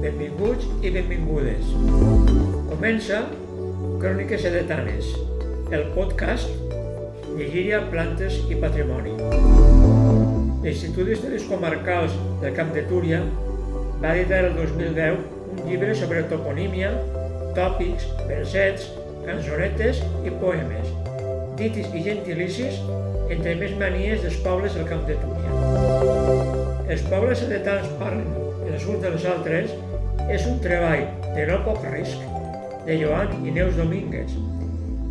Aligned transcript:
Benvinguts 0.00 0.64
i 0.80 0.88
benvingudes. 0.94 1.66
Comença 2.70 3.18
Cròniques 4.00 4.46
Edetanes, 4.48 5.10
el 5.68 5.84
podcast 5.92 6.48
Llíria, 7.36 7.82
Plantes 7.92 8.38
i 8.48 8.56
Patrimoni. 8.62 9.12
L'Institut 10.64 11.04
d'Estudis 11.10 11.44
Comarcals 11.50 12.16
del 12.40 12.56
Camp 12.56 12.72
de 12.72 12.86
Túria 12.88 13.20
va 14.00 14.14
editar 14.14 14.40
el 14.46 14.56
2010 14.56 15.20
un 15.20 15.60
llibre 15.68 15.92
sobre 16.00 16.24
toponímia, 16.32 16.96
tòpics, 17.60 18.08
versets, 18.24 18.88
cançonetes 19.28 20.00
i 20.24 20.32
poemes, 20.40 20.88
ditis 21.60 21.92
i 21.92 22.00
gentilicis 22.08 22.80
entre 23.30 23.54
més 23.60 23.76
manies 23.78 24.24
dels 24.24 24.40
pobles 24.48 24.74
del 24.80 24.88
Camp 24.90 25.04
de 25.06 25.20
Túria. 25.20 25.79
Els 26.90 27.02
pobles 27.06 27.38
edetans 27.46 27.86
parlen 28.00 28.24
els 28.66 28.82
uns 28.90 29.04
dels 29.04 29.24
altres 29.30 29.70
és 30.34 30.46
un 30.50 30.56
treball 30.64 31.04
de 31.36 31.44
no 31.46 31.58
poc 31.62 31.84
risc 31.92 32.24
de 32.86 32.96
Joan 32.98 33.44
i 33.46 33.52
Neus 33.54 33.76
Domínguez, 33.78 34.32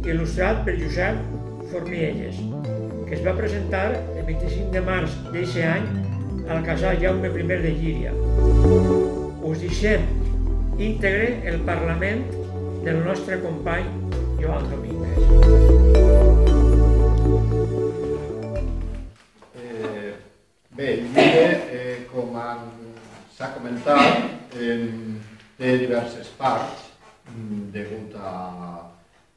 il·lustrat 0.03 0.65
per 0.65 0.75
Josep 0.81 1.21
Fornielles, 1.71 2.41
que 3.07 3.15
es 3.15 3.23
va 3.23 3.35
presentar 3.37 3.85
el 3.93 4.25
25 4.27 4.73
de 4.75 4.81
març 4.89 5.15
d'aquest 5.29 5.61
any 5.69 5.87
al 6.51 6.67
casal 6.67 6.99
Jaume 6.99 7.31
I 7.31 7.47
de 7.47 7.71
Llíria. 7.79 8.11
Us 9.39 9.63
deixem 9.63 10.03
íntegre 10.75 11.31
el 11.47 11.61
Parlament 11.63 12.27
del 12.83 13.03
nostre 13.07 13.39
company 13.39 13.87
Joan 14.43 14.67
Domínguez. 14.75 15.17
Eh, 19.55 20.13
bé, 20.75 20.93
el 20.93 21.03
llibre, 21.07 21.68
com 22.11 22.37
s'ha 23.35 23.51
comentat, 23.55 24.53
té 25.59 25.73
diverses 25.81 26.31
parts 26.39 26.87
mm, 27.31 27.69
degut 27.75 28.15
a, 28.19 28.31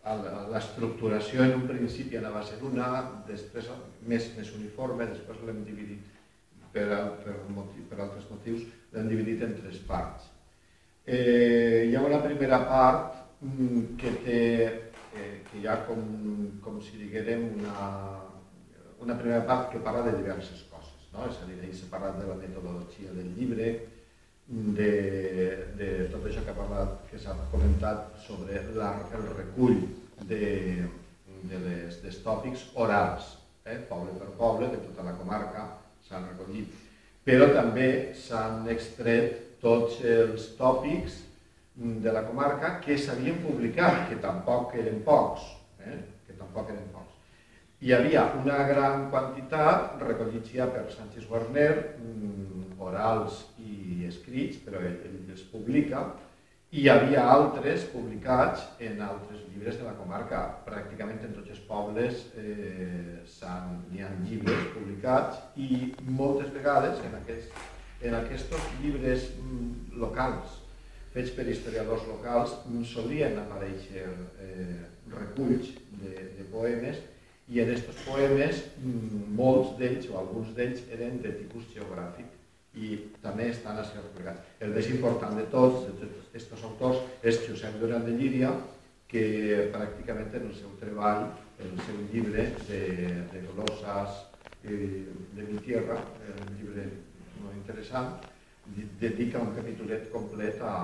a 0.04 0.16
l'estructuració 0.52 1.44
en 1.44 1.56
un 1.60 1.66
principi 1.68 2.18
a 2.18 2.44
ser 2.46 2.60
una, 2.66 2.88
després 3.28 3.68
més, 4.06 4.30
més 4.38 4.52
uniforme, 4.58 5.08
després 5.10 5.42
l'hem 5.46 5.64
dividit 5.66 6.06
per, 6.72 6.88
per, 7.24 7.36
motiu, 7.52 7.84
per 7.90 8.00
altres 8.00 8.28
motius, 8.30 8.64
l'hem 8.92 9.10
dividit 9.10 9.42
en 9.44 9.56
tres 9.60 9.82
parts. 9.88 10.30
Eh, 11.04 11.88
hi 11.90 11.96
ha 11.96 12.06
una 12.06 12.22
primera 12.22 12.62
part 12.68 13.20
mm, 13.42 13.96
que 13.98 14.16
té 14.24 14.42
eh, 15.12 15.42
que 15.50 15.60
hi 15.60 15.66
ha 15.68 15.82
com, 15.86 16.02
com 16.64 16.80
si 16.80 16.96
diguérem 17.00 17.48
una, 17.58 17.88
una 19.02 19.18
primera 19.18 19.42
part 19.48 19.72
que 19.72 19.82
parla 19.84 20.06
de 20.08 20.16
diverses 20.20 20.62
coses. 20.62 20.71
No? 21.12 21.26
És 21.28 21.40
a 21.40 21.48
dir, 21.48 21.58
ahir 21.60 21.74
s'ha 21.76 21.90
parlat 21.92 22.18
de 22.20 22.28
la 22.28 22.38
metodologia 22.40 23.12
del 23.16 23.32
llibre, 23.36 23.72
de, 24.52 24.90
de 25.78 25.90
tot 26.12 26.26
això 26.28 26.42
que 26.44 26.52
ha 26.52 26.58
parlat, 26.58 26.96
que 27.10 27.20
s'ha 27.20 27.36
comentat 27.52 28.18
sobre 28.26 28.60
la, 28.76 28.90
el 29.16 29.28
recull 29.36 29.78
de, 30.28 30.42
de 31.48 31.60
les, 31.66 32.00
dels 32.02 32.18
tòpics 32.24 32.66
orals, 32.74 33.36
eh? 33.64 33.78
poble 33.88 34.16
per 34.18 34.32
poble, 34.38 34.68
de 34.72 34.80
tota 34.88 35.06
la 35.06 35.16
comarca 35.18 35.66
s'han 36.08 36.28
recollit. 36.32 36.72
Però 37.24 37.48
també 37.54 37.88
s'han 38.18 38.66
extret 38.72 39.60
tots 39.62 40.00
els 40.02 40.50
tòpics 40.58 41.20
de 41.74 42.12
la 42.12 42.24
comarca 42.26 42.74
que 42.84 42.98
s'havien 42.98 43.40
publicat, 43.44 44.08
que 44.10 44.18
tampoc 44.20 44.74
eren 44.76 45.00
pocs, 45.06 45.46
eh? 45.86 46.00
que 46.26 46.36
tampoc 46.36 46.74
eren 46.74 46.88
pocs. 46.92 47.11
Hi 47.82 47.90
havia 47.90 48.20
una 48.38 48.60
gran 48.62 49.08
quantitat 49.10 49.96
recollits 50.04 50.52
ja 50.54 50.68
per 50.70 50.84
Sánchez 50.92 51.24
Warner, 51.26 51.96
mm, 51.98 52.76
orals 52.78 53.40
i 53.58 54.04
escrits, 54.06 54.60
però 54.62 54.78
ell, 54.78 55.00
ell 55.08 55.40
publica, 55.50 56.02
i 56.70 56.84
hi 56.84 56.88
havia 56.92 57.24
altres 57.26 57.88
publicats 57.90 58.62
en 58.78 59.02
altres 59.02 59.40
llibres 59.48 59.80
de 59.80 59.88
la 59.88 59.96
comarca. 59.98 60.44
Pràcticament 60.68 61.24
en 61.26 61.34
tots 61.34 61.50
els 61.50 61.64
pobles 61.66 62.22
eh, 62.38 63.18
hi 63.90 64.04
ha 64.04 64.10
llibres 64.28 64.68
publicats 64.76 65.42
i 65.56 65.92
moltes 66.06 66.52
vegades 66.54 67.02
en 67.02 67.16
aquests, 67.18 67.64
en 68.00 68.14
aquests 68.14 68.68
llibres 68.84 69.26
mm, 69.40 69.98
locals 70.04 70.60
fets 71.12 71.34
per 71.34 71.48
historiadors 71.50 72.06
locals, 72.08 72.54
solien 72.88 73.34
aparèixer 73.42 74.06
eh, 74.40 74.78
reculls 75.10 75.74
de, 75.98 76.14
de 76.38 76.46
poemes 76.54 77.02
i 77.48 77.60
en 77.60 77.72
aquests 77.72 78.04
poemes 78.06 78.60
molts 79.38 79.74
d'ells 79.78 80.08
o 80.12 80.18
alguns 80.20 80.52
d'ells 80.56 80.84
eren 80.94 81.18
de 81.24 81.34
tipus 81.40 81.66
geogràfic 81.74 82.38
i 82.78 82.96
també 83.22 83.50
estan 83.52 83.78
a 83.78 83.84
ser 83.84 84.00
replicats. 84.00 84.40
El 84.60 84.72
més 84.76 84.88
important 84.88 85.34
de 85.36 85.44
tots, 85.52 85.88
aquests 86.30 86.64
autors, 86.64 87.02
és 87.22 87.42
Josep 87.44 87.76
Duran 87.80 88.06
de 88.06 88.14
Llíria, 88.16 88.52
que 89.12 89.68
pràcticament 89.74 90.32
en 90.38 90.46
el 90.48 90.54
seu 90.56 90.72
treball, 90.80 91.26
en 91.60 91.74
el 91.74 91.80
seu 91.84 91.98
llibre 92.12 92.46
de, 92.68 92.82
de 93.32 93.42
glosses 93.50 94.22
de 94.62 95.44
mi 95.48 95.58
tierra, 95.66 95.98
un 96.32 96.52
llibre 96.56 96.86
molt 97.42 97.58
interessant, 97.58 98.14
dedica 99.00 99.42
un 99.42 99.52
capítolet 99.56 100.06
complet 100.12 100.62
a, 100.64 100.76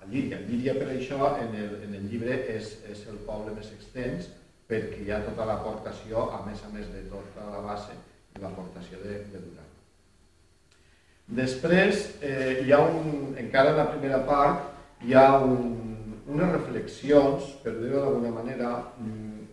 a 0.00 0.08
Llíria. 0.10 0.40
Llíria, 0.48 0.74
per 0.80 0.88
això, 0.96 1.34
en 1.38 1.54
el, 1.60 1.76
en 1.86 1.94
el 2.00 2.08
llibre 2.10 2.40
és, 2.56 2.78
és 2.90 3.04
el 3.12 3.20
poble 3.28 3.54
més 3.54 3.70
extens, 3.76 4.32
perquè 4.68 5.02
hi 5.04 5.12
ha 5.12 5.22
tota 5.26 5.46
l'aportació, 5.48 6.28
a 6.32 6.42
més 6.46 6.62
a 6.64 6.72
més 6.72 6.88
de 6.92 7.04
tota 7.10 7.50
la 7.52 7.60
base, 7.64 7.96
l'aportació 8.40 8.98
de, 9.02 9.20
de 9.32 9.42
Duran. 9.42 9.70
Després, 11.40 12.08
eh, 12.20 12.64
hi 12.64 12.72
ha 12.72 12.80
un, 12.84 13.34
encara 13.40 13.72
en 13.72 13.80
la 13.80 13.90
primera 13.92 14.20
part, 14.28 14.72
hi 15.04 15.14
ha 15.16 15.38
un, 15.44 16.18
unes 16.26 16.50
reflexions, 16.52 17.52
per 17.62 17.76
dir-ho 17.78 18.02
d'alguna 18.02 18.32
manera, 18.34 18.72
mm, 18.98 19.44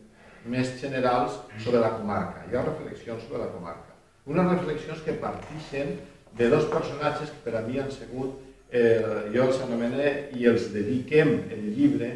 més 0.52 0.74
generals 0.82 1.38
sobre 1.62 1.80
la 1.84 1.94
comarca. 1.98 2.46
Hi 2.50 2.58
ha 2.58 2.66
reflexions 2.66 3.24
sobre 3.28 3.44
la 3.44 3.52
comarca. 3.54 3.96
Unes 4.26 4.50
reflexions 4.52 5.04
que 5.06 5.20
partixen 5.22 5.98
de 6.38 6.50
dos 6.50 6.66
personatges 6.72 7.30
que 7.30 7.44
per 7.46 7.60
a 7.60 7.62
mi 7.68 7.80
han 7.80 7.92
sigut, 7.92 8.40
eh, 8.72 9.30
jo 9.34 9.48
els 9.48 9.62
anomené 9.62 10.32
i 10.38 10.48
els 10.48 10.72
dediquem 10.74 11.34
el 11.52 11.72
llibre, 11.76 12.12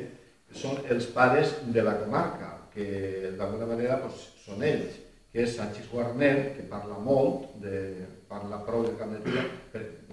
són 0.55 0.77
els 0.89 1.05
pares 1.11 1.57
de 1.67 1.83
la 1.83 1.97
comarca, 1.99 2.54
que 2.75 3.31
d'alguna 3.39 3.69
manera 3.71 3.99
doncs, 4.03 4.27
són 4.43 4.63
ells, 4.67 4.99
que 5.31 5.43
és 5.43 5.55
Sánchez 5.55 5.87
Guarner, 5.91 6.35
que 6.55 6.67
parla 6.71 6.99
molt, 7.03 7.49
de, 7.63 7.79
parla 8.31 8.61
prou 8.67 8.85
de 8.85 8.93
Cametura, 8.99 9.45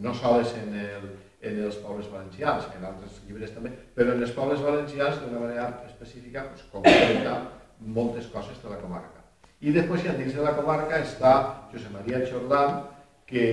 no 0.02 0.14
sols 0.18 0.54
en, 0.58 0.76
el, 0.78 1.08
en 1.50 1.60
els 1.66 1.80
pobles 1.82 2.08
valencians, 2.10 2.70
en 2.76 2.86
altres 2.88 3.20
llibres 3.26 3.52
també, 3.54 3.74
però 3.96 4.14
en 4.14 4.22
els 4.22 4.34
pobles 4.36 4.62
valencians 4.62 5.20
d'una 5.22 5.42
manera 5.44 5.68
específica 5.88 6.46
doncs, 6.48 6.64
concreta 6.72 7.36
moltes 7.82 8.30
coses 8.30 8.58
de 8.62 8.70
la 8.70 8.80
comarca. 8.82 9.22
I 9.62 9.74
després, 9.74 10.02
ja 10.06 10.16
dins 10.18 10.34
de 10.34 10.42
la 10.42 10.56
comarca, 10.56 10.98
està 11.02 11.34
Josep 11.70 11.94
Maria 11.94 12.24
Jordán, 12.26 12.80
que 13.26 13.44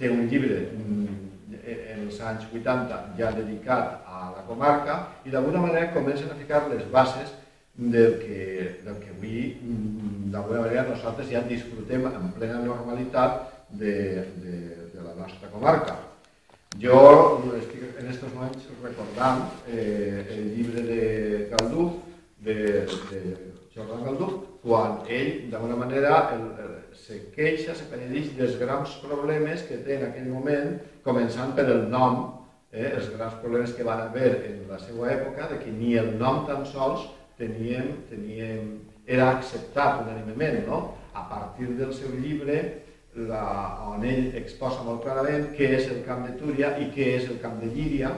té 0.00 0.08
un 0.10 0.24
llibre 0.30 0.64
en 0.72 2.00
els 2.02 2.16
anys 2.26 2.48
80 2.50 3.02
ja 3.18 3.30
dedicat 3.36 4.08
a 4.08 4.32
la 4.32 4.42
comarca 4.48 4.96
i 5.24 5.30
d'alguna 5.30 5.60
manera 5.62 5.92
comencen 5.94 6.32
a 6.32 6.38
ficar 6.40 6.64
les 6.72 6.82
bases 6.90 7.30
del 7.74 8.18
que, 8.20 8.80
del 8.84 8.98
que 9.00 9.10
avui 9.16 9.56
mm, 9.56 10.30
d'alguna 10.32 10.60
manera 10.66 10.88
nosaltres 10.90 11.30
ja 11.30 11.42
disfrutem 11.48 12.04
en 12.06 12.32
plena 12.36 12.60
normalitat 12.60 13.48
de, 13.70 13.94
de, 14.42 14.56
de 14.92 15.00
la 15.00 15.14
nostra 15.16 15.48
comarca. 15.52 15.96
Jo 16.80 16.98
estic 17.58 17.82
en 17.84 18.06
aquests 18.06 18.28
moments 18.32 18.68
recordant 18.82 19.42
eh, 19.68 20.24
el 20.36 20.52
llibre 20.56 20.84
de 20.84 21.02
Galdú, 21.52 21.88
de, 22.44 22.84
de 23.10 23.20
Jordan 23.74 24.04
Galdú, 24.04 24.28
quan 24.62 25.00
ell, 25.08 25.48
d'alguna 25.50 25.76
manera, 25.76 26.30
el, 26.36 26.44
el, 26.62 26.74
se 26.96 27.18
queixa, 27.34 27.74
se 27.74 27.88
penedix 27.90 28.34
dels 28.36 28.58
grans 28.60 28.94
problemes 29.02 29.64
que 29.68 29.80
té 29.84 29.96
en 29.96 30.06
aquell 30.10 30.28
moment, 30.28 30.76
començant 31.04 31.54
per 31.56 31.66
el 31.72 31.88
nom, 31.92 32.20
eh, 32.70 32.92
els 32.92 33.08
grans 33.16 33.40
problemes 33.40 33.72
que 33.76 33.86
van 33.88 34.04
haver 34.04 34.32
en 34.50 34.62
la 34.70 34.78
seva 34.80 35.08
època, 35.12 35.48
de 35.50 35.58
que 35.64 35.72
ni 35.72 35.96
el 36.00 36.14
nom 36.20 36.44
tan 36.48 36.64
sols 36.68 37.08
teníem, 37.42 37.92
teníem, 38.08 38.72
era 39.06 39.30
acceptat 39.34 40.04
unànimement, 40.06 40.62
no? 40.70 40.80
A 41.12 41.26
partir 41.28 41.74
del 41.76 41.92
seu 41.94 42.14
llibre, 42.16 42.58
la, 43.28 43.44
on 43.92 44.04
ell 44.08 44.30
exposa 44.40 44.84
molt 44.86 45.02
clarament 45.04 45.50
què 45.56 45.74
és 45.76 45.90
el 45.92 46.04
camp 46.06 46.24
de 46.28 46.36
Túria 46.40 46.76
i 46.80 46.88
què 46.94 47.16
és 47.18 47.26
el 47.28 47.42
camp 47.42 47.58
de 47.60 47.68
Llíria, 47.74 48.14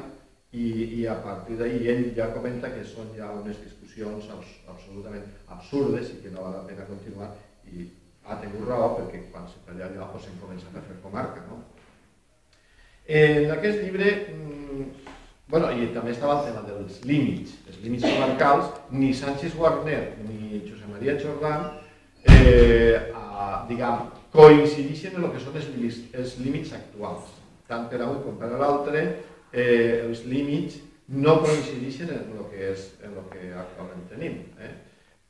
i, 0.55 0.67
i 1.01 1.07
a 1.11 1.17
partir 1.23 1.57
d'ahir 1.59 1.83
ell 1.91 2.05
ja 2.17 2.31
comenta 2.35 2.71
que 2.71 2.85
són 2.87 3.11
ja 3.17 3.31
unes 3.35 3.59
discussions 3.65 4.29
absolutament 4.31 5.25
absurdes 5.57 6.13
i 6.15 6.21
que 6.23 6.31
no 6.31 6.45
val 6.45 6.55
la 6.61 6.67
pena 6.69 6.87
continuar 6.91 7.33
i 7.73 7.89
ha 8.25 8.39
tingut 8.43 8.69
raó 8.69 8.93
perquè 8.99 9.25
quan 9.33 9.49
se 9.51 9.63
talla 9.67 9.89
allò 9.89 10.07
doncs 10.13 10.29
hem 10.31 10.39
començat 10.43 10.77
a 10.79 10.85
fer 10.87 11.01
comarca. 11.03 11.43
No? 11.49 11.59
En 13.21 13.51
aquest 13.57 13.83
llibre, 13.83 14.13
mmm, 14.31 15.04
bueno, 15.49 15.71
i 15.73 15.91
també 15.95 16.15
estava 16.15 16.39
el 16.41 16.47
tema 16.49 16.63
dels 16.67 17.01
límits, 17.05 17.59
els 17.69 17.81
límits 17.85 18.07
comarcals, 18.07 18.71
ni 18.91 19.13
Sánchez 19.15 19.57
Warner 19.61 20.01
ni 20.25 20.63
Josep 20.65 20.89
Maria 20.93 21.19
Jordán, 21.21 21.69
eh, 22.25 23.13
a, 23.15 23.65
diguem, 23.69 24.09
coincideixen 24.35 25.19
en 25.19 25.29
el 25.29 25.35
que 25.35 25.43
són 25.43 25.59
els, 25.61 25.69
límits, 25.75 26.01
els 26.17 26.39
límits 26.41 26.73
actuals. 26.75 27.29
Tant 27.69 27.87
per 27.91 28.01
a 28.03 28.09
un 28.11 28.23
com 28.25 28.41
per 28.41 28.51
a 28.51 28.59
l'altre, 28.61 29.05
eh, 29.53 30.03
els 30.07 30.25
límits 30.29 30.81
no 31.09 31.39
coincideixen 31.45 32.11
en 32.11 32.33
el 32.33 32.49
que, 32.51 32.73
és, 32.73 32.89
en 33.05 33.15
el 33.15 33.29
que 33.31 33.53
actualment 33.53 34.09
tenim. 34.11 34.41
Eh? 34.59 34.73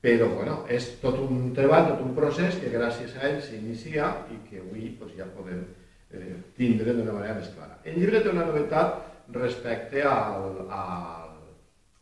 Però 0.05 0.28
bueno, 0.34 0.58
és 0.69 0.87
tot 1.00 1.19
un 1.25 1.50
treball, 1.56 1.88
tot 1.90 2.05
un 2.05 2.12
procés 2.17 2.58
que 2.60 2.72
gràcies 2.72 3.17
a 3.17 3.26
ell 3.28 3.40
s'inicia 3.43 4.10
i 4.31 4.38
que 4.49 4.60
avui 4.60 4.90
pues, 4.99 5.14
ja 5.17 5.26
podem 5.37 5.64
eh, 6.12 6.37
tindre 6.58 6.93
d'una 6.93 7.17
manera 7.17 7.38
més 7.38 7.50
clara. 7.56 7.81
El 7.84 7.99
llibre 7.99 8.20
té 8.22 8.31
una 8.32 8.46
novetat 8.46 9.13
respecte 9.32 10.02
al, 10.02 10.64
al, 10.68 11.34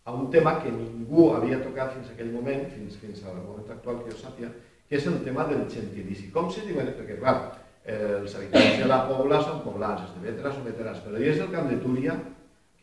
a 0.04 0.12
un 0.12 0.30
tema 0.30 0.58
que 0.62 0.72
ningú 0.74 1.30
havia 1.36 1.60
tocat 1.62 1.94
fins 1.94 2.10
a 2.10 2.16
aquell 2.16 2.32
moment, 2.34 2.66
fins, 2.74 2.98
fins 3.02 3.22
al 3.24 3.40
moment 3.40 3.70
actual 3.70 4.02
que 4.02 4.14
jo 4.14 4.18
sàpia, 4.18 4.50
que 4.88 4.98
és 4.98 5.06
el 5.06 5.20
tema 5.24 5.46
del 5.48 5.68
gentilici. 5.70 6.30
Com 6.34 6.50
se 6.50 6.66
diuen? 6.66 6.90
Perquè, 6.98 7.20
clar, 7.20 7.36
els 7.84 8.34
habitants 8.38 8.82
de 8.82 8.88
la 8.90 9.04
Pobla 9.08 9.38
són 9.42 9.62
poblans, 9.64 10.02
els 10.06 10.16
de 10.16 10.26
Vetra 10.26 10.52
són 10.52 10.66
veterans, 10.66 11.00
però 11.04 11.22
i 11.22 11.30
és 11.30 11.40
el 11.42 11.50
Camp 11.54 11.70
de 11.70 11.78
Túria, 11.82 12.18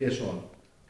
què 0.00 0.10
són? 0.12 0.40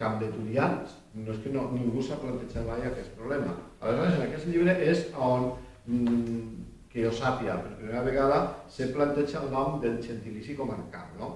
Camp 0.01 0.17
de 0.23 0.31
Turians? 0.33 0.97
No 1.13 1.35
és 1.35 1.43
que 1.45 1.53
no, 1.53 1.67
ningú 1.75 2.01
s'ha 2.03 2.17
plantejat 2.23 2.65
mai 2.65 2.87
aquest 2.87 3.13
problema. 3.19 3.53
Aleshores, 3.83 4.17
en 4.17 4.25
aquest 4.29 4.47
llibre 4.49 4.77
és 4.87 5.03
on, 5.29 5.51
mm, 5.85 6.47
que 6.93 7.05
jo 7.05 7.11
sàpia, 7.13 7.59
per 7.61 7.77
primera 7.77 8.03
vegada, 8.07 8.39
se 8.69 8.89
planteja 8.95 9.43
el 9.43 9.51
nom 9.53 9.81
del 9.83 10.01
gentilici 10.03 10.57
comarcal, 10.57 11.11
no? 11.19 11.31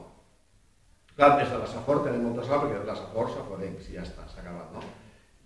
Clar, 1.16 1.38
des 1.38 1.50
de 1.50 1.58
la 1.60 1.66
Safor 1.70 2.02
tenim 2.02 2.24
molta 2.26 2.42
sort 2.42 2.64
perquè 2.64 2.80
la 2.82 2.96
Safor 2.98 3.28
saforencs, 3.30 3.86
ja 3.94 4.02
està, 4.02 4.24
s'ha 4.26 4.42
acabat, 4.42 4.72
no? 4.74 4.82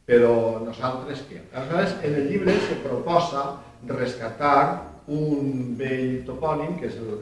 Però 0.09 0.33
nosaltres 0.65 1.27
què? 1.29 1.43
Aleshores, 1.53 1.99
en 2.09 2.15
el 2.23 2.31
llibre 2.31 2.55
se 2.65 2.79
proposa 2.81 3.43
rescatar 3.91 4.63
un 5.13 5.75
vell 5.77 6.23
topònim, 6.25 6.79
que 6.81 6.89
és 6.89 6.97
el, 6.97 7.13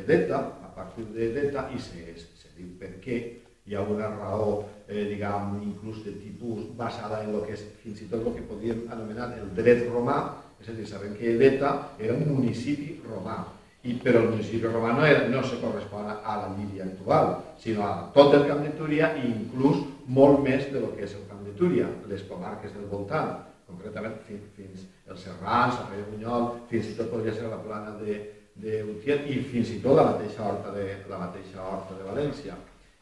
Edeta, 0.00 0.40
a 0.64 0.72
partir 0.72 1.04
d'Edeta, 1.12 1.66
i 1.76 1.80
se, 1.80 2.16
se 2.16 2.54
diu 2.56 2.72
per 2.80 2.94
què, 3.04 3.20
hi 3.68 3.76
ha 3.76 3.84
una 3.84 4.08
raó, 4.16 4.62
eh, 4.88 5.04
diguem, 5.12 5.58
inclús 5.68 6.00
de 6.06 6.16
tipus 6.16 6.64
basada 6.78 7.20
en 7.22 7.34
el 7.34 7.44
que 7.44 7.58
és 7.58 7.66
fins 7.84 8.00
i 8.00 8.08
tot 8.08 8.24
el 8.24 8.38
que 8.38 8.48
podríem 8.48 8.86
anomenar 8.90 9.34
el 9.36 9.52
dret 9.58 9.84
romà, 9.92 10.16
és 10.64 10.72
a 10.72 10.78
dir, 10.78 10.88
sabem 10.88 11.12
que 11.20 11.36
Edeta 11.36 11.74
era 12.00 12.16
un 12.16 12.24
municipi 12.32 13.02
romà, 13.04 13.42
i, 13.82 13.94
però 13.98 14.20
el 14.22 14.30
municipi 14.36 14.68
romà 14.70 14.92
no, 14.94 15.06
era, 15.06 15.26
no 15.28 15.42
se 15.42 15.58
correspon 15.60 16.06
a 16.12 16.34
la 16.38 16.50
Llíria 16.56 16.84
actual, 16.86 17.32
sinó 17.58 17.86
a 17.86 17.94
tot 18.14 18.34
el 18.38 18.46
Camp 18.46 18.62
de 18.62 18.74
Túria 18.78 19.10
i 19.18 19.26
inclús 19.26 19.80
molt 20.06 20.42
més 20.44 20.68
de 20.70 20.82
lo 20.82 20.92
que 20.94 21.02
és 21.06 21.16
el 21.18 21.24
Camp 21.30 21.42
de 21.46 21.54
Túria, 21.58 21.88
les 22.10 22.22
comarques 22.28 22.74
del 22.76 22.86
voltant, 22.90 23.32
concretament 23.66 24.14
fins, 24.28 24.44
fins 24.56 24.86
el 25.08 25.18
el 25.18 25.88
Rei 25.90 25.98
de 25.98 26.10
Bunyol, 26.10 26.46
fins 26.70 26.92
i 26.92 26.94
tot 26.96 27.10
podria 27.10 27.34
ser 27.34 27.48
la 27.50 27.58
plana 27.62 27.96
de, 27.98 28.20
de 28.54 28.82
Utiel 28.84 29.26
i 29.28 29.40
fins 29.50 29.70
i 29.70 29.80
tot 29.82 29.96
la 29.96 30.12
mateixa 30.12 30.46
horta 30.46 30.70
de, 30.76 30.86
la 31.10 31.18
mateixa 31.18 31.62
horta 31.62 31.98
de 31.98 32.06
València. 32.06 32.54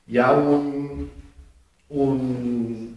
Hi 0.09 0.19
ha 0.19 0.33
un, 0.33 1.09
un 1.91 2.97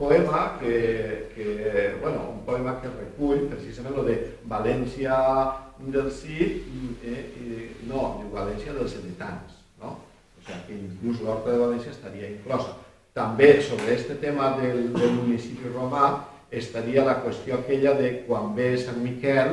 poema 0.00 0.56
que, 0.58 1.30
que, 1.34 1.96
bueno, 2.00 2.30
un 2.32 2.44
poema 2.46 2.78
que 2.80 2.88
recull 2.88 3.44
precisament 3.52 3.98
lo 3.98 4.06
de 4.06 4.16
València 4.48 5.16
del 5.80 6.08
sí, 6.10 6.38
eh, 7.04 7.18
eh, 7.36 7.66
no, 7.88 8.16
diu 8.22 8.30
València 8.32 8.72
dels 8.72 8.96
editants, 8.96 9.58
no? 9.82 9.98
O 10.40 10.44
sigui 10.46 10.62
que 10.66 10.78
inclús 10.78 11.20
l'Horta 11.20 11.52
de 11.52 11.60
València 11.60 11.92
estaria 11.92 12.30
inclosa. 12.32 12.78
També 13.12 13.50
sobre 13.60 13.90
aquest 13.90 14.14
tema 14.22 14.54
del, 14.56 14.86
del 14.96 15.12
municipi 15.18 15.68
romà 15.68 16.06
estaria 16.50 17.04
la 17.04 17.18
qüestió 17.20 17.58
aquella 17.58 17.92
de 17.98 18.14
quan 18.24 18.54
ve 18.56 18.72
Sant 18.80 19.02
Miquel, 19.04 19.52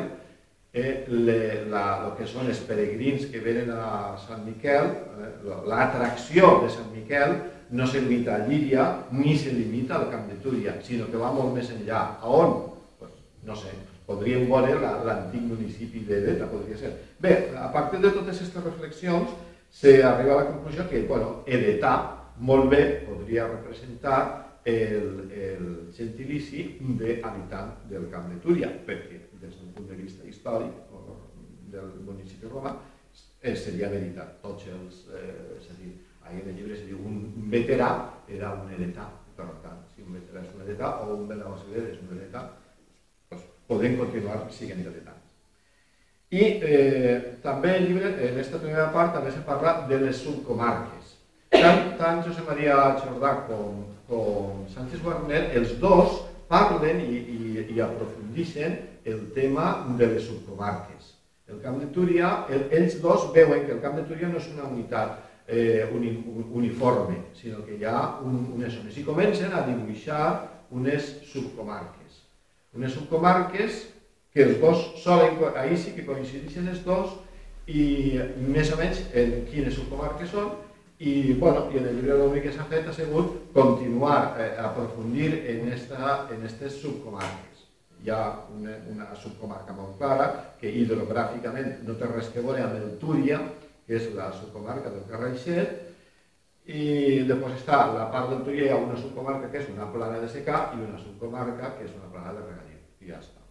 eh, 0.71 1.03
la, 1.11 1.83
el 2.05 2.15
que 2.15 2.29
són 2.29 2.47
els 2.47 2.63
peregrins 2.69 3.27
que 3.31 3.43
venen 3.43 3.75
a 3.75 4.15
Sant 4.23 4.47
Miquel, 4.47 4.93
eh, 5.19 5.29
l'atracció 5.67 6.55
de 6.63 6.71
Sant 6.71 6.91
Miquel 6.95 7.35
no 7.71 7.87
se 7.87 8.01
limita 8.01 8.35
a 8.35 8.47
Llíria 8.47 9.05
ni 9.11 9.35
se 9.37 9.51
limita 9.51 9.95
al 9.95 10.09
Camp 10.09 10.29
de 10.29 10.35
Túria, 10.43 10.77
sinó 10.81 11.07
que 11.11 11.19
va 11.19 11.31
molt 11.33 11.53
més 11.55 11.69
enllà. 11.73 12.01
A 12.21 12.31
on? 12.31 12.55
Pues, 12.99 13.11
no 13.43 13.55
sé, 13.55 13.73
podríem 14.07 14.47
veure 14.49 14.93
l'antic 15.05 15.43
municipi 15.43 16.05
de 16.07 16.21
Deta, 16.23 16.47
podria 16.51 16.77
ser. 16.79 16.93
Bé, 17.19 17.51
a 17.57 17.71
partir 17.73 17.99
de 17.99 18.11
totes 18.11 18.39
aquestes 18.39 18.63
reflexions, 18.63 19.35
s'arriba 19.69 20.33
a 20.33 20.43
la 20.43 20.49
conclusió 20.51 20.87
que, 20.89 21.03
bueno, 21.09 21.43
Edetà, 21.45 21.95
molt 22.39 22.69
bé, 22.71 22.83
podria 23.07 23.47
representar 23.49 24.19
el, 24.67 25.31
el 25.31 25.71
gentilici 25.95 26.67
d'habitant 26.79 27.87
del 27.89 28.09
Camp 28.11 28.29
de 28.31 28.39
Túria, 28.43 28.71
perquè 28.85 29.23
des 29.41 29.55
d'un 29.55 29.73
punt 29.75 29.87
de 29.89 29.97
vista 29.99 30.27
històric 30.27 30.85
del 31.71 31.91
municipi 32.05 32.47
romà 32.47 32.73
eh, 33.41 33.55
seria 33.55 33.89
veritat. 33.91 34.37
Tots 34.41 34.67
els, 34.73 35.05
eh, 35.13 35.57
és 35.59 35.69
a 35.71 35.77
dir, 35.79 35.93
ahir 36.27 36.43
en 36.43 36.49
el 36.53 36.59
llibre 36.59 36.77
se 36.77 36.85
diu 36.89 36.99
un 36.99 37.49
veterà 37.51 37.91
era 38.27 38.53
un 38.53 38.71
heretà, 38.71 39.07
per 39.37 39.47
tant, 39.63 39.83
si 39.93 40.03
un 40.03 40.15
veterà 40.17 40.43
és 40.43 40.53
un 40.55 40.63
heretà 40.65 40.93
o 41.03 41.15
un 41.15 41.27
veterà 41.29 41.53
és 41.55 41.99
un 42.03 42.15
heretà, 42.15 42.43
podem 43.67 43.97
continuar 43.99 44.43
siguent 44.51 44.83
diletants. 44.83 45.23
I 46.31 46.43
eh, 46.43 47.39
també 47.43 47.77
el 47.77 47.85
llibre, 47.87 48.09
en 48.11 48.33
aquesta 48.33 48.59
primera 48.59 48.89
part, 48.91 49.13
també 49.15 49.31
se 49.31 49.43
parla 49.47 49.87
de 49.87 49.99
les 50.01 50.17
subcomarques. 50.19 51.13
Tant, 51.55 51.93
tant 51.99 52.23
José 52.25 52.43
María 52.47 52.75
Chordà 52.99 53.31
com, 53.47 53.85
com 54.09 54.65
Sánchez 54.73 55.03
Guarner, 55.03 55.45
els 55.55 55.77
dos 55.79 56.19
parlen 56.51 56.99
i, 57.05 57.21
i, 57.21 57.39
i 57.75 57.79
aprofundixen 57.83 58.75
el 59.07 59.23
tema 59.35 59.69
de 59.99 60.11
les 60.13 60.27
subcomarques. 60.27 61.13
El 61.47 61.61
Camp 61.63 61.79
de 61.79 61.87
Túria, 61.95 62.33
el, 62.51 62.67
ells 62.75 62.99
dos 62.99 63.29
veuen 63.35 63.63
que 63.65 63.77
el 63.77 63.81
Camp 63.83 63.95
de 63.95 64.03
Túria 64.09 64.27
no 64.27 64.41
és 64.41 64.51
una 64.51 64.67
unitat 64.67 65.26
eh, 65.47 65.89
uni, 65.95 66.13
uniforme, 66.51 67.23
sinó 67.33 67.63
que 67.65 67.79
hi 67.79 67.87
ha 67.87 68.19
un, 68.21 68.43
unes 68.55 68.73
zones. 68.75 68.97
I 68.97 69.07
comencen 69.07 69.55
a 69.55 69.65
dibuixar 69.67 70.27
unes 70.71 71.15
subcomarques 71.31 71.97
unes 72.77 72.93
subcomarques 72.93 73.87
que 74.33 74.43
els 74.43 74.59
dos 74.61 74.83
solen, 75.01 75.39
ahir 75.57 75.77
sí 75.81 75.95
que 75.95 76.05
coincideixen 76.05 76.69
els 76.69 76.83
dos 76.85 77.17
i 77.67 78.19
més 78.37 78.71
o 78.71 78.77
menys 78.79 79.01
en 79.17 79.43
quines 79.49 79.75
subcomarques 79.75 80.29
són 80.31 80.53
i, 80.99 81.33
bueno, 81.41 81.67
i 81.73 81.79
en 81.79 81.89
el 81.89 81.97
llibre 81.97 82.17
d'obri 82.19 82.43
que 82.45 82.53
s'ha 82.53 82.65
fet 82.69 82.87
ha 82.87 82.93
sigut 82.93 83.51
continuar 83.53 84.37
eh, 84.41 84.53
aprofundir 84.61 85.29
en 85.53 85.67
aquestes 85.69 86.79
subcomarques. 86.81 87.65
Hi 88.05 88.11
ha 88.13 88.21
una, 88.53 88.77
una 88.93 89.07
subcomarca 89.17 89.73
molt 89.77 89.97
clara 89.97 90.27
que 90.61 90.69
hidrogràficament 90.69 91.81
no 91.85 91.97
té 91.97 92.09
res 92.09 92.29
que 92.33 92.45
veure 92.45 92.63
amb 92.65 92.77
el 92.77 92.91
Túria, 93.01 93.41
que 93.87 93.95
és 93.97 94.09
la 94.15 94.27
subcomarca 94.35 94.91
del 94.93 95.05
Carraixet, 95.09 95.77
i 96.67 97.23
després 97.27 97.55
està 97.61 97.79
la 97.95 98.09
part 98.11 98.33
Túria, 98.43 98.65
hi 98.65 98.71
ha 98.75 98.79
una 98.83 98.97
subcomarca 98.99 99.47
que 99.51 99.61
és 99.61 99.69
una 99.71 99.87
plana 99.93 100.19
de 100.19 100.27
secà 100.31 100.65
i 100.75 100.81
una 100.83 100.99
subcomarca 100.99 101.71
que 101.77 101.87
és 101.87 101.93
una 101.95 102.11
plana 102.11 102.33
de 102.35 102.43
regadiu 102.43 102.81
i 102.99 103.11
ja 103.11 103.21
està. 103.21 103.45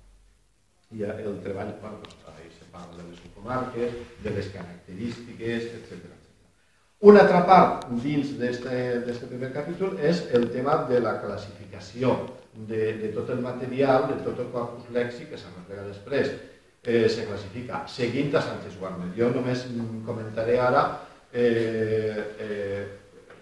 I 0.93 1.03
el 1.09 1.41
treball, 1.43 1.73
bueno, 1.81 2.03
doncs, 2.03 2.27
se 2.59 2.69
parla 2.71 3.01
de 3.01 3.09
les 3.09 3.19
subcomarques, 3.25 3.97
de 4.23 4.31
les 4.37 4.53
característiques, 4.53 5.65
etc. 5.81 6.13
Una 7.09 7.23
altra 7.25 7.43
part 7.49 7.89
dins 8.05 8.37
d'aquest 8.41 9.25
primer 9.29 9.51
capítol 9.53 9.97
és 10.01 10.23
el 10.37 10.49
tema 10.53 10.77
de 10.91 11.01
la 11.01 11.17
classificació 11.25 12.15
de, 12.69 12.93
de 13.01 13.11
tot 13.17 13.33
el 13.35 13.43
material, 13.45 14.07
de 14.13 14.21
tot 14.25 14.41
el 14.41 14.53
corpus 14.53 14.89
lèxic 14.95 15.33
que 15.33 15.41
s'arreplega 15.41 15.89
després. 15.91 16.31
Eh, 16.87 17.09
se 17.09 17.25
classifica 17.27 17.83
seguint 17.89 18.31
a 18.37 18.41
Sánchez 18.41 18.77
Warner. 18.79 19.09
Jo 19.17 19.33
només 19.35 19.65
comentaré 20.07 20.55
ara, 20.63 20.85
eh, 21.33 22.37
eh, 22.39 22.87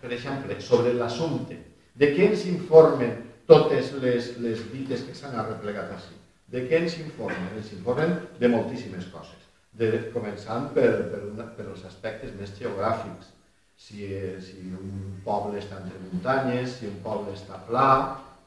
per 0.00 0.12
exemple, 0.16 0.56
sobre 0.64 0.94
l'assumpte. 0.96 1.58
De 1.92 2.08
què 2.16 2.30
ens 2.30 2.46
informen 2.48 3.12
totes 3.46 3.92
les, 4.00 4.30
les 4.40 4.62
dites 4.72 5.04
que 5.04 5.12
s'han 5.12 5.36
arreplegat 5.36 5.92
així. 5.92 6.16
De 6.48 6.64
què 6.70 6.80
ens 6.80 6.96
informen? 7.02 7.52
Ens 7.58 7.74
informen 7.76 8.16
de 8.40 8.48
moltíssimes 8.48 9.10
coses, 9.12 9.44
de, 9.76 9.92
començant 10.16 10.70
per, 10.72 10.88
per, 11.12 11.20
una, 11.28 11.50
per 11.52 11.68
els 11.68 11.84
aspectes 11.84 12.32
més 12.40 12.56
geogràfics. 12.56 13.28
Si, 13.76 14.08
si 14.40 14.72
un 14.72 15.20
poble 15.26 15.60
està 15.60 15.82
entre 15.82 16.00
muntanyes, 16.06 16.78
si 16.78 16.88
un 16.88 16.96
poble 17.04 17.36
està 17.36 17.60
pla, 17.68 17.92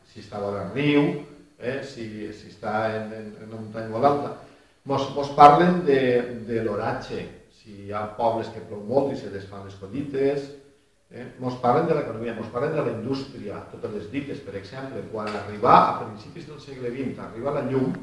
si 0.10 0.26
està 0.26 0.42
vora 0.42 0.72
riu, 0.74 1.22
eh, 1.62 1.84
si, 1.86 2.10
si 2.34 2.50
està 2.50 2.88
en, 2.96 3.14
en, 3.14 3.34
en 3.44 3.50
una 3.52 3.62
muntanya 3.62 3.94
molt 3.94 4.14
alta. 4.16 4.36
Mos, 4.88 5.10
mos 5.16 5.34
parlen 5.36 5.82
de, 5.88 6.00
de 6.48 6.62
l'oratge, 6.64 7.26
si 7.58 7.84
hi 7.88 7.92
ha 7.92 8.06
pobles 8.16 8.48
que 8.54 8.64
plou 8.70 8.84
molt 8.88 9.12
i 9.12 9.20
se 9.20 9.34
desfan 9.34 9.66
les 9.68 9.76
collites, 9.82 10.48
Eh? 11.10 11.24
Ens 11.40 11.56
parlen 11.64 11.86
de 11.88 11.96
l'economia, 11.96 12.34
ens 12.36 12.50
parlen 12.52 12.74
de 12.76 12.84
la 12.84 12.92
indústria, 12.92 13.62
totes 13.72 13.94
les 13.96 14.08
dites, 14.12 14.40
per 14.44 14.58
exemple, 14.60 15.06
quan 15.12 15.30
arribà 15.32 15.76
a 15.80 15.94
principis 16.02 16.50
del 16.50 16.60
segle 16.60 16.92
XX, 16.92 17.22
arriba 17.24 17.54
la 17.56 17.64
llum, 17.70 17.94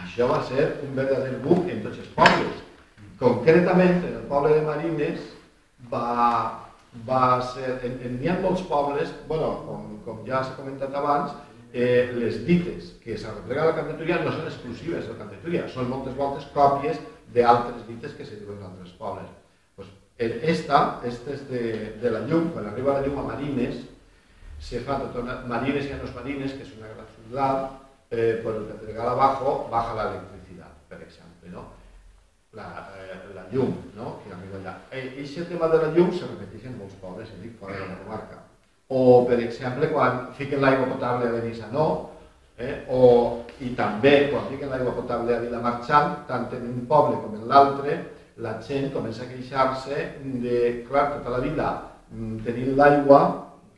això 0.00 0.30
va 0.30 0.38
ser 0.48 0.70
un 0.86 0.94
verdader 0.96 1.42
boom 1.44 1.68
en 1.68 1.82
tots 1.84 2.00
els 2.00 2.08
pobles. 2.16 2.62
Concretament, 3.20 4.00
en 4.00 4.16
el 4.22 4.24
poble 4.30 4.54
de 4.56 4.62
Marines 4.64 5.26
va, 5.92 6.62
va 7.04 7.26
ser, 7.52 7.76
en, 7.84 8.00
en, 8.00 8.16
hi 8.22 8.32
ha 8.32 8.40
molts 8.40 8.64
pobles, 8.70 9.12
bueno, 9.28 9.52
com, 9.68 9.84
com 10.08 10.24
ja 10.24 10.40
s'ha 10.40 10.56
comentat 10.56 10.96
abans, 10.96 11.36
eh, 11.74 12.12
les 12.14 12.38
dites 12.46 12.92
que 13.02 13.16
s'arreplega 13.18 13.66
la 13.66 13.74
candidatura 13.76 14.20
no 14.22 14.32
són 14.32 14.46
exclusives 14.46 15.08
de 15.08 15.16
la 15.16 15.18
candidatura, 15.24 15.64
són 15.74 15.90
moltes 15.90 16.14
voltes 16.14 16.46
còpies 16.54 17.00
d'altres 17.34 17.82
dites 17.88 18.14
que 18.14 18.26
se 18.28 18.38
diuen 18.38 18.60
en 18.60 18.68
altres 18.70 18.94
pobles. 18.94 19.26
Pues, 19.74 19.90
esta, 20.16 21.00
esta 21.10 21.34
és 21.34 21.42
de, 21.50 21.64
de 21.98 22.14
la 22.14 22.22
llum, 22.28 22.52
quan 22.54 22.70
arriba 22.70 22.94
la 22.94 23.02
llum 23.02 23.18
a 23.18 23.26
Marines, 23.32 23.82
se 24.62 24.84
fa 24.86 25.00
tota 25.02 25.24
una, 25.24 25.40
Marines 25.50 25.90
y 25.90 25.92
a 25.92 25.98
los 25.98 26.14
Marines, 26.14 26.54
que 26.54 26.62
és 26.62 26.70
una 26.78 26.94
gran 26.94 27.10
ciutat, 27.16 27.74
eh, 28.10 28.40
por 28.44 28.54
el 28.54 28.70
Pedregal 28.70 29.08
abajo 29.08 29.68
baja 29.70 29.98
la 29.98 30.08
electricidad, 30.12 30.70
per 30.88 31.02
exemple, 31.02 31.50
no? 31.50 31.66
La, 32.54 32.88
eh, 32.94 33.34
la 33.34 33.48
llum, 33.50 33.74
no? 33.98 34.20
que 34.22 34.30
arriba 34.32 34.62
allà. 34.62 34.78
Eh, 34.92 35.18
aquest 35.26 35.50
tema 35.50 35.66
de 35.68 35.82
la 35.82 35.90
llum 35.90 36.14
se 36.14 36.30
repeteix 36.30 36.70
en 36.70 36.78
molts 36.78 36.94
pobles, 37.02 37.34
eh, 37.34 37.42
dic, 37.42 37.58
fora 37.58 37.74
de 37.74 37.88
la 37.88 37.98
comarca. 38.04 38.43
O, 38.88 39.24
per 39.28 39.38
exemple, 39.40 39.88
quan 39.92 40.26
fiquen 40.36 40.60
l'aigua 40.60 40.90
potable 40.90 41.28
a 41.28 41.32
Benissanó, 41.38 41.86
eh? 42.58 42.84
o, 42.92 43.44
i 43.64 43.70
també 43.78 44.28
quan 44.32 44.50
fiquen 44.50 44.68
l'aigua 44.72 44.92
potable 44.98 45.36
a 45.36 45.40
Vilamarxant, 45.40 46.18
tant 46.28 46.50
en 46.52 46.66
un 46.68 46.84
poble 46.90 47.16
com 47.22 47.38
en 47.38 47.48
l'altre, 47.48 47.96
la 48.44 48.58
gent 48.66 48.90
comença 48.92 49.24
a 49.24 49.30
queixar-se 49.30 50.00
de, 50.42 50.58
clar, 50.88 51.06
tota 51.16 51.36
la 51.36 51.40
vida 51.44 51.70
mm, 52.10 52.42
tenint 52.44 52.74
l'aigua, 52.76 53.20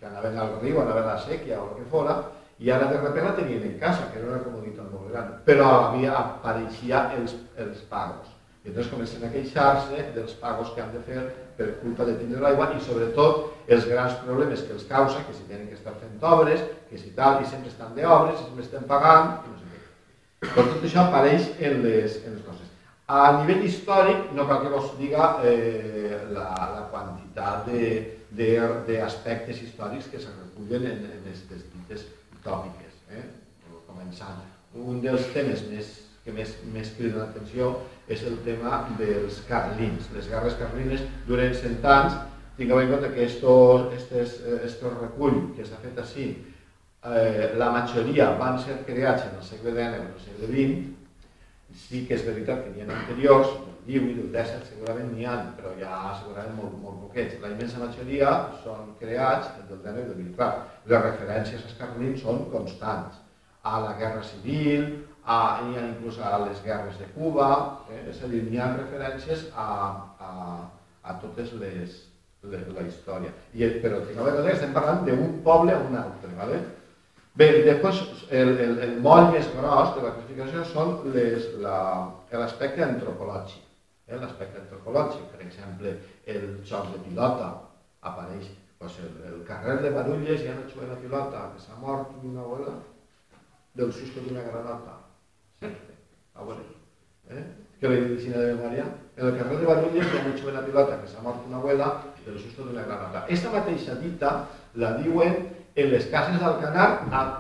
que 0.01 0.09
anaven 0.09 0.39
al 0.41 0.57
riu, 0.63 0.81
anaven 0.81 1.05
a 1.05 1.15
la 1.15 1.23
sèquia 1.23 1.61
o 1.61 1.69
el 1.71 1.77
que 1.79 1.91
fora, 1.93 2.19
i 2.59 2.71
ara 2.73 2.89
de 2.89 2.97
repente 2.97 3.23
la 3.23 3.37
tenien 3.37 3.63
en 3.63 3.79
casa, 3.79 4.11
que 4.11 4.19
era 4.19 4.31
una 4.33 4.43
comoditat 4.43 4.89
molt 4.91 5.11
gran, 5.13 5.35
però 5.45 5.69
havia, 5.91 6.15
apareixia 6.17 7.11
els, 7.19 7.37
els 7.61 7.83
pagos. 7.91 8.33
I 8.65 8.73
llavors 8.73 8.89
comencen 8.91 9.27
a 9.27 9.31
queixar-se 9.31 10.09
dels 10.17 10.33
pagos 10.41 10.73
que 10.75 10.83
han 10.83 10.95
de 10.95 11.03
fer 11.07 11.21
per 11.57 11.73
culpa 11.81 12.05
de 12.05 12.17
tindre 12.21 12.43
l'aigua 12.43 12.71
i 12.77 12.83
sobretot 12.85 13.71
els 13.73 13.87
grans 13.91 14.15
problemes 14.25 14.63
que 14.63 14.75
els 14.77 14.87
causa, 14.89 15.25
que 15.27 15.35
si 15.35 15.47
tenen 15.49 15.67
que 15.69 15.79
estar 15.79 15.95
fent 16.01 16.23
obres, 16.23 16.63
que 16.91 17.01
si 17.01 17.13
tal, 17.17 17.41
i 17.43 17.49
sempre 17.51 17.73
estan 17.73 17.95
d'obres, 17.97 18.39
sempre 18.43 18.65
estem 18.65 18.87
pagant, 18.91 19.41
i 19.43 19.53
no 19.53 19.59
sé 19.59 19.71
què. 19.73 19.83
Però 20.47 20.67
tot 20.71 20.87
això 20.87 21.07
apareix 21.07 21.49
en 21.59 21.83
les, 21.87 22.21
en 22.25 22.37
les 22.37 22.45
coses. 22.47 22.71
A 23.07 23.39
nivell 23.41 23.65
històric, 23.67 24.31
no 24.35 24.47
cal 24.49 24.65
que 24.65 24.75
us 24.75 24.93
diga 24.99 25.37
eh, 25.47 26.17
la, 26.35 26.49
la 26.75 26.87
quantitat 26.91 27.69
d'aspectes 28.37 29.63
històrics 29.63 30.11
que 30.11 30.23
se 30.23 30.33
recullen 30.33 30.89
en, 30.91 31.05
en 31.11 31.21
aquestes 31.23 31.67
dites 31.75 32.07
tòpiques. 32.47 32.99
Eh? 33.15 33.23
Començant. 33.87 34.43
Un 34.77 34.99
dels 35.01 35.31
temes 35.33 35.63
més, 35.71 35.93
que 36.27 36.35
més, 36.35 36.57
més 36.75 36.91
crida 36.99 37.23
l'atenció 37.23 37.71
és 38.11 38.25
el 38.27 38.41
tema 38.47 38.83
dels 38.99 39.39
carlins. 39.49 40.11
Les 40.17 40.29
guerres 40.31 40.59
carlines 40.59 41.07
duren 41.29 41.55
cent 41.55 41.79
anys. 41.87 42.19
Tingueu 42.59 42.83
en 42.83 42.93
compte 42.93 43.13
que 43.15 43.25
estos, 43.29 43.93
estes, 43.95 44.41
estos 44.65 44.99
recull 44.99 45.55
que 45.57 45.65
s'ha 45.65 45.79
fet 45.83 45.99
així, 46.03 46.31
eh, 47.05 47.53
la 47.61 47.71
majoria 47.71 48.31
van 48.41 48.59
ser 48.59 48.81
creats 48.87 49.27
en 49.29 49.39
el 49.39 49.45
segle 49.45 49.75
XIX 49.77 50.03
o 50.03 50.13
el 50.13 50.23
segle 50.25 50.53
XX, 50.53 50.97
sí 51.87 52.05
que 52.09 52.17
és 52.17 52.25
veritat 52.25 52.65
que 52.65 52.73
n'hi 52.73 52.85
ha 52.85 52.89
anteriors, 52.97 53.53
del 53.87 54.01
18 54.01 54.23
del 54.23 54.31
17 54.35 54.71
segurament 54.71 55.13
n'hi 55.15 55.27
ha, 55.29 55.37
però 55.59 55.73
ja 55.79 55.99
segurament 56.19 56.57
molt, 56.59 56.79
molt 56.83 57.03
poquets. 57.05 57.37
La 57.43 57.53
immensa 57.53 57.83
majoria 57.83 58.33
són 58.65 58.95
creats 59.01 59.53
del 59.69 59.79
19 59.85 60.03
i 60.03 60.09
del 60.09 60.19
20. 60.23 60.35
Clar, 60.39 60.51
les 60.91 61.05
referències 61.05 61.63
als 61.63 61.77
carlins 61.79 62.25
són 62.25 62.47
constants. 62.51 63.23
A 63.67 63.81
la 63.83 63.95
Guerra 63.99 64.23
Civil, 64.27 64.89
a, 65.27 65.39
hi 65.67 65.77
ha 65.77 65.85
inclús 65.89 66.19
a 66.23 66.37
les 66.45 66.63
guerres 66.63 66.99
de 67.03 67.09
Cuba, 67.17 67.51
eh? 67.91 68.05
és 68.13 68.23
a 68.23 68.31
dir, 68.31 68.45
n'hi 68.47 68.61
ha 68.63 68.71
referències 68.77 69.49
a, 69.59 69.69
a, 70.23 70.33
a 71.03 71.17
totes 71.23 71.53
les, 71.59 71.97
les, 72.47 72.67
la 72.77 72.87
història. 72.87 73.35
I, 73.53 73.67
però 73.83 74.01
tingueu 74.07 74.31
en 74.31 74.39
compte 74.39 74.55
estem 74.55 74.75
parlant 74.77 75.03
d'un 75.09 75.41
poble 75.47 75.75
a 75.75 75.83
un 75.83 75.99
altre, 75.99 76.31
¿vale? 76.39 76.63
Bé, 77.37 77.51
després 77.67 77.99
el, 78.33 78.55
el, 78.65 78.79
el 78.87 78.93
moll 79.05 79.27
més 79.35 79.49
gros 79.53 79.91
de 79.97 80.05
la 80.05 80.13
classificació 80.15 80.63
són 80.71 80.95
l'aspecte 81.13 82.85
antropològic. 82.87 83.65
Eh? 84.07 84.17
L'aspecte 84.23 84.63
antropològic, 84.63 85.27
per 85.33 85.43
exemple, 85.45 85.97
el 86.33 86.47
joc 86.71 86.95
de 86.95 87.03
pilota 87.05 87.51
apareix 88.07 88.47
pues, 88.79 88.97
el, 89.03 89.19
el 89.33 89.43
carrer 89.49 89.81
de 89.83 89.91
Barulles 89.93 90.41
hi 90.41 90.49
ha 90.53 90.55
una 90.57 90.71
jugant 90.71 90.95
de 90.95 91.01
pilota 91.03 91.49
que 91.53 91.65
s'ha 91.67 91.77
mort 91.83 92.15
una 92.23 92.47
abuela 92.47 92.79
del 93.77 93.93
susto 93.93 94.23
d'una 94.25 94.47
granota. 94.47 94.97
Sempre, 95.61 95.95
abuela. 96.35 96.61
Eh? 97.31 97.45
Que 97.81 97.89
la 97.89 98.39
de 98.39 98.55
Maria. 98.55 98.85
En 99.17 99.27
el 99.27 99.39
carrer 99.39 99.59
de 99.59 99.67
Barulles 99.67 100.07
hi 100.07 100.19
ha 100.19 100.23
una 100.27 100.37
jugant 100.37 100.59
de 100.61 100.67
pilota 100.67 101.01
que 101.01 101.09
s'ha 101.09 101.23
mort 101.25 101.47
una 101.49 101.57
abuela 101.57 101.87
del 102.25 102.39
susto 102.39 102.65
d'una 102.65 102.83
granota. 102.85 103.25
Esta 103.29 103.51
mateixa 103.53 103.95
dita 103.97 104.33
la 104.75 104.93
diuen 105.01 105.37
en 105.75 105.91
les 105.93 106.07
cases 106.13 106.37
d'Alcanar 106.41 106.89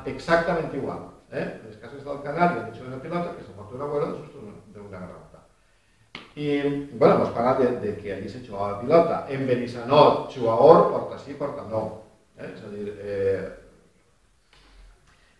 exactament 0.08 0.72
igual. 0.72 1.02
Eh? 1.30 1.44
En 1.44 1.68
les 1.68 1.76
cases 1.82 2.04
d'Alcanar 2.04 2.48
hi 2.56 2.80
ha 2.80 2.86
una 2.88 3.02
pilota 3.02 3.34
que 3.36 3.44
se 3.44 3.52
fot 3.52 3.74
una 3.76 3.84
bola 3.92 4.12
de 4.12 4.18
susto 4.22 4.40
d'una 4.72 4.88
granota. 4.96 5.44
I, 6.36 6.88
bueno, 6.92 7.14
hemos 7.14 7.30
parlat 7.32 7.60
de, 7.60 7.68
de 7.80 7.96
que 7.96 8.12
allí 8.12 8.28
se 8.28 8.46
jugava 8.46 8.80
pilota. 8.80 9.26
En 9.28 9.46
Benissanó, 9.46 10.28
jugador, 10.32 10.90
porta 10.92 11.18
sí, 11.18 11.34
porta 11.34 11.62
no. 11.68 12.02
Eh? 12.36 12.54
Eh, 12.74 13.48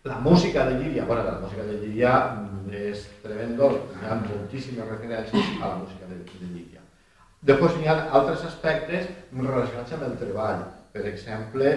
la 0.03 0.19
música 0.19 0.65
de 0.65 0.79
Llíria, 0.79 1.05
bueno, 1.05 1.23
la 1.23 1.39
música 1.39 1.63
de 1.63 1.79
Llíria 1.79 2.47
és 2.73 3.05
tremendo, 3.23 3.69
hi 3.97 4.07
ha 4.07 4.17
moltíssimes 4.23 4.89
referències 4.89 5.53
a 5.61 5.67
la 5.67 5.77
música 5.83 6.09
de, 6.09 6.23
de 6.25 6.49
Llíria. 6.53 6.83
Després 7.47 7.77
hi 7.77 7.87
ha 7.87 7.99
altres 8.17 8.43
aspectes 8.47 9.07
relacionats 9.31 9.93
amb 9.93 10.07
el 10.09 10.17
treball 10.19 10.65
per 10.97 11.05
exemple, 11.11 11.71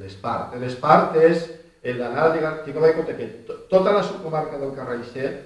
l'Espart. 0.00 0.54
L'Espart 0.60 1.18
és 1.20 1.48
l'anàleg, 1.84 2.70
compte 2.96 3.16
que 3.18 3.28
tota 3.70 3.92
la 3.92 4.02
subcomarca 4.02 4.60
del 4.60 4.72
Carraixet 4.76 5.42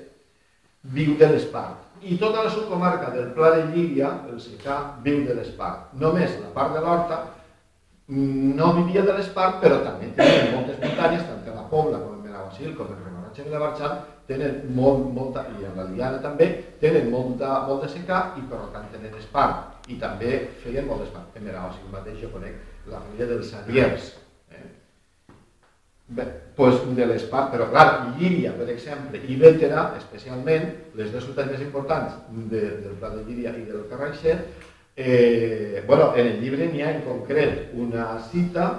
viu 0.95 1.17
de 1.19 1.26
l'Espart 1.33 2.05
i 2.07 2.14
tota 2.21 2.45
la 2.45 2.50
subcomarca 2.55 3.11
del 3.11 3.33
Pla 3.35 3.50
de 3.57 3.64
Llíria, 3.73 4.12
el 4.31 4.38
Secà, 4.40 4.76
viu 5.02 5.25
de 5.26 5.35
l'Espart. 5.35 5.90
Només 5.99 6.37
la 6.38 6.52
part 6.55 6.76
de 6.76 6.85
l'Horta 6.85 7.19
no 8.09 8.69
vivia 8.76 9.02
de 9.02 9.17
l'Espart, 9.17 9.59
però 9.64 9.81
també 9.83 10.12
tenen 10.17 10.55
moltes 10.55 10.78
muntanyes, 10.85 11.26
tant 11.26 11.50
a 11.50 11.57
la 11.57 11.67
Pobla 11.73 11.99
com 11.99 12.14
en 12.14 12.23
Benaguasil, 12.28 12.76
com 12.78 12.95
en 12.95 13.02
Remoratge 13.02 13.49
i 13.49 13.52
la 13.52 13.64
Barxant, 13.64 13.99
tenen 14.29 14.61
molt, 14.77 15.09
molta, 15.17 15.47
i 15.57 15.65
en 15.65 15.77
la 15.79 15.87
Liana 15.89 16.21
també, 16.21 16.51
tenen 16.83 17.09
molta, 17.13 17.63
molt 17.67 17.87
de 17.87 17.93
secà 17.95 18.21
i 18.37 18.45
per 18.51 18.61
tant 18.75 18.91
tenen 18.93 19.17
espart 19.17 19.89
i 19.89 19.97
també 20.01 20.43
feien 20.63 20.87
molt 20.89 21.03
d'espant. 21.03 21.31
En 21.35 21.49
Benaguasil 21.49 21.89
mateix 21.93 22.21
jo 22.21 22.33
conec 22.35 22.59
la 22.93 23.01
família 23.01 23.29
dels 23.31 23.49
Sadiers. 23.55 24.11
Eh? 24.53 24.67
Bé, 26.19 26.29
pues 26.59 26.77
de 26.97 27.09
l'Espart, 27.09 27.51
però 27.55 27.71
clar, 27.73 27.89
Llíria, 28.19 28.53
per 28.57 28.69
exemple, 28.73 29.21
i 29.25 29.37
Bétera, 29.41 29.89
especialment, 29.97 30.69
les 30.99 31.13
dues 31.13 31.25
ciutats 31.25 31.53
més 31.53 31.65
importants 31.65 32.21
de, 32.53 32.63
del 32.85 33.01
Pla 33.01 33.15
de 33.17 33.25
Llíria 33.25 33.57
i 33.57 33.65
del 33.69 33.89
Carraixet, 33.89 34.45
eh, 34.97 35.85
bueno, 35.87 36.13
en 36.17 36.35
el 36.35 36.41
llibre 36.43 36.69
n'hi 36.69 36.85
ha 36.85 36.93
en 36.97 37.05
concret 37.09 37.73
una 37.79 38.11
cita 38.29 38.71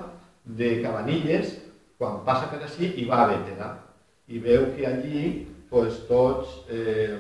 de 0.46 0.76
Cabanilles 0.84 1.56
quan 1.98 2.22
passa 2.26 2.50
per 2.52 2.62
així 2.66 2.94
i 3.02 3.06
va 3.10 3.24
a 3.24 3.30
Bétera 3.34 3.70
i 4.30 4.40
veu 4.40 4.70
que 4.76 4.86
allí 4.88 5.24
pues, 5.70 6.04
tots 6.10 6.60
eh, 6.70 7.18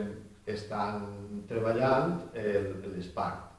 estan 0.50 1.06
treballant 1.50 2.20
l'espart 2.34 3.50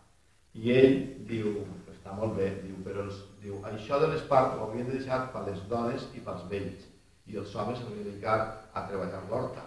i 0.58 0.72
ell 0.74 0.96
diu, 1.28 1.60
està 1.92 2.14
molt 2.16 2.34
bé, 2.38 2.48
diu, 2.64 2.78
però 2.84 3.04
els, 3.06 3.18
diu, 3.42 3.58
això 3.70 4.00
de 4.02 4.08
l'espart 4.10 4.56
ho 4.56 4.64
haurien 4.64 4.88
de 4.88 4.96
deixar 4.98 5.20
per 5.34 5.44
les 5.46 5.60
dones 5.70 6.08
i 6.18 6.22
pels 6.26 6.46
vells, 6.50 6.88
i 7.30 7.38
els 7.38 7.52
homes 7.54 7.78
s'haurien 7.78 8.02
de 8.02 8.08
dedicar 8.08 8.38
a 8.74 8.86
treballar 8.88 9.22
l'horta. 9.28 9.66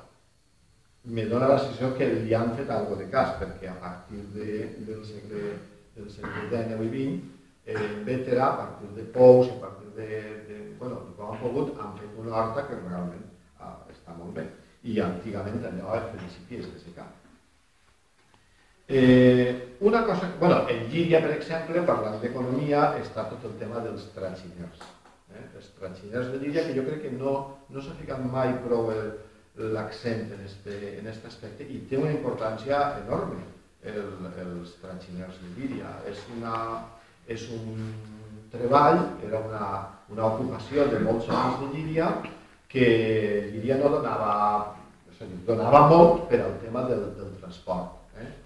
Me 1.16 1.26
dóna 1.28 1.52
la 1.52 1.60
sensació 1.60 1.94
que 1.98 2.10
li 2.26 2.36
han 2.36 2.52
fet 2.58 2.70
alguna 2.72 3.02
de 3.04 3.10
cas, 3.12 3.36
perquè 3.40 3.70
a 3.72 3.78
partir 3.80 4.24
de, 4.36 4.60
del 4.90 5.04
segle, 5.08 5.56
del 5.96 6.12
segle 6.12 6.48
XIX 6.52 6.84
i 6.84 6.92
XX, 6.94 7.32
eh, 7.66 7.90
Bétera, 8.08 8.50
a 8.50 8.58
partir 8.60 8.92
de 8.98 9.08
Pous, 9.16 9.52
a 9.56 9.60
partir 9.64 9.92
de, 9.98 10.08
de, 10.50 10.62
bueno, 10.80 11.00
com 11.16 11.32
han 11.32 11.44
pogut, 11.44 11.78
han 11.80 11.96
fet 12.00 12.20
una 12.20 12.36
horta 12.42 12.68
que 12.68 12.80
realment 12.82 13.30
està 14.04 14.16
molt 14.20 14.36
bé. 14.36 14.48
I 14.84 15.00
antigament 15.00 15.64
allò 15.64 15.96
es 15.96 16.10
principis 16.12 16.68
de 16.68 16.80
secar. 16.80 17.08
Eh, 18.88 19.78
una 19.80 20.04
cosa, 20.06 20.30
bueno, 20.40 20.68
en 20.68 20.90
Llíria, 20.92 21.22
per 21.24 21.32
exemple, 21.38 21.86
parlant 21.88 22.20
d'economia, 22.20 22.98
està 23.00 23.24
tot 23.32 23.46
el 23.48 23.56
tema 23.62 23.80
dels 23.80 24.10
tratxiners. 24.16 24.84
Eh? 25.32 25.46
Els 25.56 25.70
tratxiners 25.80 26.34
de 26.34 26.42
Llíria, 26.42 26.66
que 26.68 26.76
jo 26.76 26.84
crec 26.90 27.06
que 27.06 27.14
no, 27.16 27.36
no 27.72 27.82
s'ha 27.82 27.96
ficat 28.02 28.20
mai 28.28 28.52
prou 28.66 28.92
l'accent 29.56 30.34
en 30.36 30.44
este, 30.44 30.76
en 31.00 31.08
aspecte 31.08 31.64
i 31.64 31.80
té 31.88 31.98
una 32.02 32.12
importància 32.12 32.82
enorme 33.06 33.40
el, 33.88 34.30
els 34.44 34.76
tratxiners 34.84 35.40
de 35.40 35.56
Llíria. 35.56 35.96
És, 36.12 36.20
una, 36.36 36.56
és 37.32 37.48
un 37.56 37.88
treball, 38.52 39.00
era 39.24 39.40
una, 39.48 39.68
una 40.12 40.32
ocupació 40.36 40.90
de 40.92 41.00
molts 41.08 41.32
homes 41.32 41.62
de 41.64 41.72
Llíria 41.78 42.12
que 42.74 42.86
Llíria 43.54 43.78
no 43.80 43.94
donava, 43.94 44.38
és 45.14 45.22
a 45.22 45.30
dir, 45.30 45.44
donava 45.48 45.86
molt 45.94 46.26
per 46.32 46.42
al 46.42 46.58
tema 46.64 46.88
del, 46.90 47.12
del 47.20 47.36
transport 47.40 48.00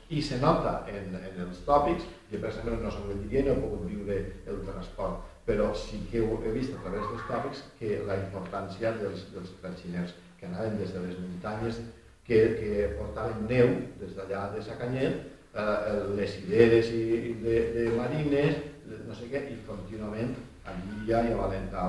i 0.10 0.22
se 0.22 0.38
nota 0.40 0.86
en, 0.88 1.16
en 1.16 1.42
els 1.44 1.64
tòpics, 1.68 2.06
jo 2.32 2.40
per 2.40 2.52
exemple 2.54 2.78
no 2.80 2.92
soc 2.92 3.10
i 3.12 3.42
no 3.44 3.54
he 3.54 3.60
pogut 3.60 3.84
viure 3.90 4.18
el 4.48 4.62
transport, 4.68 5.26
però 5.48 5.74
sí 5.76 6.00
que 6.12 6.22
he 6.24 6.54
vist 6.54 6.76
a 6.76 6.84
través 6.84 7.04
dels 7.10 7.26
tòpics 7.28 7.64
que 7.80 8.00
la 8.08 8.16
importància 8.22 8.94
dels, 9.02 9.26
dels 9.34 9.52
tranxiners 9.62 10.16
que 10.40 10.48
anaven 10.48 10.78
des 10.80 10.94
de 10.96 11.04
les 11.04 11.18
muntanyes 11.20 11.82
que, 12.28 12.40
que 12.60 12.88
portaven 12.96 13.48
neu 13.50 13.74
des 14.00 14.16
d'allà 14.16 14.48
de 14.56 14.64
Sacanyet, 14.64 15.20
eh, 15.56 15.98
les 16.16 16.40
ideres 16.46 16.92
i, 16.96 17.34
de, 17.44 17.60
de 17.76 17.90
marines, 17.98 18.64
no 19.08 19.16
sé 19.16 19.28
què, 19.32 19.44
i 19.52 19.60
contínuament 19.68 20.36
a 20.64 20.76
Llíria 20.80 21.26
i 21.28 21.36
a 21.36 21.42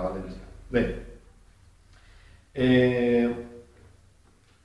València. 0.09 0.47
Bé, 0.75 0.85
eh, 2.59 3.31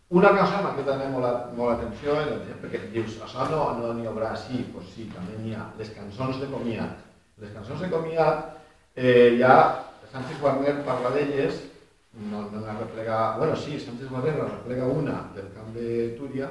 una 0.10 0.30
cosa 0.34 0.62
quedat 0.64 0.88
també 0.88 1.10
molt, 1.14 1.52
molt 1.58 1.76
atenció, 1.76 2.16
perquè 2.62 2.82
dius, 2.94 3.20
això 3.26 3.46
no 3.50 3.94
n'hi 3.94 4.06
no 4.06 4.12
haurà 4.12 4.32
així, 4.34 4.64
doncs 4.64 4.72
pues 4.74 4.90
sí, 4.96 5.06
també 5.14 5.38
n'hi 5.42 5.54
ha. 5.58 5.68
Les 5.78 5.92
cançons 5.94 6.40
de 6.42 6.50
comiat. 6.52 7.04
Les 7.42 7.54
cançons 7.54 7.82
de 7.82 7.90
comiat, 7.92 8.44
eh, 8.96 9.38
ja 9.40 9.56
Sánchez 10.12 10.42
Warner 10.42 10.76
parla 10.86 11.14
d'elles, 11.14 11.62
no, 12.32 12.44
no 12.52 12.62
n'ha 12.62 12.78
replegat, 12.80 13.38
bueno, 13.40 13.56
sí, 13.58 13.80
Sánchez 13.82 14.10
n'ha 14.14 14.22
replega 14.26 14.90
una 14.90 15.20
del 15.38 15.50
camp 15.54 15.74
de 15.78 16.14
Túria, 16.18 16.50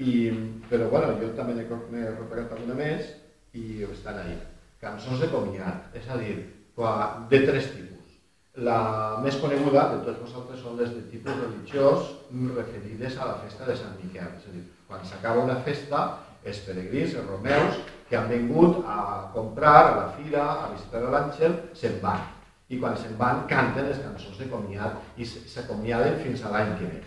i, 0.00 0.30
però 0.68 0.88
bueno, 0.92 1.12
jo 1.20 1.32
també 1.36 1.56
n'he 1.56 1.68
replegat 2.08 2.56
alguna 2.56 2.76
més 2.80 3.12
i 3.52 3.84
estan 3.88 4.20
ahí. 4.20 4.36
Cançons 4.80 5.20
de 5.20 5.28
comiat, 5.32 5.92
és 5.96 6.08
a 6.08 6.16
dir, 6.20 6.40
de 7.28 7.44
tres 7.44 7.72
tipus 7.74 7.89
la 8.60 9.20
més 9.24 9.36
coneguda 9.40 9.86
de 9.94 10.00
tots 10.04 10.20
vosaltres 10.20 10.60
són 10.60 10.76
les 10.80 10.90
de 10.92 11.04
tipus 11.10 11.36
religiós 11.38 12.10
referides 12.56 13.16
a 13.16 13.28
la 13.30 13.36
festa 13.44 13.68
de 13.68 13.76
Sant 13.78 13.94
Miquel. 14.02 14.34
És 14.36 14.48
a 14.48 14.52
dir, 14.52 14.64
quan 14.88 15.06
s'acaba 15.08 15.44
una 15.46 15.56
festa, 15.64 16.02
els 16.44 16.60
peregrins, 16.66 17.14
els 17.16 17.28
romeus, 17.28 17.78
que 18.08 18.18
han 18.18 18.28
vingut 18.28 18.82
a 18.88 19.30
comprar 19.34 19.76
a 19.78 19.94
la 19.96 20.08
fira, 20.16 20.44
a 20.64 20.68
visitar 20.74 21.02
l'àngel, 21.06 21.56
se'n 21.78 22.00
van. 22.02 22.26
I 22.70 22.78
quan 22.82 22.98
se'n 22.98 23.16
van, 23.18 23.46
canten 23.50 23.88
les 23.88 24.02
cançons 24.02 24.36
de 24.38 24.48
comiat 24.50 25.16
i 25.16 25.26
s'acomiaden 25.26 26.20
fins 26.24 26.44
a 26.44 26.52
l'any 26.54 26.74
que 26.78 26.90
ve. 26.90 27.00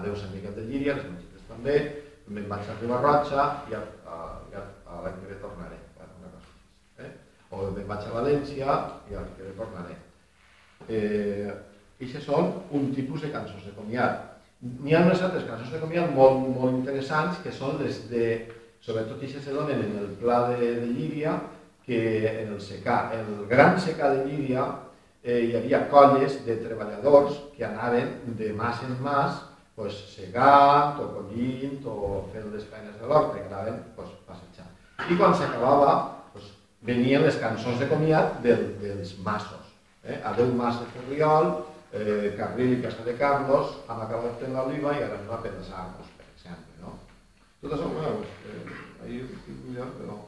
Adéu 0.00 0.16
Sant 0.16 0.34
Miquel 0.34 0.56
de 0.56 0.66
Llíria, 0.66 0.96
les 0.98 1.06
mongetes 1.06 1.46
també, 1.48 1.76
me'n 2.26 2.48
vaig 2.50 2.66
a 2.66 2.74
Ribarrotxa 2.80 3.46
i 3.70 3.78
a, 3.78 3.84
a, 4.10 4.18
a, 4.58 4.64
a 4.90 5.04
l'any 5.04 5.22
que 5.22 5.30
ve 5.30 5.38
tornaré. 5.44 5.78
Eh? 6.98 7.12
O 7.52 7.70
me'n 7.70 7.86
vaig 7.86 8.10
a 8.10 8.18
València 8.18 8.82
i 9.06 9.14
l'any 9.14 9.32
que 9.38 9.46
ve 9.46 9.54
tornaré 9.60 10.00
Eh, 10.88 11.54
Eixes 11.96 12.26
són 12.28 12.50
un 12.76 12.90
tipus 12.92 13.22
de 13.24 13.30
cançons 13.32 13.64
de 13.64 13.72
comiat. 13.72 14.24
N'hi 14.60 14.92
ha 14.92 15.02
unes 15.06 15.22
altres 15.24 15.46
cançons 15.48 15.72
de 15.72 15.80
comiat 15.80 16.10
molt, 16.12 16.42
molt 16.52 16.74
interessants 16.76 17.38
que 17.44 17.52
són 17.52 17.78
les 17.80 18.02
de, 18.10 18.26
sobretot 18.84 19.22
eixes 19.24 19.44
se 19.44 19.54
donen 19.54 19.80
en 19.84 19.94
el 20.02 20.10
pla 20.20 20.42
de, 20.50 20.74
de 20.82 20.90
Llíria, 20.90 21.38
que 21.86 22.00
en 22.42 22.52
el 22.52 22.60
secà, 22.60 22.98
en 23.16 23.30
el 23.32 23.46
gran 23.48 23.78
secà 23.80 24.10
de 24.12 24.26
Llíria 24.26 24.66
eh, 25.22 25.40
hi 25.46 25.54
havia 25.56 25.86
colles 25.92 26.40
de 26.44 26.58
treballadors 26.60 27.38
que 27.54 27.64
anaven 27.64 28.12
de 28.40 28.52
mas 28.58 28.82
en 28.84 28.96
mas 29.00 29.38
pues, 29.76 29.96
segant 30.12 31.00
o 31.00 31.06
collint 31.14 31.80
o 31.88 32.26
fent 32.32 32.50
les 32.52 32.66
feines 32.68 32.96
de 33.00 33.08
l'hort, 33.08 33.32
que 33.32 33.44
anaven 33.46 33.80
pues, 33.96 34.12
passejant. 34.28 34.72
I 35.08 35.16
quan 35.16 35.32
s'acabava 35.36 35.96
pues, 36.34 36.52
venien 36.84 37.24
les 37.24 37.40
cançons 37.40 37.80
de 37.80 37.88
comiat 37.88 38.42
del, 38.44 38.68
dels 38.82 39.16
massos 39.24 39.65
Eh? 40.06 40.20
Adeu 40.24 40.52
Mas 40.54 40.78
de 40.80 40.86
Ferriol, 40.94 41.50
eh, 41.92 42.34
Carril 42.38 42.78
i 42.78 42.82
Casa 42.82 43.02
de 43.04 43.16
Carlos, 43.18 43.74
han 43.88 44.04
acabat 44.04 44.38
fent 44.40 44.54
l'Oliva 44.54 44.94
i 44.94 45.02
ara 45.02 45.18
anem 45.18 45.34
a 45.34 45.42
pensar-nos, 45.42 46.14
per 46.18 46.28
exemple. 46.30 46.78
No? 46.84 46.94
Tot 47.62 47.74
això, 47.76 47.90
bueno, 47.90 48.22
eh, 48.46 49.04
ahir 49.04 49.26
ja, 49.74 49.90
però... 49.98 50.22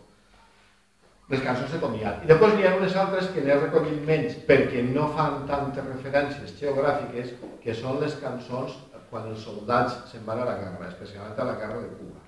Les 1.28 1.42
cançons 1.44 1.72
de 1.74 1.78
comiat. 1.82 2.22
I 2.24 2.28
després 2.30 2.54
n'hi 2.56 2.64
ha 2.64 2.76
unes 2.78 2.94
altres 2.96 3.26
que 3.34 3.42
n'he 3.44 3.56
recollit 3.58 3.98
menys 4.08 4.38
perquè 4.48 4.80
no 4.86 5.10
fan 5.16 5.42
tantes 5.50 5.84
referències 5.84 6.54
geogràfiques 6.56 7.34
que 7.60 7.74
són 7.76 8.00
les 8.00 8.14
cançons 8.22 8.78
quan 9.10 9.28
els 9.28 9.42
soldats 9.44 9.98
se'n 10.08 10.24
van 10.24 10.40
a 10.40 10.46
la 10.48 10.56
guerra, 10.56 10.88
especialment 10.88 11.36
a 11.36 11.50
la 11.50 11.58
guerra 11.60 11.82
de 11.84 11.90
Cuba. 11.98 12.22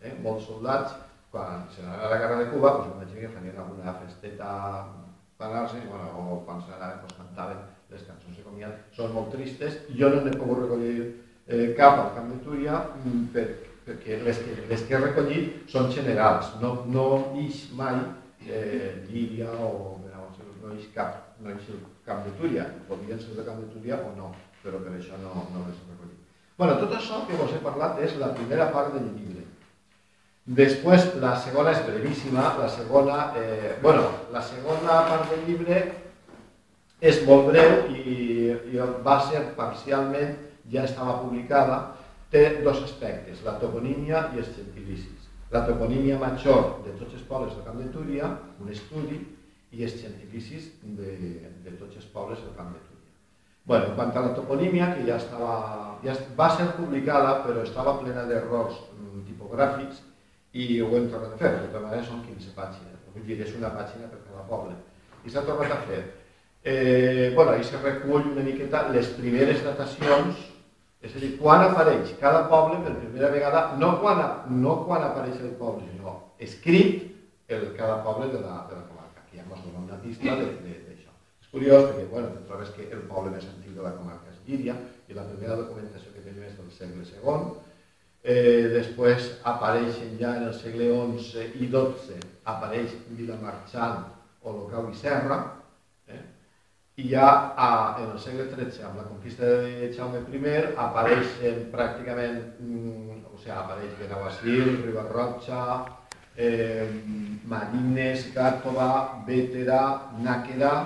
Eh? 0.00 0.14
Molts 0.22 0.46
soldats, 0.46 0.94
quan 1.34 1.66
se'n 1.74 1.90
van 1.90 2.06
a 2.06 2.12
la 2.12 2.20
guerra 2.22 2.38
de 2.44 2.46
Cuba, 2.52 2.76
doncs 2.76 2.94
imagino 2.94 3.24
que 3.24 3.32
farien 3.34 3.58
alguna 3.58 3.96
festeta 4.04 4.52
parar-se, 5.40 5.82
bueno, 5.90 6.10
o 6.20 6.40
quan 6.46 6.62
s'anaven, 6.62 7.02
doncs 7.02 7.18
cantaven 7.20 7.62
les 7.90 8.06
cançons 8.08 8.38
de 8.38 8.46
comiat. 8.46 8.80
Són 8.96 9.12
molt 9.14 9.32
tristes, 9.34 9.80
jo 9.98 10.10
no 10.12 10.22
n'he 10.24 10.34
pogut 10.38 10.64
recollir 10.64 10.96
eh, 11.46 11.74
cap 11.78 11.98
al 11.98 12.12
Camp 12.16 12.32
de 12.32 12.40
Túria 12.46 12.80
mm, 13.02 13.26
per, 13.34 13.48
perquè 13.86 14.22
les 14.24 14.40
que, 14.44 14.56
les 14.70 14.86
que 14.86 14.96
he 14.96 15.02
recollit 15.02 15.68
són 15.70 15.90
generals, 15.92 16.54
no, 16.62 16.76
no 16.88 17.08
ix 17.42 17.66
mai 17.76 17.98
eh, 18.46 19.04
Llíria 19.10 19.50
o 19.60 20.00
no 20.64 20.72
ix 20.72 20.88
cap, 20.94 21.36
no 21.44 21.52
ix 21.52 21.68
el 21.72 21.82
Camp 22.06 22.24
de 22.24 22.32
Túria, 22.38 22.64
podrien 22.88 23.20
ser 23.20 23.36
de 23.36 23.44
Camp 23.46 23.60
de 23.60 23.70
Túria 23.74 24.00
o 24.00 24.12
no, 24.16 24.32
però 24.62 24.80
per 24.80 24.94
això 24.96 25.18
no, 25.20 25.46
no 25.52 25.64
les 25.66 25.76
he 25.76 25.90
recollit. 25.90 26.20
Bueno, 26.56 26.78
tot 26.80 26.94
això 26.96 27.24
que 27.28 27.36
us 27.44 27.52
he 27.52 27.60
parlat 27.64 28.00
és 28.04 28.16
la 28.20 28.32
primera 28.36 28.70
part 28.72 28.94
del 28.96 29.10
llibre. 29.12 29.43
Després, 30.44 31.06
la 31.22 31.32
segona 31.40 31.72
és 31.72 31.84
brevíssima, 31.86 32.50
la 32.58 32.68
segona, 32.68 33.32
eh, 33.40 33.78
bueno, 33.80 34.10
la 34.30 34.42
segona 34.44 34.98
part 35.08 35.30
del 35.30 35.46
llibre 35.46 35.78
és 37.00 37.22
molt 37.24 37.48
breu 37.48 37.88
i, 37.88 38.52
i 38.52 38.82
va 39.06 39.14
ser 39.24 39.40
parcialment, 39.56 40.36
ja 40.68 40.84
estava 40.84 41.16
publicada, 41.22 41.96
té 42.28 42.60
dos 42.60 42.82
aspectes, 42.84 43.40
la 43.46 43.56
toponímia 43.62 44.28
i 44.34 44.42
els 44.44 44.52
gentilicis. 44.52 45.30
La 45.50 45.64
toponímia 45.64 46.18
major 46.20 46.80
de 46.84 46.92
tots 46.98 47.14
els 47.14 47.24
pobles 47.24 47.54
del 47.54 47.64
Camp 47.64 47.80
de 47.80 47.88
Túria, 47.94 48.28
un 48.60 48.68
estudi, 48.68 49.20
i 49.72 49.84
els 49.84 49.96
gentilicis 49.96 50.70
de, 50.84 51.12
de 51.64 51.76
tots 51.80 51.96
els 51.96 52.08
pobles 52.12 52.40
del 52.44 52.52
Camp 52.56 52.74
de 52.74 52.80
Túria. 52.84 53.12
Bueno, 53.64 53.86
en 53.90 53.94
quant 53.96 54.12
a 54.12 54.28
la 54.28 54.34
toponímia, 54.36 54.92
que 54.94 55.06
ja, 55.08 55.16
estava, 55.16 55.54
ja 56.04 56.14
va 56.36 56.50
ser 56.52 56.74
publicada, 56.76 57.38
però 57.46 57.62
estava 57.64 57.96
plena 58.02 58.26
d'errors 58.28 58.76
mm, 58.92 59.24
tipogràfics, 59.30 60.02
i 60.54 60.80
ho 60.80 60.90
hem 60.94 61.08
tornat 61.10 61.34
a 61.34 61.38
fer, 61.38 61.52
de 61.56 61.68
tota 61.68 61.82
manera 61.82 62.06
són 62.06 62.22
15 62.26 62.52
pàgines, 62.54 62.98
vull 63.14 63.26
dir, 63.26 63.40
és 63.42 63.54
una 63.58 63.72
pàgina 63.74 64.10
per 64.10 64.20
cada 64.28 64.44
poble. 64.50 64.74
I 65.26 65.32
s'ha 65.32 65.42
tornat 65.46 65.72
a 65.74 65.80
fer. 65.88 66.02
Eh, 66.64 67.32
bueno, 67.34 67.52
ahir 67.52 67.64
se 67.68 67.80
recull 67.82 68.30
una 68.30 68.44
miqueta 68.46 68.86
les 68.94 69.10
primeres 69.18 69.64
datacions, 69.64 70.38
és 71.04 71.16
a 71.16 71.20
dir, 71.20 71.34
quan 71.40 71.66
apareix 71.66 72.14
cada 72.20 72.46
poble 72.48 72.78
per 72.84 72.94
primera 73.00 73.32
vegada, 73.34 73.64
no 73.82 73.96
quan, 74.00 74.22
no 74.62 74.78
quan 74.86 75.04
apareix 75.10 75.42
el 75.42 75.52
poble, 75.58 75.84
sinó 75.90 76.14
escrit 76.38 77.02
el, 77.48 77.74
cada 77.76 77.98
poble 78.06 78.30
de 78.32 78.40
la, 78.40 78.62
de 78.70 78.78
la 78.78 78.86
comarca. 78.88 79.26
Aquí 79.26 79.36
ja 79.36 79.44
ens 79.44 79.66
dona 79.66 79.84
una 79.84 80.00
pista 80.00 80.38
d'això. 80.38 81.12
És 81.42 81.50
curiós 81.52 81.90
perquè, 81.90 82.06
bueno, 82.14 82.32
te 82.32 82.46
trobes 82.48 82.72
que 82.78 82.88
el 82.88 83.04
poble 83.10 83.34
més 83.34 83.44
antic 83.50 83.74
de 83.74 83.84
la 83.84 83.92
comarca 83.98 84.32
és 84.32 84.40
Llíria 84.46 84.78
i 85.10 85.18
la 85.18 85.26
primera 85.28 85.58
documentació 85.60 86.14
que 86.14 86.24
tenim 86.24 86.46
és 86.46 86.56
del 86.56 86.72
segle 86.72 87.04
II, 87.04 87.52
Eh, 88.24 88.70
després 88.72 89.26
apareixen 89.44 90.14
ja 90.16 90.30
en 90.38 90.46
el 90.46 90.54
segle 90.56 90.86
XI 90.88 91.42
i 91.60 91.66
XII, 91.68 92.22
apareix 92.48 92.94
Vilamarxant, 93.18 94.06
Olocau 94.48 94.88
i 94.88 94.96
Serra, 94.96 95.36
eh? 96.08 96.22
i 97.04 97.12
a, 97.20 97.28
en 98.00 98.14
el 98.14 98.18
segle 98.24 98.48
XIII, 98.48 98.80
amb 98.88 99.02
la 99.02 99.06
conquista 99.10 99.52
de 99.66 99.92
Jaume 99.92 100.24
I, 100.24 100.56
apareixen 100.86 101.68
pràcticament, 101.76 102.40
mm, 102.64 103.20
o 103.28 103.36
sigui, 103.36 103.52
apareix 103.58 103.92
Benaguasil, 104.00 104.72
Ribarrotxa, 104.86 105.62
eh, 106.36 106.88
Marines, 107.44 108.30
Gàtova, 108.32 108.90
Bétera, 109.28 109.82
Nàquera, 110.24 110.76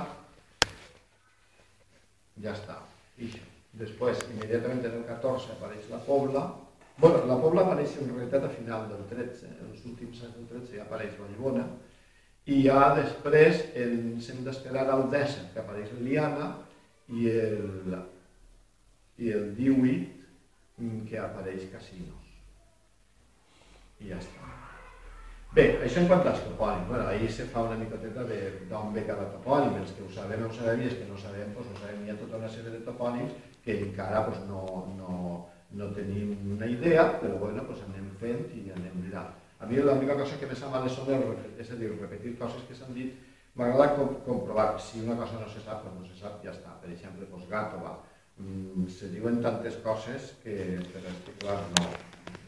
ja 2.42 2.59
està. 2.59 2.83
I 3.22 3.31
després, 3.79 4.27
immediatament 4.33 4.83
en 4.83 5.05
el 5.05 5.07
14 5.07 5.55
apareix 5.55 5.87
la 5.92 6.03
Pobla, 6.03 6.51
Bueno, 6.99 7.21
la 7.31 7.37
Pobla 7.39 7.63
apareix 7.63 7.93
en 8.03 8.09
realitat 8.11 8.45
a 8.45 8.51
final 8.51 8.89
del 8.91 9.05
13, 9.07 9.47
en 9.47 9.71
els 9.71 9.85
últims 9.87 10.23
anys 10.27 10.35
del 10.35 10.47
13 10.51 10.79
ja 10.81 10.87
apareix 10.87 11.13
Vallbona, 11.21 11.67
i 12.51 12.63
ja 12.65 12.89
després 12.97 13.61
ens 13.79 14.31
hem 14.33 14.41
d'esperar 14.47 14.89
al 14.91 15.05
10 15.13 15.37
que 15.53 15.61
apareix 15.63 15.93
l'Iliana 15.95 16.49
i 17.15 17.29
el, 17.31 17.93
i 19.23 19.31
el 19.37 19.53
18 19.59 21.05
que 21.07 21.21
apareix 21.23 21.69
Casinos. 21.71 22.33
I 24.03 24.11
ja 24.11 24.19
està. 24.19 24.49
Bé, 25.55 25.69
això 25.85 26.03
en 26.03 26.09
quant 26.11 26.27
als 26.29 26.43
topònims. 26.45 26.89
Bueno, 26.89 27.07
ahir 27.13 27.31
se 27.33 27.47
fa 27.53 27.63
una 27.69 27.79
micoteta 27.79 28.27
d'on 28.27 28.91
ve 28.95 29.07
cada 29.07 29.29
topònim. 29.37 29.79
Els 29.81 29.95
que 29.95 30.03
ho 30.05 30.11
sabem 30.17 30.43
ho 30.45 30.51
sabem 30.55 30.83
i 30.83 30.91
els 30.91 30.99
que 30.99 31.07
no 31.09 31.17
sabem, 31.19 31.55
doncs 31.55 31.71
ho 31.73 31.79
sabem. 31.79 32.03
Hi 32.05 32.13
ha 32.13 32.19
tota 32.25 32.43
una 32.43 32.51
sèrie 32.53 32.75
de 32.75 32.83
topònims 32.91 33.39
que 33.65 33.79
encara 33.87 34.27
doncs, 34.27 34.43
no, 34.51 34.65
no, 34.99 35.23
no 35.77 35.91
tenim 35.93 36.55
una 36.55 36.67
idea, 36.67 37.05
però 37.21 37.37
bueno, 37.39 37.65
pues 37.69 37.83
anem 37.85 38.09
fent 38.21 38.47
i 38.57 38.71
anem 38.73 38.95
mirant. 39.03 39.35
A 39.59 39.67
mi 39.67 39.81
l'única 39.83 40.15
cosa 40.17 40.39
que 40.39 40.47
me 40.47 40.55
sap 40.57 40.71
mal 40.73 40.87
és, 40.87 40.99
a 41.71 41.77
dir, 41.77 41.91
repetir 42.01 42.37
coses 42.39 42.63
que 42.69 42.77
s'han 42.79 42.95
dit, 42.95 43.17
m'agrada 43.59 43.97
com, 43.97 44.15
comprovar 44.27 44.69
si 44.81 45.03
una 45.03 45.17
cosa 45.19 45.41
no 45.41 45.49
se 45.51 45.61
sap, 45.65 45.83
doncs 45.85 45.99
no 46.01 46.07
se 46.07 46.21
sap, 46.21 46.39
ja 46.45 46.55
està. 46.55 46.77
Per 46.83 46.93
exemple, 46.95 47.27
pues 47.33 47.49
Gàtova, 47.51 47.97
mm, 48.39 48.87
se 48.87 49.11
diuen 49.15 49.43
tantes 49.43 49.81
coses 49.83 50.33
que 50.45 50.79
per 50.93 51.03
articular 51.03 51.59
no, 51.75 51.91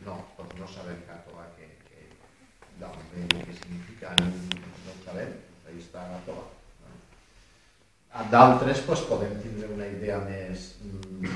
no, 0.07 0.17
doncs 0.39 0.57
no 0.61 0.71
sabem 0.77 1.03
Gàtova 1.09 1.51
que, 1.59 1.69
que 1.91 2.07
d'on 2.79 3.05
ve, 3.13 3.27
què 3.35 3.59
significa, 3.59 4.15
no, 4.23 4.31
no 4.87 4.97
sabem, 5.05 5.37
ahí 5.67 5.83
està 5.83 6.07
Gàtova. 6.15 6.60
D'altres 8.11 8.81
pues, 8.87 9.05
podem 9.07 9.37
tindre 9.38 9.68
una 9.70 9.87
idea 9.87 10.16
més, 10.25 10.75
mm, 10.83 11.29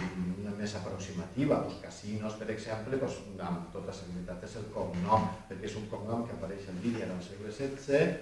una 0.42 0.54
més 0.58 0.74
aproximativa. 0.74 1.60
Els 1.62 1.76
casinos, 1.82 2.34
per 2.34 2.48
exemple, 2.50 2.98
doncs, 2.98 3.20
amb 3.38 3.68
tota 3.72 3.94
seguretat 3.94 4.42
és 4.42 4.56
el 4.58 4.66
cognom, 4.74 5.28
perquè 5.48 5.70
és 5.70 5.76
un 5.78 5.86
cognom 5.92 6.24
que 6.26 6.34
apareix 6.34 6.66
en 6.72 6.80
línia 6.82 7.06
al 7.06 7.20
segle 7.22 7.52
XVI 7.54 8.16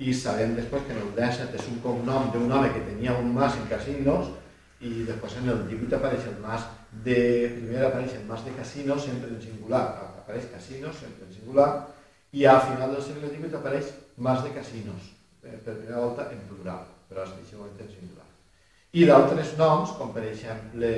i 0.00 0.14
sabem 0.16 0.54
després 0.56 0.86
que 0.86 0.94
en 0.94 1.02
el 1.02 1.10
XVII 1.12 1.58
és 1.58 1.66
un 1.68 1.80
cognom 1.84 2.30
d'un 2.32 2.52
home 2.56 2.70
que 2.72 2.86
tenia 2.86 3.18
un 3.20 3.34
mas 3.34 3.58
en 3.60 3.66
casinos 3.68 4.30
i 4.80 5.04
després 5.04 5.36
en 5.42 5.50
el 5.52 5.60
XVIII 5.66 5.96
apareix 5.98 6.28
el 6.30 6.38
mas 6.40 6.64
de... 7.04 7.18
Primer 7.58 7.82
apareix 7.84 8.14
el 8.16 8.24
mas 8.30 8.46
de 8.46 8.54
casinos, 8.56 9.04
sempre 9.04 9.28
en 9.28 9.42
singular, 9.42 9.82
apareix 10.22 10.46
casinos, 10.54 10.96
sempre 10.96 11.28
en 11.28 11.34
singular, 11.36 11.68
i 12.32 12.46
al 12.48 12.62
final 12.70 12.96
del 12.96 13.04
segle 13.04 13.28
XVIII 13.28 13.60
apareix 13.60 13.92
mas 14.16 14.40
de 14.46 14.54
casinos, 14.56 15.12
eh, 15.44 15.58
per 15.58 15.76
primera 15.76 16.00
volta 16.00 16.30
en 16.32 16.40
plural, 16.48 16.88
però 17.10 17.26
es 17.26 17.34
deixa 17.36 17.58
en 17.58 17.88
singular. 17.90 18.26
I 18.94 19.06
d'altres 19.06 19.56
noms, 19.58 19.92
com 19.98 20.12
per 20.14 20.24
exemple 20.30 20.88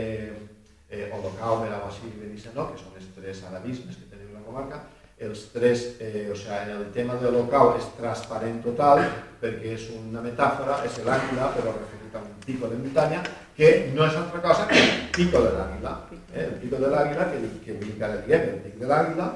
eh, 0.93 1.09
Olocau, 1.17 1.63
Benaguasí 1.65 2.09
i 2.09 2.19
Benissanó, 2.21 2.69
que 2.71 2.81
són 2.81 2.99
els 3.01 3.09
tres 3.17 3.43
arabismes 3.49 3.97
que 3.97 4.11
tenim 4.13 4.37
a 4.37 4.41
la 4.41 4.47
comarca, 4.47 4.83
els 5.23 5.47
tres, 5.53 5.85
eh, 6.01 6.29
o 6.33 6.37
en 6.37 6.71
el 6.77 6.87
tema 6.93 7.17
de 7.21 7.31
l'Olocau 7.31 7.77
és 7.79 7.89
transparent 7.97 8.61
total, 8.65 9.05
perquè 9.41 9.77
és 9.77 9.89
una 9.97 10.25
metàfora, 10.25 10.83
és 10.85 10.99
l'àguila, 11.07 11.53
però 11.57 11.77
referit 11.77 12.17
a 12.17 12.25
un 12.25 12.35
pico 12.45 12.69
de 12.69 12.81
muntanya, 12.81 13.23
que 13.57 13.93
no 13.95 14.05
és 14.07 14.17
altra 14.17 14.41
cosa 14.41 14.67
que 14.69 14.81
el 14.81 15.09
pico 15.15 15.41
de 15.41 15.55
l'àguila. 15.57 15.95
Eh? 16.33 16.45
El 16.49 16.59
pico 16.65 16.81
de 16.83 16.91
l'àguila, 16.93 17.31
que, 17.31 17.55
que 17.65 17.79
encara 17.79 18.21
diem, 18.27 18.51
el 18.57 18.61
pic 18.67 18.77
de 18.81 18.91
l'àguila, 18.91 19.31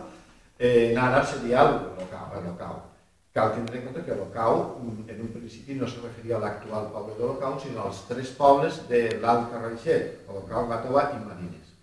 eh, 0.59 0.93
en 0.93 1.01
àrab 1.09 1.25
seria 1.29 1.65
l'Olocau. 1.71 2.96
Cal 3.37 3.53
tindre 3.53 3.77
en 3.77 3.85
compte 3.85 4.01
que 4.07 4.15
l'Ocau, 4.17 4.63
en 4.81 5.19
un 5.21 5.33
principi, 5.35 5.75
no 5.77 5.85
se 5.85 6.01
referia 6.01 6.39
a 6.39 6.41
l'actual 6.41 6.87
poble 6.95 7.19
de 7.19 7.27
l'Ocau, 7.27 7.59
sinó 7.61 7.83
als 7.85 7.99
tres 8.09 8.31
pobles 8.39 8.79
de 8.89 9.01
l'Alt 9.21 9.51
Carraixet, 9.53 10.23
Olocau, 10.33 10.65
Gàtova 10.71 11.03
i 11.13 11.21
Marines. 11.21 11.75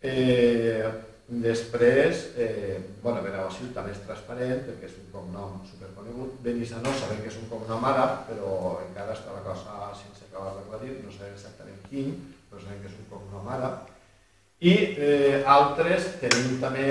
Eh, 0.00 0.88
després, 1.44 2.24
eh, 2.40 2.80
bueno, 3.04 3.20
Benaguasil 3.20 3.68
també 3.76 3.92
és 3.92 4.00
transparent, 4.08 4.64
perquè 4.70 4.88
és 4.88 4.96
un 5.04 5.12
cognom 5.12 5.60
superconegut. 5.68 6.40
Benissanó 6.40 6.96
sabem 6.96 7.20
que 7.20 7.28
és 7.28 7.40
un 7.42 7.52
cognom 7.52 7.90
àrab, 7.92 8.22
però 8.32 8.56
encara 8.88 9.12
està 9.12 9.36
la 9.36 9.44
cosa 9.44 9.92
sense 10.00 10.24
acabar 10.30 10.56
d'aclarir, 10.56 11.02
no 11.04 11.12
sabem 11.12 11.36
exactament 11.36 11.84
quin, 11.92 12.16
però 12.48 12.64
sabem 12.64 12.80
que 12.80 12.88
és 12.88 12.96
un 12.96 13.12
cognom 13.12 13.52
àrab. 13.60 13.91
I 14.62 14.72
eh, 14.94 15.42
altres 15.42 16.04
tenim 16.20 16.60
també 16.62 16.86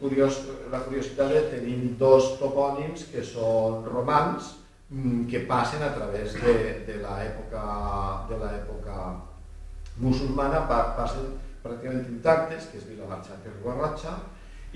curiós, 0.00 0.40
la 0.72 0.80
curiositat 0.82 1.30
de 1.30 1.42
tenim 1.52 1.92
dos 2.00 2.32
topònims 2.40 3.06
que 3.12 3.22
són 3.22 3.84
romans 3.86 4.56
mm, 4.90 5.28
que 5.30 5.44
passen 5.46 5.84
a 5.86 5.92
través 5.94 6.34
de, 6.42 6.56
de 6.88 6.96
l'època 7.04 7.62
musulmana, 10.02 10.64
passen 10.68 11.36
pràcticament 11.62 12.10
intactes, 12.10 12.66
que 12.70 12.80
és 12.80 12.88
Vilamarxant 12.88 13.46
i 13.46 13.52
Ribarratxa, 13.54 14.16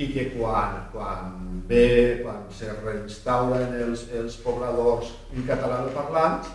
i 0.00 0.08
que 0.14 0.28
quan, 0.36 0.78
quan 0.94 1.34
ve, 1.68 2.22
quan 2.22 2.46
se 2.54 2.70
reinstauren 2.78 3.74
els, 3.82 4.06
els 4.16 4.38
pobladors 4.44 5.12
catalanoparlants, 5.50 6.54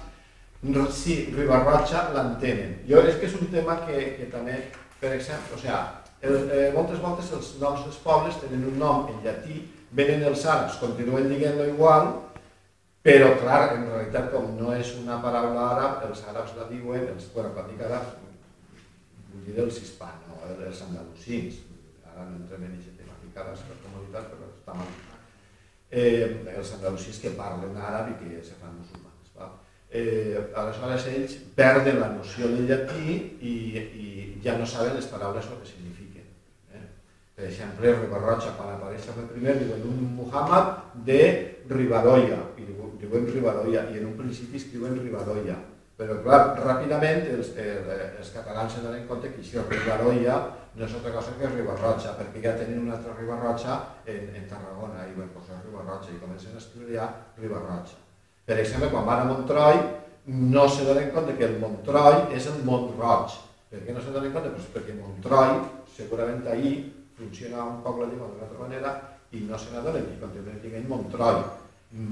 sí, 0.95 1.19
Ribarratxa 1.35 2.09
l'entenen. 2.15 2.79
Jo 2.89 3.03
és 3.05 3.19
que 3.19 3.29
és 3.29 3.37
un 3.37 3.51
tema 3.53 3.77
que, 3.85 4.01
que 4.17 4.31
també 4.31 4.57
per 5.05 5.13
exemple, 5.13 5.53
o 5.53 5.61
sigui, 5.61 5.77
el, 6.25 6.35
eh, 6.49 6.69
moltes 6.73 7.01
voltes 7.03 7.29
els 7.37 7.51
noms 7.61 7.83
dels 7.85 7.97
pobles 8.01 8.37
tenen 8.41 8.63
un 8.71 8.79
nom 8.81 9.09
en 9.11 9.19
llatí, 9.21 9.59
venen 9.93 10.25
els 10.25 10.45
àrabs, 10.49 10.79
continuen 10.81 11.27
dient-lo 11.29 11.67
igual, 11.69 12.07
però 13.05 13.35
clar, 13.37 13.75
en 13.75 13.85
realitat 13.91 14.31
com 14.33 14.55
no 14.57 14.71
és 14.73 14.95
una 14.97 15.19
paraula 15.21 15.67
àrab, 15.75 16.07
els 16.07 16.23
àrabs 16.31 16.55
la 16.57 16.65
diuen, 16.71 17.05
els, 17.11 17.27
bueno, 17.35 17.51
quan 17.53 17.69
dic 17.69 17.83
àrab, 17.85 18.15
vull 19.29 19.43
dir 19.45 19.59
els 19.61 19.77
hispans, 19.83 20.25
no? 20.31 20.39
els 20.55 20.81
andalusins, 20.87 21.61
ara 22.09 22.25
no 22.25 22.39
entrem 22.39 22.65
en 22.65 22.79
aquest 22.79 22.97
tema 22.97 23.19
ficades 23.21 23.61
per 23.67 23.77
comoditat, 23.83 24.31
però 24.33 24.49
està 24.49 24.79
mal. 24.79 24.89
Eh, 25.93 26.55
els 26.55 26.73
andalusins 26.79 27.21
que 27.21 27.35
parlen 27.37 27.77
àrab 27.77 28.09
i 28.09 28.17
que 28.23 28.41
se 28.41 28.57
fan 28.57 28.73
musulmans. 28.79 29.29
Va? 29.37 29.51
Eh, 29.93 30.49
aleshores 30.57 31.05
ells 31.13 31.37
perden 31.55 32.01
la 32.01 32.09
noció 32.17 32.49
del 32.49 32.65
llatí 32.71 33.19
i, 33.37 33.55
i 33.85 34.04
ja 34.45 34.57
no 34.57 34.65
saben 34.65 34.95
les 34.95 35.07
paraules 35.09 35.45
el 35.49 35.61
que 35.61 35.69
signifiquen. 35.71 36.25
Eh? 36.71 36.83
Per 37.35 37.47
exemple, 37.49 37.93
Ribarroja, 37.97 38.53
quan 38.57 38.75
apareix 38.75 39.07
el 39.09 39.29
primer, 39.31 39.57
diuen 39.59 39.87
un 39.89 40.03
Muhammad 40.21 40.75
de 41.07 41.21
Ribadoia, 41.69 42.37
i 42.61 42.67
diuen 42.67 43.31
Ribadoia, 43.31 43.87
i 43.89 43.97
en 44.01 44.11
un 44.11 44.19
principi 44.19 44.61
escriuen 44.61 44.99
Ribadoia. 45.01 45.57
Però, 45.95 46.19
clar, 46.21 46.39
ràpidament 46.59 47.23
els, 47.31 47.53
els, 47.55 47.89
els 48.19 48.31
catalans 48.35 48.73
se 48.75 48.83
donen 48.83 49.07
compte 49.09 49.31
que 49.31 49.41
això, 49.41 49.63
Ribadoia, 49.71 50.37
no 50.75 50.83
és 50.85 50.93
altra 50.93 51.13
cosa 51.15 51.33
que 51.39 51.49
Ribarroja, 51.49 52.13
perquè 52.19 52.41
ja 52.43 52.55
tenen 52.59 52.81
una 52.83 52.97
altra 52.97 53.15
Ribarroja 53.15 53.77
en, 54.05 54.27
en 54.35 54.49
Tarragona, 54.49 55.07
i 55.07 55.15
bueno, 55.15 55.31
pues 55.33 55.49
és 55.55 55.63
Ribarroja, 55.63 56.11
i 56.11 56.19
comencen 56.19 56.57
a 56.59 56.63
ja 56.91 57.07
Ribarroja. 57.39 57.97
Per 58.45 58.59
exemple, 58.59 58.91
quan 58.91 59.07
van 59.07 59.23
a 59.23 59.29
Montroi, 59.31 59.81
no 60.27 60.67
se 60.69 60.85
donen 60.85 61.09
compte 61.15 61.37
que 61.39 61.47
el 61.47 61.57
Montroi 61.63 62.35
és 62.35 62.45
el 62.51 62.61
Montroig, 62.67 63.39
per 63.71 63.81
què 63.85 63.95
no 63.95 64.03
se 64.03 64.13
donen 64.13 64.33
compte? 64.35 64.53
Pues 64.55 64.71
perquè 64.75 64.95
Montroi, 64.99 65.57
segurament 65.95 66.45
ahir, 66.51 66.75
funciona 67.17 67.63
un 67.63 67.81
poc 67.85 68.01
la 68.01 68.09
llengua 68.11 68.31
d'una 68.31 68.47
altra 68.47 68.63
manera 68.63 68.95
i 69.31 69.43
no 69.47 69.57
se 69.59 69.71
n'adonen 69.73 70.09
i 70.11 70.19
continuen 70.21 70.61
dient 70.63 70.89
Montroi. 70.89 71.41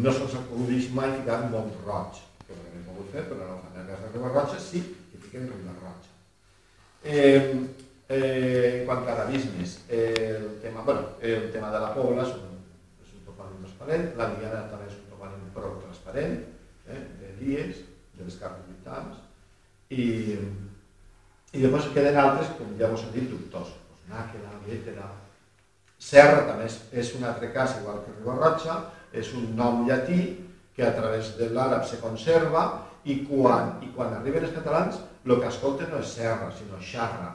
No 0.03 0.11
se'ls 0.15 0.35
acudeix 0.39 0.89
mai 0.95 1.11
ficar 1.17 1.43
Montroig, 1.51 2.19
que 2.47 2.55
ho 2.55 2.65
hem 2.71 2.83
pogut 2.87 3.09
fer, 3.11 3.25
però 3.29 3.47
no 3.49 3.61
fan. 3.61 3.75
En 3.75 3.81
el 3.83 3.89
cas 3.91 4.03
de 4.05 4.11
Ribarroja 4.13 4.59
sí 4.59 4.83
que 5.11 5.19
fiquen 5.19 5.49
Ribarroja. 5.49 6.11
Eh, 7.03 7.67
eh, 8.07 8.79
en 8.79 8.85
quant 8.87 9.07
a 9.07 9.13
arabismes, 9.13 9.79
el 9.89 10.59
tema, 10.61 10.81
bueno, 10.81 11.07
el 11.19 11.51
tema 11.51 11.71
de 11.71 11.79
la 11.83 11.93
Pobla 11.95 12.23
és 12.23 12.35
un, 12.37 12.53
és 13.03 13.15
un 13.17 13.25
topònim 13.27 13.59
transparent, 13.65 14.05
la 14.19 14.29
Diana 14.35 14.61
també 14.71 14.87
és 14.87 14.99
un 15.01 15.09
topònim 15.11 15.49
prou 15.55 15.75
transparent, 15.83 16.37
eh, 16.87 17.01
de 17.19 17.33
dies, 17.41 17.83
de 18.15 18.29
les 18.29 18.39
cartes 18.39 18.69
vitals, 18.69 19.19
i, 19.89 20.37
i 21.53 21.61
després 21.61 21.91
queden 21.93 22.17
altres, 22.17 22.49
com 22.57 22.71
ja 22.79 22.89
vos 22.89 23.03
he 23.05 23.11
dit, 23.13 23.27
dubtors. 23.29 23.75
Pues 23.89 24.07
Nàquera, 24.09 24.55
Lietera... 24.65 25.09
Serra 26.03 26.41
també 26.47 26.65
és, 26.67 26.79
és 26.99 27.13
un 27.15 27.23
altre 27.29 27.47
cas, 27.55 27.77
igual 27.79 28.01
que 28.03 28.11
Ribarratxa, 28.17 28.79
és 29.15 29.29
un 29.37 29.53
nom 29.55 29.85
llatí 29.87 30.23
que 30.75 30.83
a 30.83 30.91
través 30.97 31.29
de 31.37 31.47
l'àrab 31.53 31.85
se 31.87 31.99
conserva 32.01 32.63
i 33.07 33.21
quan, 33.27 33.77
i 33.85 33.91
quan 33.95 34.15
arriben 34.17 34.47
els 34.47 34.55
catalans 34.55 34.97
el 35.23 35.37
que 35.37 35.47
escolten 35.47 35.93
no 35.93 36.01
és 36.03 36.15
serra, 36.17 36.49
sinó 36.57 36.81
xarra. 36.83 37.29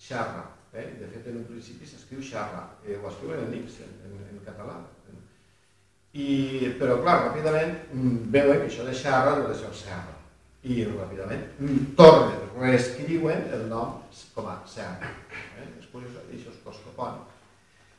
Xarra. 0.00 0.46
Eh? 0.72 0.86
De 1.00 1.10
fet, 1.10 1.26
en 1.28 1.42
un 1.42 1.48
principi 1.50 1.88
s'escriu 1.88 2.22
xarra. 2.24 2.62
Eh, 2.86 2.96
ho 2.96 3.10
escriuen 3.10 3.42
en 3.44 3.58
X, 3.58 3.82
en, 3.84 3.98
en, 4.06 4.22
en 4.30 4.38
català. 4.46 4.78
I, 6.16 6.28
però, 6.80 7.02
clar, 7.02 7.18
ràpidament 7.26 7.74
mm, 7.92 8.30
veuen 8.32 8.62
que 8.62 8.70
això 8.70 8.86
de 8.86 8.96
xarra 8.96 9.36
deu 9.36 9.50
de 9.50 9.58
ser 9.58 9.74
serra 9.76 10.17
i 10.66 10.84
ràpidament 10.88 11.44
tornen, 11.98 12.44
reescriuen 12.58 13.46
el 13.54 13.66
nom 13.70 13.98
com 14.34 14.48
a 14.50 14.58
Serra. 14.66 15.12
Eh? 15.60 15.66
És 15.78 15.86
curiós, 15.92 16.16
això 16.26 16.50
és 16.50 16.62
costopònim. 16.64 17.22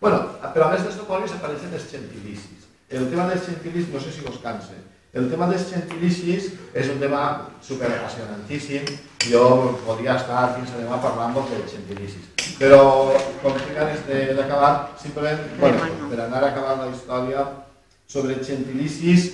bueno, 0.01 0.19
però 0.53 0.67
a 0.67 0.71
més 0.73 0.83
dels 0.83 0.99
topònims 0.99 1.35
apareixen 1.35 1.73
els 1.73 1.89
gentilicis. 1.91 2.67
El 2.89 3.09
tema 3.11 3.27
dels 3.29 3.45
gentilicis, 3.45 3.93
no 3.93 3.99
sé 3.99 4.11
si 4.11 4.25
us 4.25 4.39
cansa, 4.43 4.75
el 5.11 5.25
tema 5.25 5.47
dels 5.49 5.63
gentilicis 5.65 6.51
és 6.77 6.89
un 6.91 6.99
tema 7.01 7.21
superapassionantíssim. 7.65 8.85
Jo 9.25 9.41
podria 9.81 10.19
estar 10.19 10.43
fins 10.53 10.69
a 10.69 10.81
demà 10.83 10.99
parlant 11.01 11.33
dels 11.49 11.73
gentilicis. 11.73 12.27
Però, 12.59 13.15
com 13.41 13.55
tinc 13.57 13.73
ganes 13.73 14.03
d'acabar, 14.37 14.91
simplement, 15.01 15.41
bueno, 15.57 15.89
per 16.11 16.19
anar 16.27 16.43
acabant 16.45 16.83
la 16.83 16.91
història 16.93 17.47
sobre 18.05 18.37
gentilicis, 18.43 19.31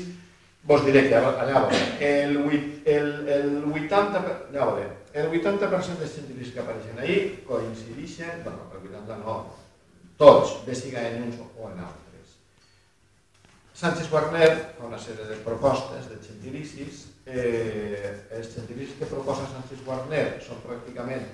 vos 0.66 0.86
diré 0.86 1.08
que 1.10 1.16
allà 1.16 1.68
el, 2.00 2.38
el, 2.86 3.10
el 3.30 3.50
80, 3.70 4.22
ja 4.54 4.66
veure, 4.66 4.88
el 5.14 5.30
80% 5.30 6.02
dels 6.02 6.16
científics 6.18 6.54
que 6.56 6.64
apareixen 6.64 6.98
ahí 7.00 7.44
coincideixen, 7.48 8.42
bueno, 8.44 8.66
el 8.74 8.90
80 8.90 9.20
no, 9.22 9.36
tots, 10.18 10.58
bé 10.66 10.76
siga 10.76 11.06
en 11.10 11.28
uns 11.28 11.38
o 11.46 11.70
en 11.70 11.80
altres. 11.86 12.34
Sánchez 13.76 14.12
Warner 14.12 14.52
fa 14.78 14.88
una 14.88 15.00
sèrie 15.00 15.28
de 15.30 15.38
propostes 15.46 16.10
de 16.10 16.18
científics, 16.24 17.06
eh, 17.26 18.26
els 18.32 18.54
científics 18.54 18.98
que 19.00 19.10
proposa 19.12 19.48
Sánchez 19.52 19.86
Warner 19.86 20.26
són 20.42 20.64
pràcticament, 20.66 21.28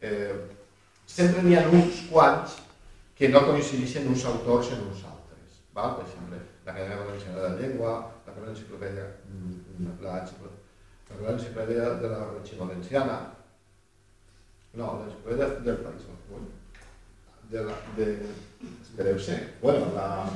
eh, 0.00 0.34
sempre 1.06 1.42
n'hi 1.42 1.58
ha 1.58 1.66
uns 1.68 2.06
quants 2.08 2.56
que 3.18 3.28
no 3.28 3.44
coincideixen 3.44 4.06
uns 4.08 4.24
autors 4.30 4.72
en 4.72 4.86
uns 4.86 5.02
altres. 5.04 5.60
Val? 5.74 5.96
Per 5.98 6.06
exemple, 6.06 6.38
l'Acadèmia 6.64 7.02
Valenciana 7.02 7.42
de 7.42 7.48
la 7.48 7.56
Llengua, 7.58 7.96
la 8.28 8.34
Real 8.34 8.50
Enciclopedia, 8.50 9.06
mm, 9.26 10.02
la, 10.02 10.16
la 10.16 11.16
Real 11.20 11.34
Enciclopedia 11.34 11.90
de 11.94 12.08
la 12.08 12.30
Regió 12.32 12.66
Valenciana, 12.66 13.32
no, 14.74 14.98
la 14.98 15.04
Enciclopedia 15.04 15.46
del 15.64 15.76
País 15.76 16.02
Valencià, 16.28 16.54
de 17.50 17.64
la, 17.64 17.74
de, 17.96 18.26
espereu 18.82 19.18
ser, 19.18 19.54
bueno, 19.62 19.86
la, 19.94 20.28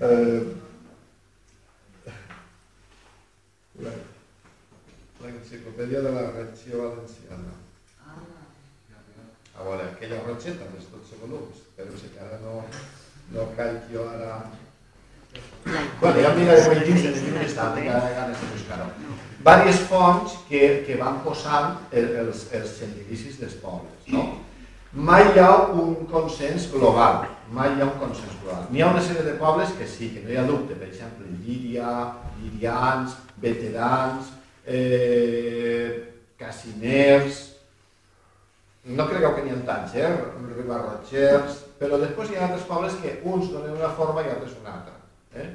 eh, 0.00 0.54
Enciclopedia 5.24 6.00
de 6.00 6.10
la 6.10 6.30
Regió 6.32 6.90
Valenciana. 6.90 7.54
Ah. 8.04 8.16
a 9.54 9.62
veure, 9.62 9.84
aquella 9.86 10.22
rotxeta 10.24 10.66
dels 10.72 10.90
12 10.90 11.18
volums, 11.22 11.62
però 11.76 11.96
sé 11.96 12.10
que 12.10 12.22
ara 12.24 12.40
no, 12.42 12.56
no 13.30 13.50
caic 13.56 13.90
jo 13.92 14.08
ara... 14.10 14.38
Bueno, 16.00 16.20
ja 16.20 16.32
miraré 16.36 16.64
per 16.68 16.80
dins 16.84 17.04
del 17.06 17.14
llibre 17.16 17.44
està, 17.48 17.70
tinc 17.76 17.88
ganes 17.90 18.40
de 18.40 18.48
buscar-ho. 18.52 18.88
Vàries 19.44 19.80
fonts 19.88 20.38
que, 20.48 20.60
que 20.86 20.96
van 21.00 21.20
posant 21.24 21.78
els, 21.92 22.46
els 22.56 22.74
gentilicis 22.80 23.38
dels 23.40 23.56
pobles, 23.60 24.08
no? 24.12 24.24
Mai 24.94 25.24
hi 25.32 25.40
ha 25.42 25.50
un 25.74 26.04
consens 26.06 26.68
global, 26.70 27.24
mai 27.52 27.72
hi 27.74 27.82
ha 27.82 27.88
un 27.88 27.96
consens 27.98 28.36
global. 28.42 28.68
N'hi 28.70 28.84
ha 28.84 28.92
una 28.92 29.02
sèrie 29.02 29.24
de 29.26 29.34
pobles 29.40 29.72
que 29.78 29.88
sí, 29.90 30.12
que 30.14 30.22
no 30.22 30.30
hi 30.30 30.38
ha 30.38 30.46
dubte, 30.46 30.76
per 30.78 30.86
exemple, 30.86 31.26
Llíria, 31.44 31.90
llirians, 32.38 33.16
veterans, 33.42 34.30
eh, 34.64 35.88
casiners, 36.38 37.42
no 38.84 39.08
cregueu 39.08 39.34
que 39.34 39.44
n'hi 39.44 39.54
ha 39.56 39.62
tants, 39.66 39.96
eh? 39.96 40.12
Ribarrotxers, 40.54 41.62
però 41.80 41.98
després 42.00 42.30
hi 42.30 42.38
ha 42.38 42.46
altres 42.46 42.68
pobles 42.68 43.00
que 43.02 43.18
uns 43.24 43.50
donen 43.52 43.76
una 43.80 43.90
forma 43.98 44.22
i 44.22 44.30
altres 44.30 44.56
una 44.60 44.76
altra. 44.78 45.00
Eh? 45.34 45.48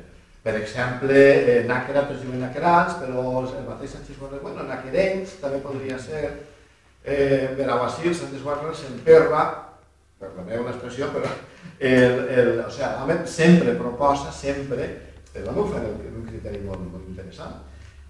Per 0.44 0.56
exemple, 0.56 1.16
eh, 1.20 1.64
Nàquera 1.68 2.06
tots 2.08 2.22
diuen 2.24 2.40
naquerans, 2.40 2.96
però 3.02 3.24
el 3.44 3.66
mateix 3.68 3.96
Sánchez 3.96 4.20
Guarner, 4.20 4.40
bueno, 4.44 4.64
naquerenys 4.68 5.36
també 5.42 5.60
podria 5.64 6.00
ser, 6.00 6.30
eh, 7.04 7.50
Benaguasil, 7.58 8.14
Sánchez 8.16 8.44
Guarner 8.44 8.72
s'emperra, 8.76 9.44
perdoneu 10.20 10.66
l'expressió, 10.66 11.12
però 11.12 11.32
el, 11.80 12.18
el, 12.40 12.54
o 12.64 12.70
sigui, 12.72 13.20
sempre 13.28 13.76
proposa, 13.80 14.32
sempre, 14.32 14.90
no 15.46 15.56
ho 15.62 15.68
fan 15.72 15.86
un 15.92 16.26
criteri 16.28 16.64
molt, 16.64 16.88
molt 16.88 17.08
interessant. 17.08 17.60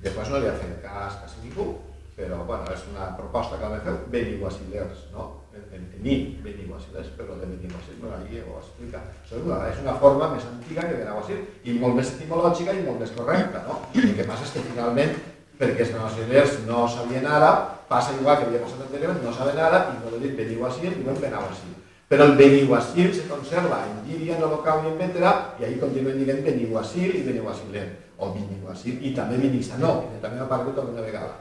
Després 0.02 0.30
no 0.30 0.40
li 0.40 0.48
ha 0.48 0.56
fet 0.58 0.80
cas 0.86 1.18
quasi 1.20 1.44
ningú, 1.44 1.74
però 2.16 2.44
bueno, 2.46 2.70
és 2.72 2.86
una 2.94 3.12
proposta 3.18 3.58
que 3.58 3.68
vam 3.68 3.82
fer, 3.84 3.98
beniguasilers, 4.14 5.10
no? 5.14 5.30
En, 5.72 5.88
en 5.96 6.04
mi 6.04 6.16
beniguasilers, 6.44 7.10
però 7.18 7.38
de 7.40 7.48
beniguasil 7.50 7.98
no 8.02 8.14
allí 8.16 8.42
ho 8.44 8.60
explica. 8.60 9.02
Això 9.24 9.40
és 9.40 9.48
una, 9.48 9.60
és 9.70 9.82
una 9.84 9.98
forma 10.02 10.30
més 10.36 10.46
antiga 10.50 10.86
que 10.88 11.02
beniguasil 11.02 11.42
i 11.64 11.76
molt 11.82 12.00
més 12.00 12.14
etimològica 12.16 12.78
i 12.78 12.86
molt 12.86 13.04
més 13.04 13.12
correcta, 13.18 13.66
no? 13.68 13.82
El 13.96 14.16
que 14.18 14.28
passa 14.30 14.48
és 14.48 14.56
que 14.56 14.66
finalment, 14.72 15.14
perquè 15.60 15.86
els 15.86 15.94
beniguasilers 15.94 16.58
no 16.70 16.88
sabien 16.88 17.28
ara, 17.28 17.52
passa 17.90 18.16
igual 18.16 18.40
que 18.40 18.48
havia 18.48 18.64
passat 18.64 18.86
anteriorment, 18.86 19.26
no 19.26 19.36
saben 19.36 19.60
ara 19.60 19.86
i 19.92 20.00
no 20.00 20.18
dir 20.22 20.36
beniguasil 20.38 20.92
i 20.94 21.04
no 21.04 21.18
beniguasil. 21.18 21.76
Però 22.10 22.26
el 22.26 22.36
beniguasil 22.38 23.12
se 23.14 23.28
conserva 23.30 23.84
en 23.86 24.00
Llíria, 24.08 24.38
en 24.38 24.44
Holocau 24.44 24.82
i 24.82 24.90
en 24.90 24.98
Vetera 24.98 25.34
i 25.60 25.68
ahí 25.68 25.76
continuen 25.78 26.18
dient 26.18 26.42
beniguasil 26.46 27.20
i 27.20 27.22
beniguasiler 27.28 27.86
o 28.18 28.32
beniguasil 28.34 28.98
i 29.06 29.14
també 29.14 29.38
benisanó, 29.38 30.08
que 30.10 30.22
també 30.24 30.42
ha 30.42 30.48
aparegut 30.48 30.80
alguna 30.82 31.06
vegada. 31.06 31.38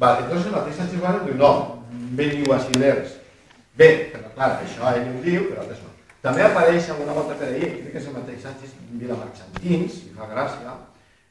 Vale, 0.00 0.24
entonces 0.24 0.46
el 0.46 0.56
mateix 0.56 0.78
Sánchez 0.78 1.00
Guardo 1.02 1.26
diu, 1.26 1.36
no, 1.36 1.50
beniguasilers, 2.16 3.19
Bé, 3.78 3.88
però 4.12 4.30
clar, 4.34 4.50
això 4.64 4.90
ell 4.94 5.08
ho 5.12 5.22
diu, 5.24 5.46
però 5.50 5.64
altres 5.64 5.82
no. 5.84 5.92
També 6.20 6.44
apareix 6.44 6.88
alguna 6.90 7.14
volta 7.16 7.36
per 7.38 7.48
ahir, 7.48 7.68
crec 7.78 7.92
que 7.94 8.00
és 8.00 8.08
el 8.10 8.16
mateix 8.16 8.42
Sánchez 8.44 8.74
Vilamarxantins, 9.00 10.00
i 10.08 10.16
fa 10.16 10.28
gràcia, 10.28 10.74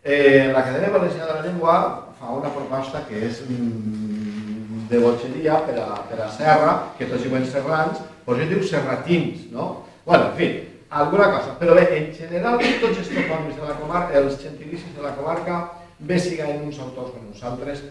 eh, 0.03 0.47
l'Acadèmia 0.53 0.95
Valenciana 0.95 1.27
de 1.27 1.35
la 1.35 1.45
Llengua 1.45 1.75
fa 2.19 2.31
una 2.33 2.49
proposta 2.55 3.03
que 3.09 3.21
és 3.27 3.43
mm, 3.45 4.87
de 4.89 5.03
botxeria 5.03 5.59
per 5.67 5.77
a, 5.83 6.01
per 6.09 6.23
a 6.25 6.31
Serra, 6.33 6.73
que 6.97 7.05
tots 7.11 7.27
diuen 7.27 7.45
serrans, 7.45 8.01
doncs 8.25 8.41
ell 8.41 8.55
diu 8.55 8.65
serratins, 8.65 9.45
no? 9.53 9.69
Bueno, 10.07 10.31
en 10.31 10.35
fi, 10.39 10.49
alguna 10.89 11.29
cosa. 11.35 11.53
Però 11.59 11.75
bé, 11.77 11.85
en 11.99 12.09
general, 12.17 12.57
tots 12.81 13.03
els 13.03 13.11
topònims 13.13 13.59
de 13.59 13.67
la 13.67 13.77
comarca, 13.77 14.17
els 14.17 14.39
gentilicis 14.41 14.95
de 14.95 15.05
la 15.05 15.13
comarca, 15.19 15.61
bé 15.99 16.17
siga 16.19 16.47
en 16.49 16.63
uns 16.65 16.79
autors 16.79 17.13
com 17.13 17.29
uns 17.29 17.43
altres, 17.45 17.83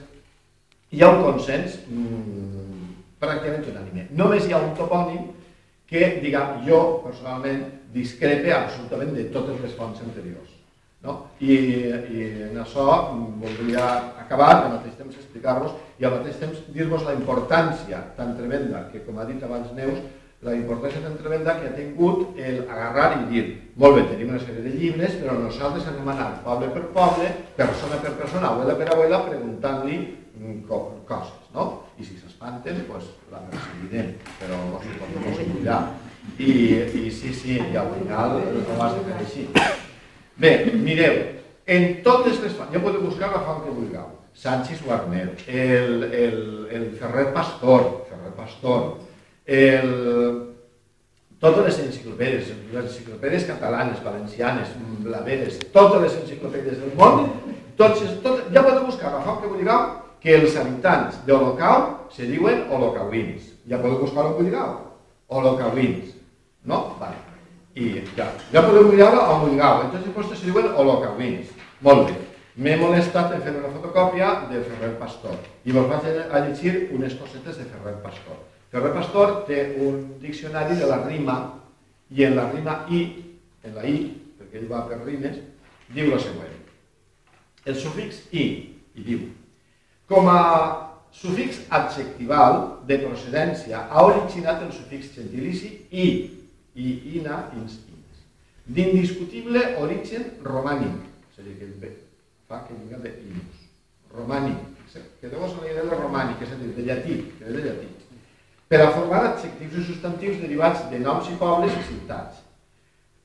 hi 0.91 1.03
ha 1.05 1.13
un 1.13 1.23
consens 1.23 1.79
mmm, 1.87 2.68
pràcticament 3.21 3.67
unànime. 3.73 4.07
Només 4.19 4.47
hi 4.47 4.55
ha 4.55 4.63
un 4.63 4.75
topònim 4.79 5.29
que, 5.89 6.05
diguem, 6.23 6.63
jo 6.69 7.01
personalment 7.05 7.65
discrepe 7.95 8.53
absolutament 8.53 9.15
de 9.17 9.27
totes 9.35 9.61
les 9.65 9.75
fonts 9.79 10.01
anteriors. 10.05 10.55
No? 11.07 11.15
I, 11.41 11.55
I 12.11 12.29
en 12.51 12.59
això 12.59 12.85
voldria 13.41 13.85
acabar, 14.25 14.51
al 14.57 14.73
mateix 14.77 14.97
temps 14.99 15.17
explicar-vos 15.17 15.77
i 15.99 16.07
al 16.07 16.17
mateix 16.19 16.41
temps 16.43 16.65
dir-vos 16.75 17.07
la 17.07 17.15
importància 17.15 18.03
tan 18.17 18.35
tremenda 18.39 18.89
que, 18.93 19.05
com 19.07 19.19
ha 19.19 19.27
dit 19.29 19.43
abans 19.47 19.71
Neus, 19.79 20.01
la 20.43 20.55
importància 20.55 21.03
tan 21.03 21.17
tremenda 21.19 21.57
que 21.59 21.71
ha 21.71 21.75
tingut 21.75 22.37
el 22.39 22.61
agarrar 22.67 23.09
i 23.17 23.25
dir 23.31 23.45
molt 23.79 23.97
bé, 23.97 24.05
tenim 24.11 24.35
una 24.35 24.43
sèrie 24.43 24.63
de 24.63 24.75
llibres, 24.75 25.17
però 25.23 25.39
nosaltres 25.39 25.87
anem 25.91 26.13
anant 26.13 26.39
poble 26.45 26.69
per 26.75 26.85
poble, 26.95 27.31
persona 27.57 27.99
per 28.03 28.15
persona, 28.19 28.53
abuela 28.53 28.77
per 28.79 28.91
abuela, 28.93 29.23
preguntant-li 29.27 29.99
coses. 31.09 31.33
No? 31.55 31.85
I 31.99 32.05
si 32.05 32.19
s'espanten, 32.19 32.85
doncs 32.87 33.09
la 33.33 33.41
perseguirem, 33.51 34.15
però 34.39 34.59
no 34.69 34.81
s'hi 34.83 34.95
pot 35.01 35.17
possibilitar. 35.25 35.81
I, 36.39 36.53
I 37.07 37.11
sí, 37.11 37.33
sí, 37.33 37.57
i 37.57 37.77
al 37.77 37.91
final 37.97 38.39
no 38.43 38.83
has 38.85 38.97
de 38.99 39.05
fer 39.07 39.19
així. 39.23 39.47
Bé, 40.39 40.53
mireu, 40.77 41.17
en 41.67 41.89
totes 42.05 42.39
les 42.45 42.55
ja 42.59 42.83
podeu 42.83 43.03
buscar 43.03 43.33
la 43.33 43.43
font 43.47 43.65
que 43.65 43.75
vulgueu, 43.75 44.13
Sánchez 44.39 44.85
Warner, 44.87 45.33
el, 45.49 46.05
el, 46.05 46.39
el 46.71 46.85
Ferrer 47.01 47.33
Pastor, 47.35 48.07
Ferrer 48.11 48.35
Pastor, 48.37 48.85
el, 49.47 49.91
totes 51.43 51.65
les 51.67 51.81
enciclopèdies, 51.89 52.53
les 52.71 52.85
enciclopèdies 52.85 53.49
catalanes, 53.49 54.05
valencianes, 54.05 54.77
blaveres, 55.03 55.59
totes 55.75 56.05
les 56.05 56.21
enciclopèdies 56.23 56.79
del 56.85 56.95
món, 56.99 57.33
tots, 57.81 58.05
tot, 58.23 58.47
ja 58.55 58.63
podeu 58.63 58.87
buscar 58.87 59.17
la 59.17 59.25
font 59.27 59.43
que 59.43 59.51
vulgueu 59.51 60.08
que 60.23 60.35
els 60.41 60.57
habitants 60.59 61.21
d'Holocau 61.27 62.11
se 62.15 62.27
diuen 62.27 62.67
holocauins. 62.73 63.53
Ja 63.69 63.81
podeu 63.83 64.01
buscar-ho 64.03 64.33
en 64.33 64.39
Buligau. 64.39 64.77
Holocauins. 65.29 66.15
No? 66.65 66.97
Vale. 67.01 67.21
I 67.79 68.03
ja, 68.17 68.31
ja 68.53 68.65
podeu 68.67 68.89
mirar-ho 68.91 69.21
a 69.21 69.39
Buligau. 69.43 69.85
Entonces, 69.87 70.15
vostès 70.15 70.41
se 70.41 70.51
diuen 70.51 70.73
holocauins. 70.75 71.53
Molt 71.85 72.09
bé. 72.09 72.17
M'he 72.59 72.75
molestat 72.75 73.31
en 73.37 73.43
fer 73.45 73.53
una 73.55 73.71
fotocòpia 73.71 74.33
de 74.51 74.65
Ferrer 74.67 74.97
Pastor 74.99 75.37
i 75.63 75.75
vos 75.77 75.85
vaig 75.87 76.09
a 76.11 76.41
llegir 76.43 76.89
unes 76.97 77.15
cosetes 77.15 77.61
de 77.61 77.67
Ferrer 77.71 77.95
Pastor. 78.03 78.41
Ferrer 78.73 78.91
Pastor 78.97 79.35
té 79.47 79.61
un 79.87 80.01
diccionari 80.19 80.75
de 80.81 80.89
la 80.91 80.99
rima 81.05 81.37
i 82.11 82.25
en 82.27 82.35
la 82.35 82.49
rima 82.51 82.81
i, 82.91 83.05
en 83.63 83.79
la 83.79 83.87
i, 83.87 84.01
perquè 84.41 84.59
ell 84.59 84.67
va 84.73 84.83
per 84.91 84.99
rimes, 85.05 85.39
diu 85.95 86.11
la 86.11 86.19
següent. 86.19 86.59
El 87.63 87.79
sufix 87.79 88.25
i, 88.33 88.49
i 88.99 89.07
diu, 89.07 89.23
com 90.09 90.29
a 90.33 90.41
sufix 91.13 91.61
adjectival 91.69 92.81
de 92.89 92.99
procedència 93.05 93.85
ha 93.91 94.05
originat 94.07 94.65
el 94.65 94.73
sufix 94.73 95.13
gentilici 95.15 95.71
i, 95.91 96.09
i 96.75 96.89
ina, 97.19 97.45
ins, 97.59 97.79
ins. 97.93 98.25
D'indiscutible 98.69 99.63
origen 99.83 100.31
romànic, 100.45 101.05
és 101.33 101.41
a 101.41 101.47
dir, 101.47 101.57
que 101.59 101.69
el 101.69 101.95
fa 102.49 102.65
que 102.65 102.77
vinga 102.77 103.01
de 103.05 103.13
inus. 103.29 103.65
Romànic, 104.15 104.61
que 105.21 105.29
deu 105.29 105.45
ser 105.45 105.61
la 105.61 105.71
idea 105.71 105.85
de 105.85 105.97
romànic, 106.01 106.43
és 106.45 106.53
a 106.53 106.61
dir, 106.61 106.73
de 106.77 106.85
llatí, 106.89 107.17
que 107.39 107.49
és 107.49 107.57
de 107.57 107.65
llatí. 107.67 107.89
Per 108.69 108.81
a 108.85 108.91
formar 108.93 109.23
adjectius 109.25 109.77
i 109.81 109.85
substantius 109.89 110.41
derivats 110.41 110.87
de 110.91 111.01
noms 111.01 111.29
i 111.29 111.37
pobles 111.41 111.73
i 111.73 111.85
ciutats. 111.89 112.41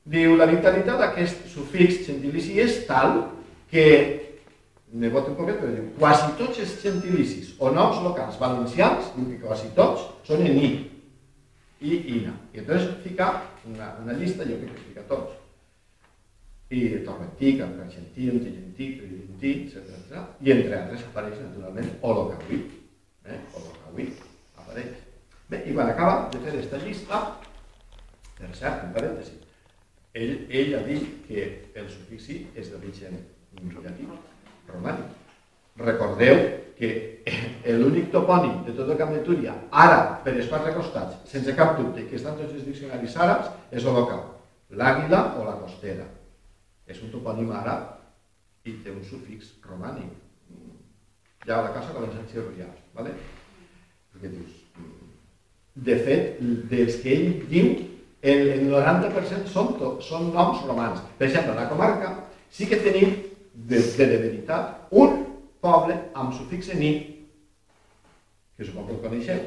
Diu, 0.03 0.35
la 0.35 0.47
vitalitat 0.47 0.99
d'aquest 0.99 1.47
sufix 1.51 2.03
gentilici 2.07 2.59
és 2.59 2.81
tal 2.87 3.29
que 3.71 3.85
nebot 4.93 5.29
en 5.29 5.37
concret, 5.37 5.59
però 5.59 5.71
diu, 5.73 5.85
quasi 5.97 6.27
tots 6.37 6.59
els 6.61 6.73
gentilicis 6.83 7.53
o 7.57 7.71
noms 7.73 8.01
locals 8.05 8.37
valencians, 8.41 9.09
diu 9.15 9.31
que 9.31 9.39
quasi 9.41 9.71
tots, 9.77 10.05
són 10.27 10.43
en 10.45 10.59
i, 10.63 10.73
i 11.81 11.95
ina. 12.19 12.33
I 12.53 12.61
entonces 12.61 12.91
fica 13.03 13.31
una, 13.65 13.95
una 14.03 14.13
llista, 14.13 14.45
jo 14.45 14.59
crec 14.61 14.75
que 14.75 14.89
fica 14.89 15.07
tots. 15.09 15.39
I 16.73 17.03
Torrentí, 17.05 17.59
Argentí, 17.61 18.29
Antigentí, 18.29 18.85
Tridentí, 18.97 19.51
etc. 19.67 20.21
I 20.41 20.53
entre 20.55 20.77
altres 20.79 21.03
apareix 21.09 21.41
naturalment 21.41 21.91
Holocauí. 22.01 22.61
Eh? 23.25 23.39
Holocauí 23.53 24.07
apareix. 24.57 24.95
Bé, 25.49 25.63
i 25.69 25.75
quan 25.75 25.91
acaba 25.91 26.29
de 26.33 26.41
fer 26.41 26.53
aquesta 26.53 26.81
llista, 26.81 27.21
per 28.39 28.49
cert, 28.57 28.87
en 28.87 28.93
parèntesi, 28.95 29.37
ell, 30.17 30.35
ell 30.49 30.77
ha 30.77 30.83
dit 30.87 31.09
que 31.27 31.47
el 31.77 31.89
sufici 31.91 32.45
és 32.57 32.71
d'origen 32.73 33.19
llatí, 33.61 34.07
romànic. 34.69 35.09
Recordeu 35.83 36.39
que 36.77 36.89
l'únic 37.79 38.09
topònim 38.13 38.63
de 38.67 38.75
tot 38.77 38.89
el 38.89 38.99
Camp 38.99 39.13
de 39.15 39.21
Túria, 39.25 39.53
ara, 39.71 39.99
per 40.25 40.33
els 40.35 40.49
quatre 40.51 40.73
costats, 40.75 41.21
sense 41.29 41.55
cap 41.57 41.77
dubte, 41.79 42.05
que 42.09 42.19
estan 42.19 42.37
tots 42.39 42.53
els 42.53 42.65
diccionaris 42.67 43.15
àrabs, 43.25 43.51
és 43.71 43.85
Holocau, 43.85 44.25
l'àguila 44.73 45.23
o 45.39 45.45
la 45.47 45.55
costera. 45.61 46.07
És 46.87 46.99
un 47.01 47.13
topònim 47.13 47.53
àrab 47.55 48.67
i 48.67 48.75
té 48.83 48.91
un 48.91 49.03
sufix 49.07 49.53
romànic. 49.67 50.11
Ja 51.47 51.59
a 51.59 51.63
la 51.67 51.73
casa 51.75 51.95
de 51.95 52.03
les 52.05 52.19
xirurgians, 52.31 52.83
¿vale? 52.95 53.15
Perquè 54.13 54.29
dius, 54.31 54.59
de 55.73 55.95
fet, 56.05 56.37
dels 56.71 56.99
que 57.01 57.15
ell 57.15 57.43
diu, 57.49 57.71
el, 58.23 58.49
el 58.55 58.67
90% 58.71 59.49
són, 59.51 59.73
són 60.05 60.29
noms 60.35 60.63
romans. 60.67 61.01
Per 61.17 61.27
exemple, 61.27 61.55
a 61.55 61.63
la 61.63 61.69
comarca 61.71 62.13
sí 62.53 62.67
que 62.69 62.79
tenim 62.83 63.15
de, 63.67 63.79
de, 63.79 64.05
de 64.11 64.17
veritat, 64.17 64.87
un 64.91 65.19
poble 65.63 65.95
amb 66.19 66.35
sufix 66.35 66.69
en 66.73 66.83
i, 66.83 66.93
que 68.57 68.65
suposo 68.65 68.87
que 68.87 68.95
el 68.97 69.03
coneixeu, 69.05 69.43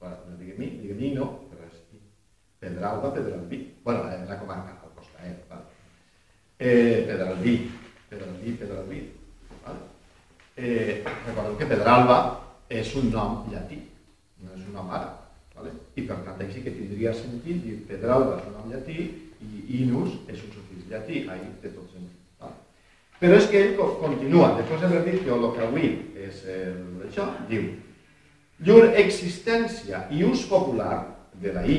bueno, 0.00 0.16
no 0.28 0.38
diguem 0.40 0.58
mi, 0.60 0.70
diguem 0.82 0.98
mi 1.00 1.12
no, 1.14 1.28
però 1.50 1.66
és 1.68 1.76
Pedralba, 2.60 3.12
Pedralbí. 3.14 3.60
bueno, 3.84 4.08
és 4.10 4.28
la 4.28 4.38
comarca, 4.40 4.74
al 4.82 4.94
costat, 4.96 5.44
vale? 5.50 5.62
eh, 6.58 7.04
Pedralbí, 7.06 7.54
Pedralbí, 8.10 8.56
Pedralbí, 8.62 9.04
vale? 9.64 9.78
eh, 10.56 11.04
recordeu 11.26 11.56
que 11.56 11.70
Pedralba 11.70 12.18
és 12.68 12.94
un 12.98 13.10
nom 13.12 13.46
llatí, 13.52 13.80
no 14.42 14.52
és 14.58 14.66
un 14.66 14.74
nom 14.74 14.90
àrab, 14.90 15.22
vale? 15.54 15.72
i 15.94 16.02
per 16.02 16.18
tant 16.26 16.42
així 16.42 16.64
que 16.66 16.74
tindria 16.74 17.14
sentit 17.14 17.62
dir 17.62 17.78
Pedralba 17.86 18.40
és 18.40 18.50
un 18.50 18.58
nom 18.58 18.74
llatí 18.74 18.98
i 19.46 19.82
Inus 19.82 20.18
és 20.26 20.42
un 20.42 20.50
sufix 20.50 20.90
llatí, 20.90 21.28
ahí 21.30 21.46
té 21.62 21.70
tot 21.70 21.86
sentit. 21.94 22.15
Però 23.20 23.36
és 23.38 23.46
que 23.48 23.60
ell 23.62 23.76
continua, 24.00 24.52
després 24.58 24.82
d'haver 24.82 25.02
dit 25.06 25.22
que 25.24 25.32
Olocauí 25.32 25.88
és 26.26 26.42
el, 26.52 26.74
això, 27.08 27.30
diu 27.48 27.70
llur 28.66 28.90
existència 28.96 30.02
i 30.12 30.22
ús 30.24 30.44
popular 30.50 30.98
de 31.40 31.54
la 31.54 31.64
I 31.64 31.78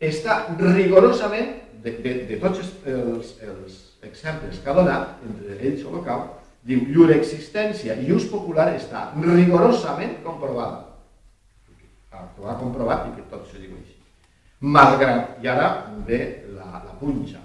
està 0.00 0.46
rigorosament, 0.56 1.52
de, 1.84 1.92
de, 2.02 2.14
de 2.30 2.40
tots 2.40 2.64
els, 2.88 3.34
els 3.44 3.76
exemples 4.06 4.58
que 4.62 4.72
ha 4.72 4.76
donat, 4.76 5.20
entre 5.28 5.58
ells 5.60 5.84
Holocau, 5.84 6.24
diu, 6.66 6.82
llur 6.88 7.12
existència 7.14 7.96
i 8.00 8.10
ús 8.12 8.26
popular 8.32 8.70
està 8.74 9.10
rigorosament 9.20 10.18
comprovada. 10.24 10.82
Ho 12.16 12.48
ha 12.48 12.56
comprovat 12.56 13.10
i 13.10 13.16
que 13.18 13.28
tot 13.28 13.44
se 13.50 13.60
diu 13.60 13.76
així. 13.76 13.94
Malgrat, 14.64 15.36
i 15.44 15.48
ara 15.52 15.68
ve 16.08 16.20
la, 16.56 16.80
la 16.80 16.94
punxa, 16.96 17.42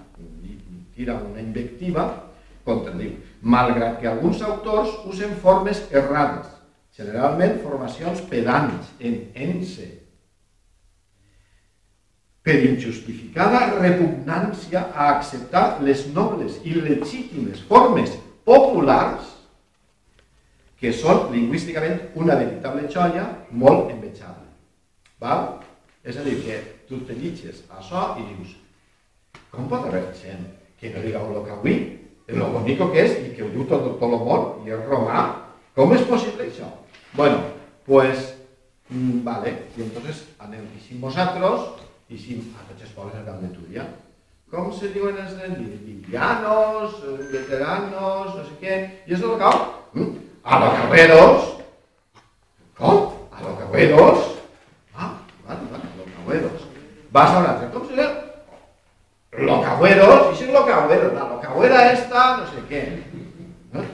tira 0.96 1.18
una 1.20 1.40
invectiva 1.40 2.06
contra 2.66 2.94
diu, 2.96 3.16
malgrat 3.42 3.98
que 4.00 4.08
alguns 4.10 4.42
autors 4.42 4.92
usen 5.08 5.34
formes 5.42 5.82
errades, 5.90 6.46
generalment 6.96 7.58
formacions 7.64 8.22
pedants 8.30 8.92
en 9.00 9.18
ence, 9.34 9.88
per 12.42 12.58
injustificada 12.66 13.68
repugnància 13.76 14.88
a 14.90 15.12
acceptar 15.14 15.78
les 15.86 16.08
nobles 16.14 16.58
i 16.66 16.74
legítimes 16.74 17.62
formes 17.68 18.16
populars 18.44 19.28
que 20.82 20.90
són 20.90 21.28
lingüísticament 21.30 22.00
una 22.18 22.34
veritable 22.40 22.88
joia 22.90 23.28
molt 23.54 23.92
envejable. 23.94 24.48
Val? 25.22 25.60
És 26.02 26.18
a 26.18 26.24
dir, 26.26 26.40
que 26.42 26.58
tu 26.88 26.98
te 27.06 27.14
llitges 27.14 27.62
això 27.70 28.16
i 28.18 28.26
dius 28.32 28.56
com 29.52 29.68
pot 29.70 29.86
haver 29.86 30.08
gent 30.18 30.42
que 30.80 30.90
no 30.90 31.02
diga 31.04 31.20
el 31.22 31.44
que 31.46 31.54
avui, 31.54 31.76
lo 32.28 32.50
bonico 32.52 32.90
que 32.92 33.02
és 33.02 33.16
i 33.18 33.32
que 33.36 33.44
ho 33.44 33.50
diu 33.50 33.64
tot, 33.70 33.86
tot 34.00 34.12
el 34.12 34.22
món 34.26 34.66
i 34.66 34.74
és 34.74 34.84
romà, 34.86 35.24
com? 35.74 35.92
Bueno, 37.14 37.38
pues, 37.86 38.34
mm, 38.88 39.24
vale, 39.24 39.56
i 39.76 39.82
entonces 39.82 40.24
anem, 40.38 40.64
i 40.90 40.98
vosaltres 41.00 41.82
i 42.12 42.18
si 42.20 42.38
a 42.52 42.64
tots 42.68 42.84
els 42.84 42.92
pobles 42.92 43.14
del 43.16 43.24
camp 43.24 43.40
de 43.40 43.50
Túria. 43.56 43.86
Com 44.52 44.68
se 44.76 44.90
diuen 44.92 45.16
els 45.16 45.32
nens? 45.38 45.60
Vivianos, 45.86 46.98
veteranos, 47.32 48.34
no 48.36 48.42
sé 48.44 48.58
què. 48.60 48.76
I 49.08 49.16
és 49.16 49.24
el 49.24 49.38
cap? 49.40 49.94
Mm? 49.96 50.26
A 50.44 50.58
los 50.60 50.74
carreros. 50.80 51.46
Com? 52.76 53.00
A 53.32 53.46
los 53.46 53.58
carreros. 53.62 54.28
Ah, 54.92 55.14
vale, 55.46 55.70
vale, 55.72 55.88
a 55.88 55.96
los 56.02 56.12
carreros. 56.18 56.68
Vas 57.12 57.30
a 57.30 57.38
un 57.38 57.46
altre. 57.46 57.71
Esta, 61.90 62.24
no 62.38 62.46
sé 62.50 62.62
què. 62.70 62.82
No? 63.74 63.84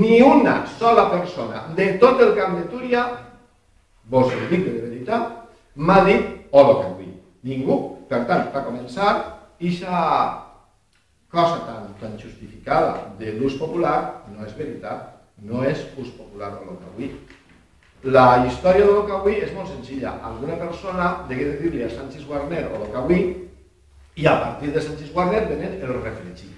Ni 0.00 0.20
una 0.22 0.60
sola 0.78 1.08
persona 1.12 1.66
de 1.76 1.92
tot 2.02 2.20
el 2.24 2.34
camp 2.36 2.58
de 2.58 2.66
Túria, 2.72 3.04
vos 4.08 4.32
ho 4.32 4.48
dic 4.50 4.64
de 4.66 4.74
veritat, 4.80 5.32
m'ha 5.76 6.02
dit 6.08 6.50
hola 6.50 6.80
que 6.82 6.92
vull. 6.96 7.14
Ningú. 7.48 7.78
Per 8.08 8.24
tant, 8.28 8.48
per 8.52 8.64
començar, 8.64 9.10
aquesta 9.58 10.44
cosa 11.28 11.58
tan, 11.66 11.88
tan 12.00 12.18
justificada 12.18 13.12
de 13.18 13.34
l'ús 13.36 13.58
popular 13.60 14.24
no 14.32 14.46
és 14.46 14.54
veritat, 14.56 15.18
no 15.42 15.64
és 15.64 15.82
ús 15.98 16.08
popular 16.16 16.54
de 16.56 16.64
l'Ocavui. 16.66 17.10
La 18.04 18.46
història 18.46 18.86
de 18.86 18.94
l'Ocavui 18.94 19.40
és 19.42 19.52
molt 19.54 19.68
senzilla. 19.68 20.14
Alguna 20.24 20.56
persona 20.60 21.10
degué 21.28 21.50
de 21.50 21.56
dir-li 21.62 21.82
a 21.84 21.90
Sánchez 21.90 22.24
Guarner 22.26 22.68
o 22.70 22.78
l'Ocavui 22.78 23.26
i 24.16 24.26
a 24.26 24.38
partir 24.40 24.72
de 24.72 24.80
Sánchez 24.80 25.12
Guarner 25.12 25.44
venen 25.50 25.80
els 25.82 26.02
refregits. 26.02 26.57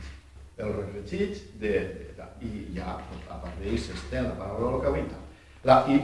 Els 0.60 0.76
refregits 0.76 1.44
de, 1.60 1.72
de, 2.16 2.26
i 2.44 2.50
ja 2.76 2.98
doncs, 2.98 3.26
a 3.28 3.38
partir 3.42 3.66
d'ahir 3.66 3.80
s'estén 3.80 4.28
la 4.28 4.36
paraula 4.38 4.74
l'Ocavui. 4.76 5.04
La, 5.64 5.82
I 5.88 6.00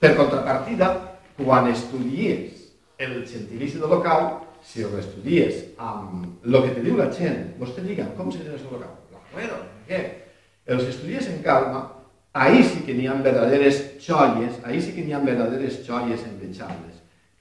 per 0.00 0.14
contrapartida, 0.16 0.90
quan 1.36 1.68
estudies 1.70 2.70
el 3.00 3.20
gentilici 3.28 3.80
de 3.80 3.88
local, 3.88 4.30
si 4.62 4.84
ho 4.84 4.90
estudies 4.98 5.62
amb 5.80 6.44
el 6.44 6.58
que 6.64 6.74
te 6.76 6.84
diu 6.84 6.98
la 6.98 7.08
gent, 7.12 7.54
vos 7.60 7.72
te 7.76 7.84
digan 7.84 8.12
com 8.16 8.28
se 8.32 8.42
diu 8.44 8.56
el 8.56 8.66
local, 8.72 8.92
bueno, 9.32 9.56
què? 9.88 10.00
Els 10.70 10.84
estudies 10.90 11.28
en 11.30 11.40
calma, 11.42 11.86
ahí 12.32 12.62
sí 12.62 12.84
que 12.86 12.94
n'hi 12.94 13.08
ha 13.08 13.16
verdaderes 13.24 13.80
joies, 14.04 14.60
ahí 14.64 14.80
sí 14.82 14.92
que 14.94 15.04
n'hi 15.04 15.14
ha 15.16 15.22
verdaderes 15.24 15.80
joies 15.86 16.24
envejables. 16.28 16.89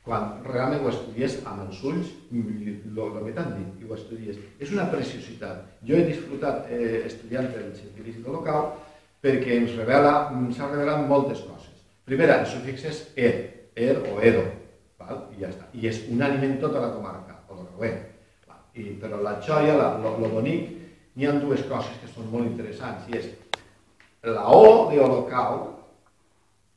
Quan 0.05 0.39
realment 0.45 0.85
ho 0.85 0.89
estudies 0.89 1.39
amb 1.45 1.65
els 1.65 1.81
ulls, 1.85 2.11
el 2.31 3.25
que 3.25 3.33
t'han 3.35 3.51
dit, 3.57 3.81
i 3.81 3.87
ho 3.87 3.95
estudies. 3.97 4.37
És 4.59 4.71
una 4.73 4.87
preciositat. 4.91 5.65
Jo 5.85 5.97
he 5.97 6.05
disfrutat 6.07 6.69
eh, 6.71 7.01
estudiant 7.09 7.49
el 7.49 7.73
de 8.23 8.35
local 8.37 8.71
perquè 9.23 9.57
ens 9.59 9.75
revela, 9.75 10.13
s'ha 10.55 10.69
revelat 10.71 11.03
moltes 11.07 11.43
coses. 11.43 11.83
Primera, 12.07 12.39
els 12.41 12.53
sufixes 12.55 13.01
er, 13.19 13.33
er 13.75 13.97
o 13.99 14.21
ero, 14.25 14.45
val? 15.01 15.25
i 15.35 15.43
ja 15.43 15.51
està. 15.51 15.67
I 15.75 15.89
és 15.91 16.05
unànime 16.09 16.47
en 16.53 16.55
tota 16.63 16.81
la 16.81 16.93
comarca, 16.95 17.41
o 17.49 17.59
el 17.59 17.67
Val? 18.47 18.61
I, 18.73 18.95
però 19.01 19.19
la 19.21 19.35
joia, 19.45 19.75
la, 19.77 19.91
lo, 20.01 20.15
lo 20.23 20.31
bonic, 20.31 20.71
n'hi 21.15 21.27
ha 21.27 21.35
dues 21.43 21.65
coses 21.67 21.99
que 21.99 22.09
són 22.13 22.31
molt 22.31 22.47
interessants, 22.47 23.05
i 23.11 23.19
és 23.19 23.29
la 24.23 24.47
O 24.51 24.89
de 24.91 24.99
holocau 25.03 25.59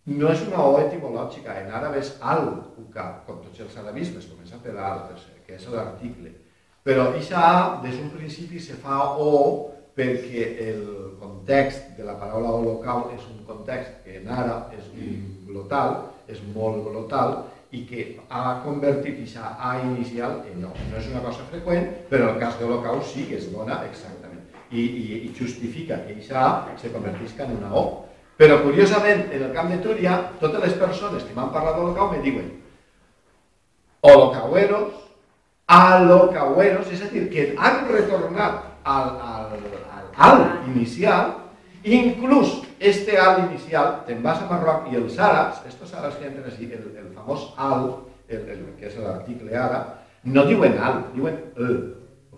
no 0.07 0.31
és 0.33 0.41
una 0.49 0.63
O 0.67 0.79
etimològica, 0.83 1.55
en 1.61 1.71
àrab 1.71 1.97
és 1.99 2.17
al, 2.21 2.49
uca, 2.83 3.05
com 3.27 3.43
tots 3.45 3.61
els 3.63 3.77
arabismes, 3.79 4.27
comença 4.31 4.59
per 4.63 4.75
al, 4.75 5.05
que 5.47 5.55
és 5.55 5.69
l'article. 5.71 6.33
Però 6.83 7.09
aquesta 7.09 7.39
A, 7.39 7.61
des 7.85 7.95
d'un 7.99 8.11
principi, 8.11 8.59
se 8.61 8.75
fa 8.83 9.15
O 9.23 9.71
perquè 9.95 10.45
el 10.67 10.85
context 11.21 11.93
de 11.99 12.05
la 12.05 12.17
paraula 12.19 12.55
holocau 12.59 13.11
és 13.15 13.25
un 13.29 13.45
context 13.47 14.03
que 14.05 14.19
en 14.19 14.31
àrab 14.33 14.73
és 14.75 14.89
un 14.97 15.45
glotal, 15.47 15.99
és 16.27 16.41
molt 16.55 16.83
glotal, 16.89 17.43
i 17.73 17.85
que 17.89 18.07
ha 18.29 18.61
convertit 18.65 19.21
aquesta 19.21 19.55
A 19.59 19.79
inicial 19.81 20.43
en 20.51 20.65
O. 20.69 20.73
No 20.91 20.99
és 20.99 21.09
una 21.09 21.23
cosa 21.25 21.47
freqüent, 21.51 21.89
però 22.11 22.29
en 22.29 22.35
el 22.35 22.41
cas 22.41 22.59
de 22.59 22.67
l'Holocaust 22.67 23.15
sí 23.15 23.29
que 23.29 23.39
es 23.39 23.49
dona 23.53 23.83
exactament. 23.89 24.43
I, 24.73 24.83
i, 24.83 25.05
i 25.29 25.35
justifica 25.37 26.01
que 26.03 26.17
aquesta 26.17 26.43
A 26.49 26.79
se 26.81 26.91
convertisca 26.93 27.47
en 27.47 27.57
una 27.61 27.73
O. 27.73 27.85
Però, 28.43 28.57
curiosament, 28.59 29.29
en 29.31 29.43
el 29.47 29.53
camp 29.55 29.69
de 29.71 29.77
Túria, 29.79 30.17
totes 30.41 30.65
les 30.65 30.73
persones 30.75 31.23
que 31.23 31.35
m'han 31.37 31.53
parlat 31.55 31.77
d'Holocaust 31.79 32.17
me 32.17 32.23
diuen 32.25 32.49
holocaueros, 34.03 34.97
alocaueros, 35.71 36.89
és 36.91 37.05
a 37.07 37.11
dir, 37.13 37.29
que 37.31 37.45
han 37.55 37.85
retornat 37.87 38.65
al, 38.83 39.13
al, 39.29 39.55
al, 39.95 40.09
al 40.27 40.43
inicial, 40.73 41.31
inclús 41.87 42.59
este 42.83 43.15
al 43.23 43.45
inicial, 43.45 44.01
te'n 44.11 44.27
vas 44.27 44.43
a 44.43 44.51
Marroc 44.51 44.91
i 44.91 44.99
els 44.99 45.23
àrabs, 45.23 45.63
estos 45.71 45.95
àrabs 45.95 46.19
que 46.19 46.27
entren 46.33 46.51
així, 46.51 46.67
el, 46.67 46.91
el 46.99 47.15
famós 47.15 47.53
al, 47.55 47.93
el, 48.27 48.43
el, 48.43 48.67
que 48.75 48.91
és 48.91 48.99
l'article 48.99 49.55
àrab, 49.55 49.95
no 50.27 50.49
diuen 50.51 50.83
al, 50.83 51.05
diuen 51.15 51.39
el, 51.63 51.79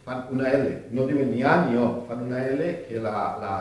fan 0.05 0.27
una 0.31 0.51
L, 0.53 0.69
no 0.93 1.07
diuen 1.09 1.33
ni 1.33 1.43
A 1.43 1.65
ni 1.65 1.79
O, 1.81 2.05
fan 2.09 2.27
una 2.27 2.45
L 2.45 2.71
que 2.89 3.01
la, 3.01 3.39
la 3.41 3.53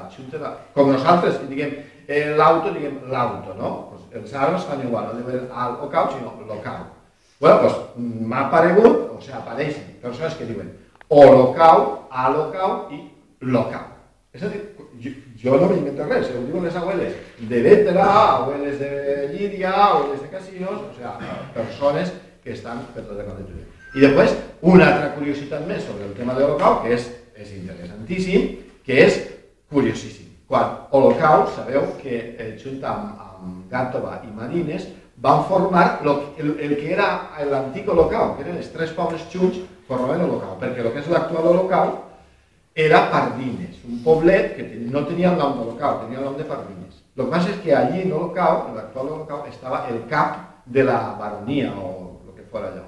la... 0.41 0.53
com 0.75 0.91
nosaltres 0.91 1.39
que 1.39 1.47
diguem 1.47 1.75
eh, 2.07 2.33
l'auto, 2.37 2.73
diguem 2.73 2.99
l'auto, 3.11 3.55
no? 3.59 3.71
Pues 3.91 4.19
els 4.19 4.33
àrabs 4.33 4.67
fan 4.67 4.83
igual, 4.85 5.09
no 5.11 5.21
diuen 5.21 5.47
al 5.51 5.79
o 5.81 5.89
cau, 5.89 6.11
sinó 6.11 6.33
local. 6.47 6.85
Bueno, 7.39 7.59
pues 7.61 7.73
m'ha 7.97 8.45
aparegut, 8.47 9.09
o 9.11 9.21
sigui, 9.21 9.37
apareixen 9.37 9.97
persones 10.01 10.35
que 10.39 10.47
diuen 10.47 10.71
holocau, 11.09 12.07
alocau 12.09 12.87
i 12.91 13.01
local. 13.41 13.89
És 14.33 14.43
a 14.43 14.49
dir, 14.49 14.61
jo, 15.03 15.11
jo 15.43 15.57
no 15.61 15.69
m'invento 15.69 16.07
res, 16.07 16.31
ho 16.31 16.43
diuen 16.47 16.65
les 16.65 16.77
abueles 16.79 17.17
de 17.49 17.61
Bétera, 17.65 18.07
abueles 18.39 18.79
de 18.79 19.29
Llíria, 19.33 19.73
abueles 19.73 20.21
de 20.21 20.29
Casinos, 20.31 20.79
o 20.79 20.93
sigui, 20.95 21.33
persones 21.53 22.13
que 22.43 22.53
estan 22.53 22.81
per 22.95 23.05
tot 23.07 23.19
el 23.19 23.45
Turia. 23.45 23.69
I 23.93 24.01
després, 24.07 24.33
una 24.65 24.87
altra 24.89 25.11
curiositat 25.17 25.67
més 25.69 25.83
sobre 25.85 26.07
el 26.07 26.15
tema 26.17 26.33
de 26.33 26.41
l'Holocau, 26.41 26.81
que 26.83 26.95
és, 26.95 27.09
és 27.37 27.53
interessantíssim, 27.59 28.47
que 28.85 28.99
és 29.05 29.19
curiosíssim. 29.69 30.22
Quan 30.53 30.85
Holocau, 30.91 31.47
sabeu 31.49 31.81
que 31.97 32.13
eh, 32.37 32.51
junt 32.61 32.83
amb, 32.85 33.17
amb 33.17 33.71
Gàtova 33.71 34.19
i 34.21 34.27
Marines 34.29 34.83
van 35.17 35.39
formar 35.47 36.03
lo, 36.05 36.13
el, 36.37 36.51
el 36.61 36.75
que 36.77 36.91
era 36.93 37.07
l'antic 37.49 37.89
Holocau, 37.89 38.35
que 38.35 38.45
eren 38.45 38.59
els 38.59 38.69
tres 38.69 38.93
pobles 38.93 39.23
junts, 39.33 39.57
formaven 39.87 40.21
l'Holocau, 40.21 40.59
perquè 40.61 40.83
el 40.83 40.91
que 40.93 41.01
és 41.01 41.09
l'actual 41.09 41.49
Holocau 41.55 41.89
era 42.85 43.01
Pardines, 43.09 43.81
un 43.89 44.05
poblet 44.05 44.53
que 44.53 44.67
no 44.93 45.01
tenia 45.09 45.33
el 45.33 45.41
nom 45.41 45.57
de 45.57 45.65
local, 45.71 46.03
tenia 46.03 46.21
el 46.21 46.29
nom 46.29 46.37
de 46.37 46.45
Pardines. 46.53 47.01
El 47.01 47.23
que 47.23 47.29
passa 47.33 47.49
és 47.55 47.59
que 47.65 47.73
allí 47.73 48.05
en 48.05 48.13
Olocau, 48.13 48.61
en 48.67 48.77
l'actual 48.77 49.11
Olocau, 49.17 49.49
estava 49.49 49.87
el 49.89 50.03
cap 50.13 50.37
de 50.69 50.85
la 50.85 51.01
baronia 51.17 51.73
o 51.73 52.21
el 52.27 52.37
que 52.37 52.45
fos 52.53 52.69
allò. 52.69 52.85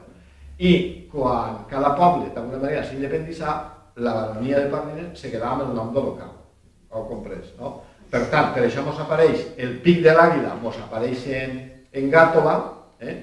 I 0.61 0.77
quan 1.09 1.63
cada 1.73 1.95
poble 1.97 2.29
d'alguna 2.29 2.61
manera 2.61 2.85
s'independitzà, 2.85 3.59
la 3.97 4.17
baronia 4.21 4.61
de 4.61 4.69
Parnines 4.69 5.17
se 5.17 5.33
quedava 5.33 5.63
amb 5.63 5.71
el 5.71 5.77
nom 5.81 5.95
de 5.97 6.09
Ho 6.95 7.05
comprès, 7.09 7.51
no? 7.59 7.75
Per 8.11 8.23
tant, 8.31 8.53
per 8.55 8.63
això 8.63 8.83
ens 8.85 8.99
apareix 9.03 9.41
el 9.59 9.77
pic 9.83 10.01
de 10.05 10.13
l'àguila, 10.15 10.55
ens 10.55 10.81
apareix 10.85 11.25
en, 11.35 11.55
en 11.91 12.11
Gàtova, 12.13 12.57
eh? 13.03 13.15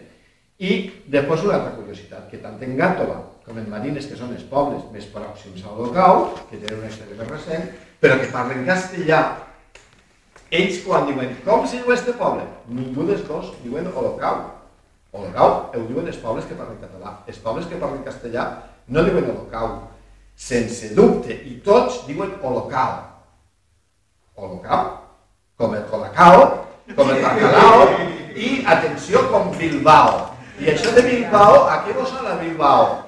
i 0.62 0.73
després 1.11 1.47
una 1.47 1.57
altra 1.59 1.77
curiositat, 1.79 2.29
que 2.31 2.43
tant 2.43 2.61
en 2.62 2.77
Gàtova 2.79 3.20
com 3.47 3.59
en 3.59 3.68
Marines, 3.70 4.07
que 4.07 4.18
són 4.18 4.35
els 4.37 4.45
pobles 4.51 4.85
més 4.95 5.07
pròxims 5.11 5.64
a 5.64 5.73
l'Olocau, 5.73 6.29
que 6.51 6.59
tenen 6.59 6.79
una 6.79 6.91
història 6.91 7.18
més 7.18 7.31
recent, 7.31 7.70
però 8.03 8.18
que 8.20 8.31
parlen 8.31 8.66
castellà, 8.68 9.23
ells 10.53 10.83
quan 10.85 11.09
diuen, 11.09 11.33
com 11.47 11.64
se 11.66 11.81
diu 11.81 11.95
este 11.95 12.14
poble? 12.18 12.45
Ningú 12.70 13.07
dels 13.09 13.25
dos 13.27 13.51
diuen 13.64 13.89
Olocau. 13.91 14.45
Olocau 15.12 15.55
ho 15.73 15.87
diuen 15.89 16.09
els 16.09 16.20
pobles 16.23 16.47
que 16.49 16.59
parlen 16.59 16.79
català. 16.81 17.16
Els 17.27 17.41
pobles 17.43 17.66
que 17.68 17.81
parlen 17.81 18.05
castellà 18.07 18.47
no 18.89 19.05
diuen 19.07 19.31
Olocau. 19.33 19.81
Sense 20.37 20.93
dubte, 20.97 21.35
i 21.35 21.59
tots 21.64 22.03
diuen 22.07 22.37
Olocau. 22.43 23.11
Olocau, 24.37 24.99
com 25.59 25.74
el 25.74 25.85
Colacao, 25.91 26.45
com 26.97 27.11
el 27.11 27.22
Bacalao, 27.22 27.89
i 28.35 28.64
atenció, 28.64 29.26
com 29.30 29.51
Bilbao. 29.59 30.30
I 30.61 30.70
això 30.72 30.93
de 30.97 31.03
Bilbao, 31.05 31.66
a 31.68 31.83
què 31.85 31.93
vos 31.97 32.09
sona 32.09 32.39
Bilbao? 32.41 33.03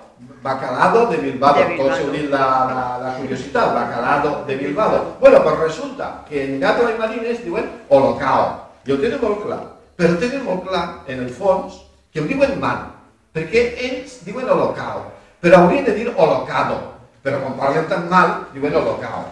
Bacalado 0.45 1.07
de 1.09 1.17
Bilbao, 1.23 1.55
de 1.57 1.65
Bilbao. 1.73 2.11
dit 2.13 2.29
la, 2.29 2.45
la, 2.69 2.83
la 3.01 3.13
curiositat, 3.17 3.73
bacalado 3.73 4.45
de 4.45 4.57
Bilbao. 4.57 5.17
Bueno, 5.21 5.43
pues 5.43 5.59
resulta 5.59 6.25
que 6.29 6.45
en 6.45 6.61
Gato 6.61 6.91
i 6.91 6.99
Marines 6.99 7.41
diuen 7.45 7.71
holocao, 7.89 8.69
i 8.85 8.93
ho 8.93 8.99
tenen 9.01 9.23
molt 9.23 9.41
clar, 9.47 9.63
però 9.97 10.19
tenen 10.21 10.45
molt 10.45 10.69
clar, 10.69 10.85
en 11.09 11.25
el 11.25 11.31
fons, 11.33 11.81
que 12.13 12.21
ho 12.21 12.29
diuen 12.29 12.59
mal, 12.61 12.91
perquè 13.33 13.65
ells 13.81 14.21
diuen 14.27 14.45
holocao, 14.45 15.07
però 15.41 15.65
haurien 15.65 15.89
de 15.89 15.97
dir 15.97 16.13
holocado, 16.13 16.77
però 17.25 17.41
quan 17.41 17.57
parlen 17.57 17.89
tan 17.89 18.11
mal, 18.13 18.37
diuen 18.53 18.77
holocao. 18.77 19.25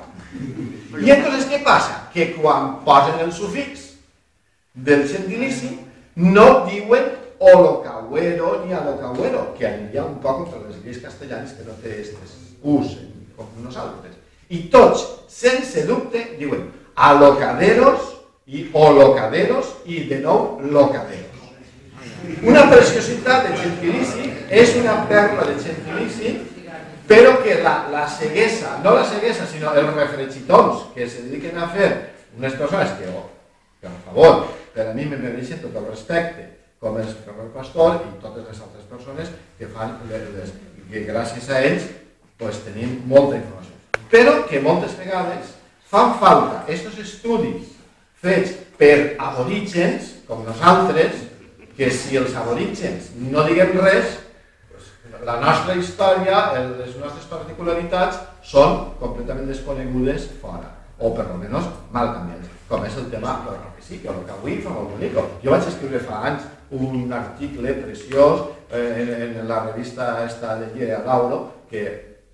I 1.03 1.11
entonces 1.14 1.49
què 1.51 1.62
passa? 1.64 2.09
Que 2.12 2.33
quan 2.37 2.78
posen 2.87 3.20
el 3.24 3.33
sufix 3.33 3.89
del 4.74 5.07
gentilici, 5.09 5.74
no 6.16 6.64
diuen 6.68 7.11
holocauero 7.39 8.62
ni 8.64 8.72
alocauero, 8.72 9.55
que 9.59 9.66
aniria 9.66 10.05
un 10.05 10.20
poc 10.22 10.45
contra 10.45 10.62
les 10.68 10.78
lleis 10.85 11.01
castellanes 11.03 11.57
que 11.57 11.66
no 11.66 11.74
té 11.83 11.97
aquestes 11.97 12.37
us 12.62 12.95
com 13.37 13.49
nosaltres. 13.64 14.14
I 14.53 14.68
tots, 14.72 15.05
sense 15.33 15.87
dubte, 15.89 16.22
diuen 16.39 16.68
alocaderos 16.95 18.12
i 18.47 18.68
holocaderos 18.72 19.74
i 19.89 20.05
de 20.11 20.20
nou 20.22 20.61
locaderos. 20.62 21.28
Una 22.47 22.68
preciositat 22.70 23.49
de 23.49 23.57
gentilici 23.59 24.28
és 24.53 24.76
una 24.78 25.01
perla 25.11 25.49
de 25.49 25.57
gentilici 25.59 26.37
però 27.09 27.36
que 27.42 27.59
la, 27.62 27.88
la 27.92 28.07
ceguesa, 28.09 28.78
no 28.84 28.94
la 28.96 29.05
ceguesa, 29.09 29.46
sinó 29.46 29.74
els 29.74 29.94
refrexitons 29.94 30.88
que 30.94 31.09
se 31.09 31.26
dediquen 31.26 31.59
a 31.59 31.68
fer 31.72 31.90
unes 32.38 32.57
persones 32.59 32.94
que, 32.98 33.09
oh, 33.11 33.28
per 33.82 33.92
favor, 34.07 34.44
per 34.74 34.88
a 34.88 34.94
mi 34.96 35.07
me 35.07 35.18
mereixen 35.20 35.61
tot 35.62 35.76
el 35.76 35.88
respecte, 35.90 36.48
com 36.82 36.96
és 36.98 37.11
Ferrer 37.24 37.48
Pastor 37.55 38.00
i 38.00 38.14
totes 38.22 38.46
les 38.48 38.62
altres 38.64 38.86
persones 38.90 39.34
que 39.59 39.68
fan 39.70 39.98
les, 40.11 40.55
que 40.90 41.05
gràcies 41.07 41.50
a 41.50 41.61
ells 41.62 41.84
pues, 42.40 42.62
tenim 42.66 43.00
molta 43.07 43.38
informació. 43.38 43.76
Però 44.12 44.40
que 44.48 44.61
moltes 44.61 44.96
vegades 44.98 45.53
fan 45.92 46.16
falta 46.20 46.62
aquests 46.62 46.98
estudis 47.05 47.70
fets 48.22 48.57
per 48.78 49.14
aborígens, 49.20 50.16
com 50.26 50.42
nosaltres, 50.46 51.28
que 51.76 51.88
si 51.90 52.18
els 52.20 52.34
aborígens 52.36 53.12
no 53.30 53.46
diguem 53.46 53.76
res, 53.78 54.18
la 55.22 55.38
nostra 55.40 55.76
història, 55.78 56.38
les 56.58 56.96
nostres 56.98 57.28
particularitats, 57.30 58.22
són 58.42 58.94
completament 59.00 59.46
desconegudes 59.50 60.26
fora, 60.42 60.72
o 60.98 61.12
per 61.14 61.28
almenys 61.28 61.68
mal 61.94 62.14
canviades, 62.16 62.50
com 62.68 62.84
és 62.86 62.96
el 62.98 63.08
tema 63.12 63.38
del 63.46 63.60
que 64.02 64.08
el 64.08 64.24
que 64.26 64.34
avui 64.34 64.58
fa 64.64 64.72
molt 64.74 64.94
bonic. 64.94 65.16
Jo 65.42 65.54
vaig 65.54 65.66
escriure 65.68 66.00
fa 66.02 66.22
anys 66.30 66.46
un 66.72 67.12
article 67.12 67.74
preciós 67.82 68.46
eh, 68.72 69.28
en, 69.28 69.48
la 69.48 69.64
revista 69.66 70.24
esta 70.24 70.56
de 70.56 70.70
Llera 70.74 71.02
Lauro, 71.06 71.42
que 71.70 71.82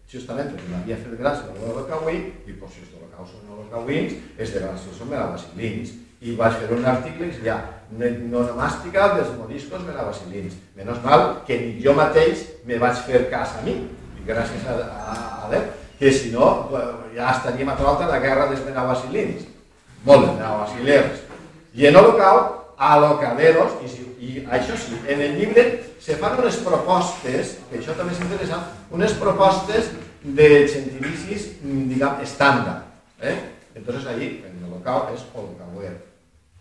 justament 0.08 0.52
perquè 0.52 0.68
m'havia 0.70 0.98
fet 1.00 1.16
gràcia 1.20 1.52
de 1.52 1.72
los 1.74 1.88
cauí, 1.90 2.20
i 2.46 2.52
pues, 2.52 2.72
si 2.74 2.84
esto 2.86 3.00
lo 3.02 3.08
causen 3.12 3.48
los 3.52 3.72
cauïns, 3.72 4.14
és 4.38 4.54
de 4.54 4.62
gràcia 4.62 4.94
són 4.96 5.10
melavasilins. 5.12 5.96
I 6.20 6.34
vaig 6.38 6.56
fer 6.60 6.72
un 6.74 6.86
article 6.86 7.28
que 7.30 7.44
ja 7.44 7.58
nonomàstica 7.98 9.12
dels 9.14 9.30
moriscos 9.38 9.84
melavasilins. 9.86 10.56
Menys 10.76 11.02
mal 11.04 11.28
que 11.46 11.60
ni 11.60 11.76
jo 11.84 11.94
mateix 11.98 12.44
me 12.66 12.80
vaig 12.82 12.98
fer 13.06 13.26
cas 13.30 13.54
a 13.60 13.62
mi, 13.66 13.76
i 14.18 14.26
gràcies 14.26 14.66
a, 14.66 14.74
a, 14.88 15.14
a 15.46 15.52
Déu, 15.52 15.70
que 15.98 16.12
si 16.12 16.32
no 16.34 16.68
ja 17.14 17.30
estaríem 17.32 17.70
a 17.70 17.78
tota 17.78 18.10
la 18.10 18.18
guerra 18.22 18.50
dels 18.50 18.66
melavasilins. 18.66 19.46
Molt 20.04 20.26
de 20.26 20.34
melavasilers. 20.40 21.24
I 21.74 21.88
en 21.88 21.96
Holocau, 21.96 22.42
a 22.78 22.98
locaderos, 23.02 23.78
i 23.82 23.88
si 23.90 24.08
i 24.18 24.42
això 24.50 24.74
sí, 24.74 24.96
en 25.06 25.20
el 25.22 25.36
llibre 25.38 25.64
se 26.02 26.16
fan 26.18 26.38
unes 26.40 26.58
propostes, 26.64 27.54
que 27.70 27.78
això 27.78 27.94
també 27.94 28.16
és 28.16 28.22
interessant, 28.24 28.64
unes 28.94 29.14
propostes 29.20 29.92
de 30.24 30.48
gentilicis, 30.66 31.46
diguem, 31.62 32.18
estàndard. 32.26 32.88
Eh? 33.22 33.36
Entonces 33.78 34.06
allí, 34.10 34.30
en 34.42 34.58
el 34.64 34.72
local 34.74 35.12
és 35.14 35.22
holocauer, 35.30 35.94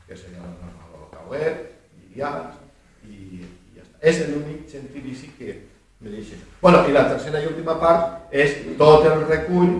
que 0.07 0.15
seria 0.15 0.39
la 0.39 0.53
normal, 0.53 0.93
holocauer, 0.95 1.51
llirians, 1.99 2.55
i, 3.03 3.41
i 3.41 3.41
ja 3.75 3.83
està. 3.83 3.99
És 4.01 4.23
l'únic 4.29 4.69
gentilici 4.71 5.33
que 5.37 5.57
me 5.99 6.13
deixa. 6.13 6.39
Bueno, 6.61 6.85
i 6.87 6.95
la 6.95 7.07
tercera 7.11 7.41
i 7.43 7.49
última 7.49 7.77
part 7.81 8.31
és 8.31 8.55
tot 8.79 9.05
el 9.09 9.25
recull 9.27 9.75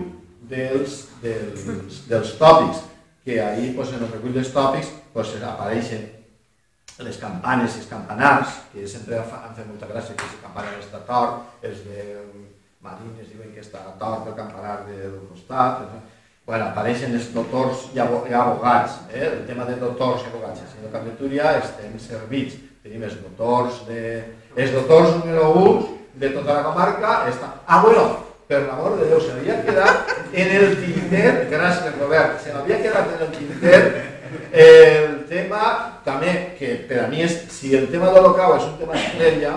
dels, 0.50 1.00
dels, 1.22 1.66
dels 2.10 2.36
tòpics, 2.40 2.84
que 3.24 3.40
ahir 3.44 3.74
pues, 3.76 3.92
en 3.92 4.04
el 4.04 4.12
recull 4.12 4.36
dels 4.36 4.52
tòpics 4.54 4.92
pues, 5.12 5.34
apareixen 5.44 6.06
les 7.04 7.18
campanes 7.20 7.76
i 7.76 7.82
els 7.82 7.90
campanars, 7.90 8.54
que 8.72 8.86
sempre 8.90 9.20
han 9.20 9.54
fet 9.54 9.66
molta 9.68 9.86
gràcia, 9.90 10.16
que 10.18 10.26
el 10.26 10.40
campanar 10.42 10.78
està 10.80 11.02
tort, 11.06 11.44
els 11.62 11.84
de 11.86 12.06
Marines 12.82 13.28
diuen 13.30 13.52
que 13.54 13.62
està 13.62 13.84
tort 14.00 14.26
el 14.26 14.34
campanar 14.38 14.80
del 14.88 15.14
costat, 15.30 15.84
bueno, 16.48 16.70
apareixen 16.70 17.12
els 17.12 17.26
doctors 17.34 17.90
i 17.92 18.00
abogats, 18.00 18.94
eh? 19.12 19.26
el 19.26 19.42
tema 19.44 19.66
de 19.68 19.74
doctors 19.76 20.22
i 20.24 20.30
abogats. 20.30 20.62
El 20.64 20.70
senyor 20.72 20.94
Carletúria 20.94 21.50
estem 21.60 21.98
servits, 22.00 22.56
tenim 22.80 23.04
els 23.04 23.18
doctors, 23.20 23.82
de, 23.84 24.22
els 24.56 24.72
doctors 24.72 25.18
número 25.18 25.50
1 25.60 25.74
de 26.22 26.32
tota 26.32 26.56
la 26.56 26.64
comarca. 26.70 27.18
Està... 27.28 27.52
Ah, 27.66 27.82
bueno, 27.84 28.06
per 28.48 28.62
l'amor 28.64 28.96
de 28.96 29.10
Déu, 29.10 29.20
se 29.20 29.36
m'havia 29.36 29.60
quedat 29.66 30.14
en 30.32 30.54
el 30.56 30.76
tinter, 30.80 31.26
gràcies 31.52 31.98
Robert, 32.00 32.40
se 32.40 32.56
m'havia 32.56 32.80
quedat 32.80 33.12
en 33.12 33.26
el 33.26 33.34
tinter 33.36 33.82
el 34.48 35.18
tema 35.28 35.72
també, 36.06 36.32
que 36.56 36.78
per 36.88 37.04
a 37.04 37.08
mi 37.12 37.26
és, 37.28 37.42
si 37.52 37.76
el 37.76 37.90
tema 37.92 38.08
de 38.08 38.22
l'Olocau 38.22 38.56
és 38.56 38.70
un 38.70 38.78
tema 38.80 38.96
estrella, 38.96 39.52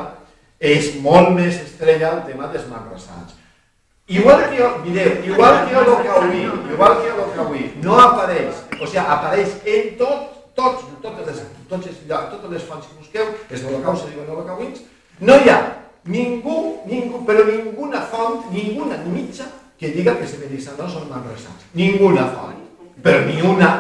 és 0.60 0.92
molt 1.00 1.32
més 1.40 1.56
estrella 1.64 2.18
el 2.18 2.26
tema 2.28 2.52
dels 2.52 2.68
manresans. 2.68 3.40
Igual 4.12 4.44
que, 4.50 4.68
mireu, 4.84 5.12
igual 5.24 5.60
que 5.68 5.76
l'Olocauí, 5.76 6.44
igual 6.74 6.98
que 7.00 7.14
l'Olocauí, 7.16 7.64
no 7.84 7.96
apareix, 7.96 8.60
o 8.76 8.86
sigui, 8.86 9.00
apareix 9.00 9.54
en 9.64 9.94
tot, 10.02 10.26
tots, 10.58 10.84
totes 11.04 11.30
les, 11.30 11.40
totes, 11.72 12.02
totes 12.10 12.52
les 12.52 12.66
fonts 12.68 12.90
que 12.90 12.98
busqueu, 13.00 13.32
és 13.48 13.64
l'Olocau, 13.64 13.96
se 13.96 14.12
diuen 14.12 14.34
Olocauins, 14.36 14.84
no 15.24 15.40
hi 15.40 15.54
ha 15.54 15.62
ningú, 16.12 16.58
ningú, 16.90 17.24
però 17.30 17.48
ninguna 17.48 18.04
font, 18.12 18.52
ninguna 18.52 19.00
ni 19.06 19.16
mitja, 19.22 19.48
que 19.80 19.94
diga 19.96 20.18
que 20.20 20.28
se 20.28 20.38
no 20.78 20.90
són 20.92 21.08
manresans. 21.10 21.64
Ninguna 21.74 22.28
font, 22.36 22.60
però 23.02 23.24
ni 23.26 23.40
una 23.42 23.72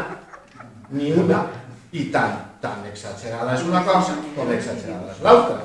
ni 0.91 1.11
una, 1.11 1.45
i 1.91 2.07
tan, 2.11 2.35
tan 2.61 2.83
exagerada 2.87 3.55
és 3.55 3.63
una 3.67 3.81
cosa 3.87 4.17
com 4.35 4.51
exagerada 4.51 5.13
és 5.13 5.21
l'altra. 5.23 5.59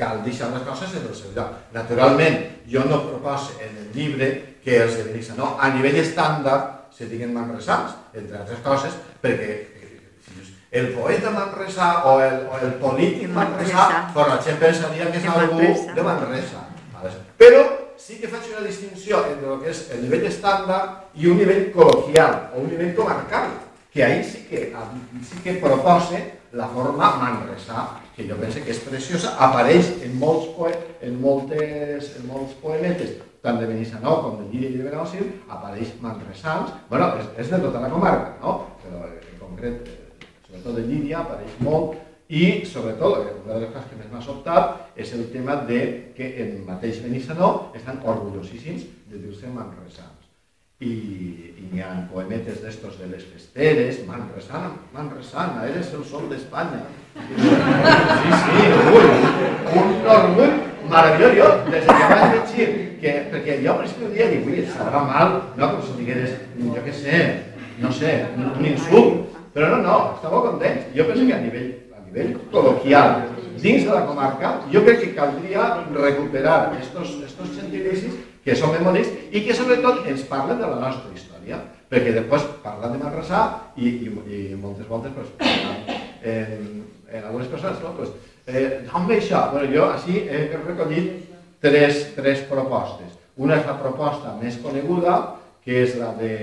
Cal 0.00 0.22
deixar 0.24 0.48
les 0.54 0.64
coses 0.64 0.94
en 0.96 1.08
el 1.08 1.16
seu 1.16 1.34
lloc. 1.36 1.58
Naturalment, 1.76 2.38
jo 2.70 2.86
no 2.88 3.02
proposo 3.04 3.58
en 3.60 3.76
el 3.82 3.90
llibre 3.92 4.30
que 4.64 4.78
els 4.84 4.96
de 4.96 5.36
no, 5.36 5.56
a 5.60 5.68
nivell 5.74 6.00
estàndard 6.00 6.94
se 6.96 7.08
diguin 7.08 7.34
manresans, 7.34 7.92
entre 8.14 8.40
altres 8.40 8.64
coses, 8.64 8.96
perquè 9.20 9.50
el 10.70 10.92
poeta 10.94 11.30
manresà 11.34 12.04
o 12.06 12.20
el, 12.22 12.44
o 12.46 12.58
el 12.62 12.74
polític 12.78 13.30
manresà, 13.34 13.86
la 14.14 14.36
gent 14.44 14.60
pensaria 14.60 15.08
que 15.10 15.18
és 15.18 15.26
algú 15.26 15.70
de 15.96 16.04
Manresa. 16.06 16.62
Però 17.40 17.64
sí 17.98 18.20
que 18.20 18.30
faig 18.30 18.52
una 18.52 18.66
distinció 18.66 19.24
entre 19.32 19.50
el 19.54 19.64
que 19.64 19.72
és 19.72 19.80
el 19.96 20.04
nivell 20.04 20.28
estàndard 20.28 21.18
i 21.18 21.26
un 21.32 21.40
nivell 21.40 21.66
col·loquial 21.74 22.54
o 22.54 22.62
un 22.62 22.70
nivell 22.70 22.94
comarcal 22.94 23.50
que 23.92 24.04
ahí 24.04 24.24
sí 24.24 24.46
que, 24.48 24.72
sí 25.22 25.38
que 25.42 25.54
propose 25.54 26.40
la 26.52 26.66
forma 26.68 27.16
manresà, 27.16 28.00
que 28.16 28.26
jo 28.28 28.36
penso 28.36 28.62
que 28.64 28.74
és 28.74 28.82
preciosa, 28.82 29.36
apareix 29.38 29.92
en 30.02 30.16
molts, 30.18 30.50
en 31.02 31.16
moltes, 31.22 32.10
en 32.18 32.26
molts 32.26 32.56
poemetes, 32.62 33.16
tant 33.40 33.60
de 33.60 33.68
Benissanó 33.70 34.18
com 34.24 34.40
de 34.40 34.48
Llíria 34.50 34.70
i 34.70 34.78
de 34.78 34.84
Benaguasil, 34.88 35.30
apareix 35.48 35.94
manresans, 36.02 36.74
bueno, 36.90 37.14
és, 37.20 37.30
és 37.44 37.50
de 37.54 37.62
tota 37.62 37.82
la 37.82 37.90
comarca, 37.92 38.34
no? 38.42 38.56
però 38.82 39.06
en 39.08 39.40
concret, 39.40 39.90
sobretot 40.46 40.80
de 40.80 40.86
Llíria, 40.88 41.22
apareix 41.22 41.58
molt, 41.64 41.98
I, 42.30 42.64
sobretot, 42.64 43.24
una 43.42 43.56
de 43.56 43.60
les 43.64 43.70
coses 43.74 43.88
que 43.90 43.96
més 43.98 44.10
m'ha 44.12 44.20
sobtat 44.22 45.00
és 45.02 45.10
el 45.16 45.24
tema 45.32 45.56
de 45.66 45.80
que 46.14 46.28
en 46.44 46.60
mateix 46.62 47.00
Benissanó 47.02 47.72
estan 47.74 47.98
orgullosíssims 48.06 48.84
de 49.10 49.18
dir-se 49.18 49.50
manresans. 49.50 50.19
I 50.80 51.58
n'hi 51.70 51.82
ha 51.84 51.90
poemetes 52.08 52.62
d'estos 52.62 52.94
de 52.96 53.10
les 53.10 53.24
festeres, 53.28 53.98
Manresana, 54.06 54.70
Manresana, 54.94 55.66
eres 55.68 55.90
el 55.92 56.06
sol 56.08 56.24
d'Espanya. 56.30 56.78
Sí, 57.18 58.30
sí, 58.46 58.62
orgull, 58.78 59.10
un 59.76 59.92
orgull 60.14 60.54
meravellós. 60.88 61.36
Jo, 61.36 61.50
des 61.66 61.84
que 61.84 61.98
vaig 62.14 62.32
llegir, 62.32 62.70
que, 63.02 63.12
perquè 63.34 63.58
jo 63.60 63.74
al 63.74 63.82
principi 63.82 64.08
dia 64.14 64.30
dic, 64.32 64.48
ui, 64.48 64.64
sabrà 64.72 65.04
mal, 65.10 65.36
no, 65.60 65.68
com 65.74 65.84
si 65.84 65.98
digueres, 65.98 66.32
jo 66.56 66.86
què 66.88 66.96
sé, 67.02 67.20
no 67.84 67.92
sé, 68.00 68.16
un 68.40 68.64
insult, 68.72 69.36
però 69.52 69.68
no, 69.74 69.82
no, 69.84 70.00
molt 70.24 70.48
content. 70.48 70.80
Jo 70.96 71.10
penso 71.12 71.28
que 71.28 71.36
a 71.36 71.44
nivell, 71.44 71.70
a 71.92 72.06
nivell 72.08 72.32
col·loquial, 72.56 73.18
dins 73.60 73.84
de 73.84 73.92
la 73.92 74.06
comarca, 74.08 74.56
jo 74.72 74.80
crec 74.88 75.04
que 75.04 75.14
caldria 75.20 75.70
recuperar 75.92 76.60
estos, 76.80 77.18
estos 77.28 77.52
gentilicis 77.60 78.16
que 78.50 78.58
són 78.58 78.74
bonics 78.82 79.10
i 79.30 79.44
que 79.46 79.54
sobretot 79.54 80.08
ens 80.10 80.24
parlen 80.26 80.58
de 80.58 80.66
la 80.66 80.80
nostra 80.82 81.12
història, 81.14 81.60
perquè 81.90 82.14
després 82.16 82.48
parlen 82.64 82.96
de 82.96 83.02
Manresa 83.02 83.44
i, 83.78 83.92
i, 84.08 84.10
i 84.10 84.40
moltes 84.58 84.88
voltes 84.90 85.14
pues, 85.14 85.30
en, 86.26 86.82
en 87.06 87.28
algunes 87.28 87.50
persones, 87.52 87.78
no? 87.84 87.94
Pues, 87.94 88.10
eh, 88.50 88.82
ve 89.06 89.20
això? 89.20 89.44
Bueno, 89.52 89.70
jo 89.70 89.86
així 89.94 90.24
he 90.26 90.48
recollit 90.56 91.30
tres, 91.62 92.08
tres 92.16 92.42
propostes. 92.50 93.14
Una 93.38 93.60
és 93.60 93.68
la 93.68 93.78
proposta 93.78 94.34
més 94.40 94.58
coneguda, 94.64 95.16
que 95.62 95.84
és 95.84 95.94
la 96.00 96.10
de, 96.18 96.34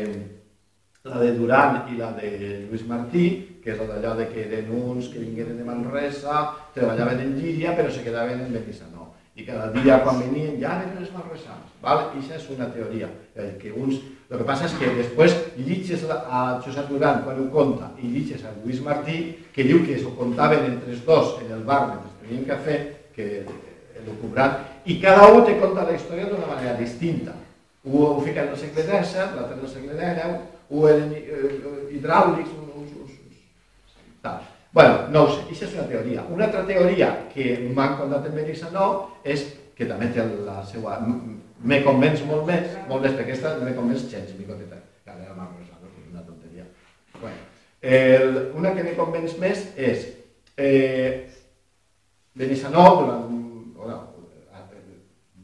la 1.03 1.19
de 1.19 1.33
Duran 1.35 1.81
i 1.91 1.99
la 1.99 2.13
de 2.15 2.31
Lluís 2.69 2.87
Martí, 2.87 3.27
que 3.63 3.75
és 3.75 3.81
d'allò 3.81 4.15
de 4.15 4.29
que 4.31 4.45
eren 4.47 4.71
uns 4.71 5.11
que 5.11 5.19
vingueren 5.19 5.59
de 5.59 5.67
Manresa, 5.67 6.53
treballaven 6.77 7.25
en 7.25 7.35
Llíria, 7.35 7.75
però 7.75 7.91
se 7.91 8.05
quedaven 8.05 8.45
en 8.45 8.55
Benissanó 8.55 8.96
i 9.37 9.45
cada 9.45 9.69
dia 9.75 9.99
quan 10.01 10.17
venien 10.19 10.57
ja 10.57 10.79
eren 10.81 10.97
els 10.97 11.11
manresans. 11.13 11.69
Val? 11.81 12.07
Això 12.17 12.35
és 12.39 12.47
una 12.55 12.69
teoria. 12.73 13.09
El 13.37 13.53
que 13.61 13.71
uns... 13.71 14.01
El 14.27 14.41
que 14.41 14.47
passa 14.47 14.65
és 14.67 14.73
que 14.75 14.89
després 14.97 15.35
llitges 15.55 16.01
a 16.11 16.57
Josep 16.65 16.89
Duran 16.89 17.21
quan 17.23 17.37
ho 17.39 17.45
conta 17.53 17.93
i 18.03 18.09
llitges 18.11 18.41
a 18.43 18.51
Lluís 18.57 18.81
Martí, 18.83 19.21
que 19.55 19.63
diu 19.63 19.85
que 19.85 19.95
s'ho 20.01 20.11
contaven 20.17 20.65
entre 20.67 20.91
els 20.91 21.05
dos 21.05 21.37
en 21.45 21.53
el 21.55 21.61
bar 21.69 21.85
mentre 21.93 22.11
tenien 22.25 22.43
cafè, 22.49 22.75
que 23.15 23.45
l'ho 24.03 24.17
cobrant, 24.19 24.57
i 24.83 24.97
cada 24.99 25.29
un 25.31 25.45
te 25.47 25.55
conta 25.61 25.87
la 25.87 25.95
història 25.95 26.27
d'una 26.27 26.49
manera 26.49 26.75
distinta. 26.81 27.37
Un 27.87 28.03
ho 28.03 28.19
fica 28.25 28.43
en 28.43 28.51
el 28.51 28.59
segle 28.59 28.83
XVII, 28.83 29.31
l'altre 29.37 29.55
en 29.55 29.63
el 29.63 29.71
segle 29.71 29.95
un 30.69 31.15
eh, 31.15 31.95
hidràulics, 31.95 32.51
uns, 32.51 32.75
uns, 32.75 32.91
uns, 32.99 33.11
uns, 33.23 33.41
tal. 34.21 34.56
Bueno, 34.77 35.07
no 35.09 35.23
ho 35.23 35.29
sé, 35.33 35.39
això 35.49 35.65
és 35.65 35.71
una 35.73 35.87
teoria. 35.89 36.23
Una 36.29 36.45
altra 36.45 36.59
teoria 36.67 37.07
que 37.31 37.45
m'han 37.73 37.95
contat 37.97 38.27
en 38.29 38.35
Benissanó 38.37 38.89
és 39.25 39.47
que 39.73 39.87
també 39.89 40.11
té 40.13 40.21
la 40.45 40.59
seva... 40.69 40.99
Me 41.65 41.79
convenç 41.81 42.21
molt 42.29 42.45
més, 42.45 42.75
molt 42.85 43.01
més, 43.01 43.15
perquè 43.15 43.33
aquesta 43.33 43.55
me 43.63 43.73
convenç 43.73 44.03
gens, 44.11 44.35
micoteta. 44.37 44.77
Que 45.01 45.15
ara 45.15 45.33
m'ha 45.33 45.47
resat, 45.55 45.81
és 45.81 46.11
una 46.11 46.21
tonteria. 46.27 46.67
Bueno, 47.15 47.47
el, 47.81 48.37
una 48.59 48.75
que 48.77 48.85
me 48.85 48.93
convenç 48.99 49.33
més 49.41 49.65
és 49.89 50.05
eh, 50.61 51.25
Benissanó, 52.37 52.85
durant, 53.01 53.25
bueno, 53.79 53.97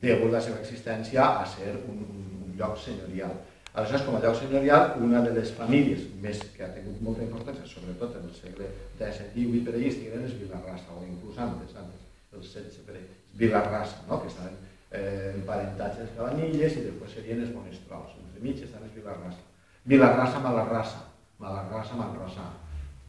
degut 0.06 0.30
la 0.30 0.44
seva 0.46 0.62
existència 0.62 1.26
a 1.42 1.50
ser 1.56 1.74
un, 1.80 2.06
un 2.06 2.54
lloc 2.62 2.78
senyorial 2.86 3.34
Aleshores, 3.74 4.04
com 4.06 4.16
a 4.16 4.20
lloc 4.22 4.36
senyorial, 4.38 4.92
una 5.02 5.22
de 5.26 5.32
les 5.34 5.52
famílies 5.58 6.04
més 6.22 6.44
que 6.54 6.62
ha 6.62 6.70
tingut 6.76 7.00
molta 7.02 7.24
importància, 7.26 7.66
sobretot 7.66 8.20
en 8.20 8.28
el 8.28 8.36
segle 8.38 8.68
XVII 9.00 9.48
i 9.50 9.62
per 9.66 9.74
allà, 9.74 9.88
estigueren 9.90 10.28
els 10.28 10.36
Vilarrassa, 10.38 10.94
o 10.94 11.02
inclús 11.08 11.40
antes, 11.42 11.74
antes, 11.82 12.04
el 12.38 12.44
XVI 12.46 12.86
per 12.86 12.94
allà, 13.00 13.18
Vilarrassa, 13.42 14.04
no? 14.06 14.22
que 14.22 14.30
estaven 14.30 14.60
eh, 14.94 15.34
emparentats 15.34 16.04
les 16.04 16.14
cabanilles 16.14 16.78
i 16.78 16.86
després 16.86 17.18
serien 17.18 17.42
els 17.42 17.54
monestrols. 17.56 18.14
Entre 18.22 18.46
mig 18.46 18.62
estan 18.62 18.86
els 18.86 18.94
Vilarrassa. 18.94 19.42
Vilarrassa, 19.90 20.46
Malarrassa, 20.46 21.04
Malarrassa, 21.42 21.98
Manrassa. 21.98 22.50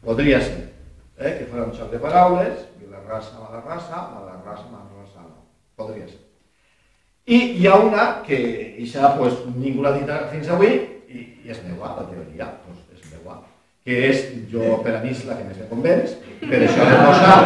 Podria 0.01 0.41
ser 0.41 0.63
eh, 0.65 1.37
que 1.37 1.45
fos 1.51 1.61
un 1.61 1.77
xoc 1.77 1.93
de 1.93 2.01
paraules, 2.01 2.65
Vilarrassa, 2.81 3.37
Malarrassa, 3.37 4.07
Malarrassa, 4.17 4.71
Manrassa, 4.73 5.29
no. 5.29 5.45
Podria 5.77 6.09
ser. 6.09 6.24
I 7.25 7.37
hi 7.57 7.65
ha 7.65 7.77
una 7.81 8.03
que 8.25 8.37
això 8.77 9.09
pues, 9.17 9.39
ningú 9.57 9.81
l'ha 9.81 9.95
dit 9.95 10.09
fins 10.29 10.49
avui 10.53 10.75
i, 11.09 11.23
i 11.41 11.49
és 11.49 11.61
meua, 11.65 11.95
la 11.97 12.03
teoria, 12.05 12.51
pues, 12.61 12.83
és 12.93 13.07
meua, 13.15 13.39
que 13.81 13.97
és, 14.11 14.19
jo 14.51 14.75
per 14.85 14.93
a 14.93 14.99
mi 15.01 15.09
és 15.09 15.23
la 15.25 15.39
que 15.39 15.47
més 15.47 15.57
me 15.57 15.65
convenç, 15.71 16.13
per 16.43 16.59
això 16.67 16.85
de 16.85 16.99
posar, 17.01 17.39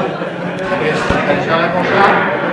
és 0.90 1.06
per 1.08 1.38
això 1.38 1.62
de 1.64 1.72
posar, 1.78 2.10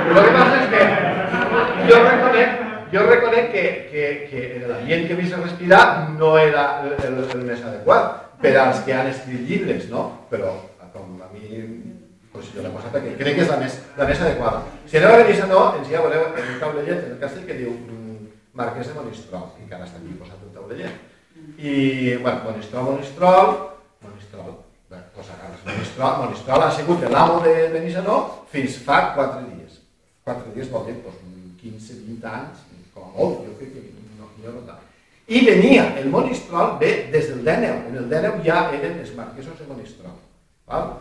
el 0.06 0.20
que 0.20 0.36
passa 0.36 0.60
és 0.60 0.70
que 0.76 1.90
jo 1.90 2.00
reconec, 2.04 2.62
jo 2.94 3.04
reconec 3.10 3.52
que, 3.56 3.66
que, 3.90 4.06
que 4.30 4.46
l'ambient 4.68 5.04
que 5.08 5.18
he 5.18 5.20
vist 5.24 5.34
respirar 5.40 5.82
no 6.14 6.36
era 6.38 6.68
el, 6.84 6.94
el, 7.10 7.20
el 7.26 7.44
més 7.50 7.66
adequat 7.66 8.38
per 8.38 8.54
als 8.62 8.86
que 8.86 8.94
han 8.94 9.10
escrit 9.10 9.42
llibres, 9.50 9.90
no? 9.90 10.12
Però 10.30 10.54
com 10.94 11.18
a 11.18 11.34
mi 11.34 11.95
pues 12.36 12.52
jo 12.52 12.62
l'he 12.62 12.72
posat 12.74 12.98
aquí. 12.98 13.14
Crec 13.16 13.38
que 13.38 13.44
és 13.46 13.50
la 13.50 13.56
més, 13.60 13.78
la 13.96 14.06
més 14.08 14.20
adequada. 14.20 14.62
Si 14.86 14.98
aneu 15.00 15.14
a 15.14 15.20
Benissanó, 15.22 15.62
ens 15.78 15.88
hi 15.88 15.96
veureu 15.96 16.26
en 16.28 16.50
un 16.52 16.58
taulellet 16.60 16.98
en 16.98 17.14
el 17.14 17.20
castell 17.22 17.46
que 17.48 17.56
diu 17.56 17.72
mm, 17.72 18.28
Marquès 18.60 18.90
de 18.90 18.96
Monistrol, 18.98 19.48
i 19.56 19.64
encara 19.64 19.88
està 19.88 20.02
aquí 20.02 20.18
posat 20.20 20.44
el 20.44 20.52
taulellet. 20.54 21.00
I, 21.56 21.72
bueno, 22.20 22.44
Monistrol, 22.44 22.90
Monistrol, 22.90 23.52
Monistrol, 24.04 24.52
bé, 24.92 25.00
pues 25.14 25.32
Carles 25.32 25.64
Monistrol, 25.64 26.18
Monistrol 26.22 26.66
ha 26.66 26.72
sigut 26.76 27.08
l'amo 27.12 27.40
de 27.46 27.54
Benissanó 27.72 28.18
fins 28.52 28.76
fa 28.84 29.00
quatre 29.16 29.46
dies. 29.48 29.80
Quatre 30.26 30.52
dies 30.52 30.68
vol 30.72 30.86
dir 30.90 30.98
pues, 31.06 31.16
15, 31.62 32.02
20 32.12 32.30
anys, 32.36 32.64
com 32.92 33.08
a 33.08 33.12
molt, 33.16 33.42
jo 33.48 33.56
crec 33.56 33.72
que 33.72 33.88
no, 34.20 34.28
no, 34.44 34.60
no 34.60 34.78
I 35.26 35.40
venia, 35.42 35.88
el 35.98 36.06
Monistrol 36.12 36.76
ve 36.78 37.08
des 37.10 37.32
del 37.32 37.42
Dèneu, 37.42 37.80
en 37.88 37.96
el 37.98 38.04
Dèneu 38.12 38.36
ja 38.44 38.68
eren 38.70 39.00
els 39.02 39.10
marquesos 39.16 39.58
de 39.58 39.66
Monistrol. 39.66 40.14
Val? 40.70 40.92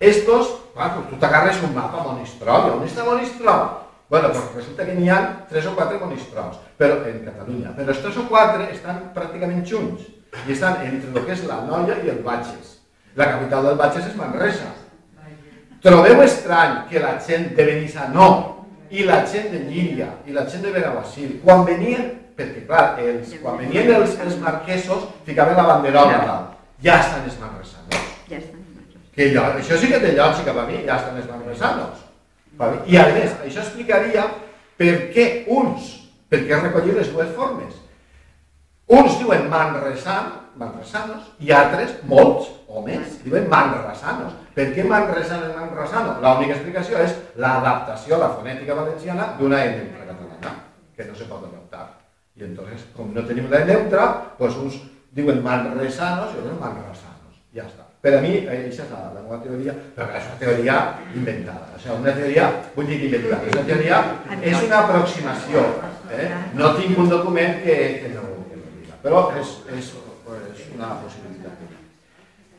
Estos, 0.00 0.60
bueno, 0.74 0.94
pues 0.94 1.10
tú 1.10 1.16
te 1.16 1.26
agarres 1.26 1.62
un 1.62 1.74
mapa 1.74 2.02
Monistrol. 2.02 2.70
¿Dónde 2.70 2.86
está 2.86 3.04
Monistrol? 3.04 3.80
Bueno, 4.10 4.32
pues 4.32 4.54
resulta 4.56 4.84
que 4.84 4.94
n'hi 4.98 5.08
ha 5.08 5.46
tres 5.46 5.66
o 5.70 5.76
quatre 5.76 5.96
monistrols 6.02 6.56
però, 6.74 6.96
en 7.06 7.20
Catalunya, 7.22 7.70
però 7.76 7.92
els 7.92 8.00
tres 8.02 8.16
o 8.18 8.24
quatre 8.26 8.66
estan 8.74 8.96
pràcticament 9.14 9.62
junts 9.62 10.08
i 10.48 10.56
estan 10.56 10.82
entre 10.82 11.12
el 11.14 11.26
que 11.28 11.36
és 11.36 11.44
la 11.46 11.60
Noia 11.68 12.00
i 12.02 12.10
el 12.10 12.18
Batges. 12.26 12.80
La 13.14 13.28
capital 13.30 13.68
del 13.68 13.78
Batges 13.78 14.08
és 14.10 14.16
Manresa. 14.18 14.72
Trobeu 15.80 16.24
estrany 16.24 16.88
que 16.90 16.98
la 16.98 17.14
gent 17.22 17.52
de 17.54 17.68
Benissanó 17.68 18.26
i 18.90 19.06
la 19.06 19.22
gent 19.30 19.46
de 19.54 19.62
Llíria 19.68 20.10
i 20.26 20.34
la 20.34 20.42
gent 20.50 20.66
de 20.66 20.74
Benaguasil, 20.74 21.36
quan 21.44 21.62
venien, 21.68 22.10
perquè 22.34 22.66
clar, 22.66 22.98
els, 22.98 23.36
quan 23.38 23.62
venien 23.62 23.94
els, 23.94 24.18
els 24.26 24.40
marquesos, 24.42 25.06
ficaven 25.28 25.54
la 25.54 25.68
banderola 25.70 26.24
dalt. 26.26 26.58
Ja 26.82 26.98
estan 26.98 27.30
els 27.30 27.38
manresanos. 27.38 28.10
Ja 28.26 28.42
estan. 28.42 28.59
Que 29.20 29.26
jo, 29.34 29.42
això 29.44 29.76
sí 29.76 29.90
que 29.90 29.98
té 30.00 30.14
lògica 30.16 30.54
per 30.56 30.62
mi, 30.64 30.78
ja 30.86 30.94
estan 30.96 31.18
els 31.20 31.26
manresanos. 31.28 31.98
I 32.88 32.96
a 32.96 33.02
més, 33.12 33.34
això 33.44 33.60
explicaria 33.60 34.22
per 34.80 34.94
què 35.12 35.26
uns, 35.52 35.90
perquè 36.32 36.56
recollir 36.62 36.94
les 36.96 37.10
dues 37.12 37.28
formes. 37.36 37.74
Uns 38.88 39.18
diuen 39.20 39.44
manresan, 39.52 40.30
manresanos, 40.62 41.26
i 41.36 41.52
altres, 41.52 41.98
molts 42.08 42.48
o 42.64 42.80
més, 42.86 43.18
diuen 43.26 43.44
manresanos. 43.52 44.38
Per 44.56 44.70
què 44.72 44.88
manresano 44.88 45.52
i 45.52 45.58
manresano? 45.58 46.16
L'única 46.24 46.56
explicació 46.56 47.04
és 47.04 47.12
l'adaptació 47.36 48.16
a 48.16 48.22
la 48.24 48.32
fonètica 48.38 48.78
valenciana 48.80 49.34
d'una 49.36 49.60
E 49.66 49.76
neutra 49.76 50.08
catalana, 50.14 50.54
que 50.96 51.10
no 51.10 51.20
se 51.20 51.28
pot 51.28 51.44
adaptar. 51.44 51.84
I 52.40 52.48
entonces, 52.48 52.88
com 52.96 53.12
no 53.12 53.28
tenim 53.28 53.52
la 53.52 53.66
neutra, 53.68 54.08
pues 54.40 54.56
uns 54.56 54.80
diuen 55.12 55.44
manresanos 55.44 56.32
i 56.32 56.40
otros 56.40 56.56
manresanos. 56.56 57.36
Ja 57.52 57.68
està. 57.68 57.89
Per 58.00 58.14
a 58.16 58.20
mi, 58.24 58.32
aquesta 58.48 58.86
és 58.86 58.92
la, 58.94 59.00
la 59.12 59.20
meva 59.20 59.38
teoria, 59.44 59.74
però 59.96 60.06
és 60.16 60.28
una 60.30 60.38
teoria 60.40 60.76
inventada. 61.12 61.66
O 61.76 61.80
sigui, 61.82 61.96
una 62.00 62.14
teoria, 62.16 62.46
vull 62.76 62.88
dir 62.88 63.00
inventada, 63.04 63.42
és 63.44 63.58
una 63.58 63.66
teoria, 63.68 63.98
és 64.40 64.62
una 64.68 64.78
aproximació. 64.86 65.64
Eh? 66.16 66.30
No 66.56 66.72
tinc 66.78 66.96
un 66.98 67.12
document 67.12 67.60
que, 67.60 67.76
que 68.00 68.14
no 68.14 68.24
no 68.24 68.72
diga, 68.78 68.96
però 69.04 69.26
és, 69.36 69.52
és, 69.76 69.92
és 70.54 70.64
una 70.72 70.94
possibilitat. 71.02 71.60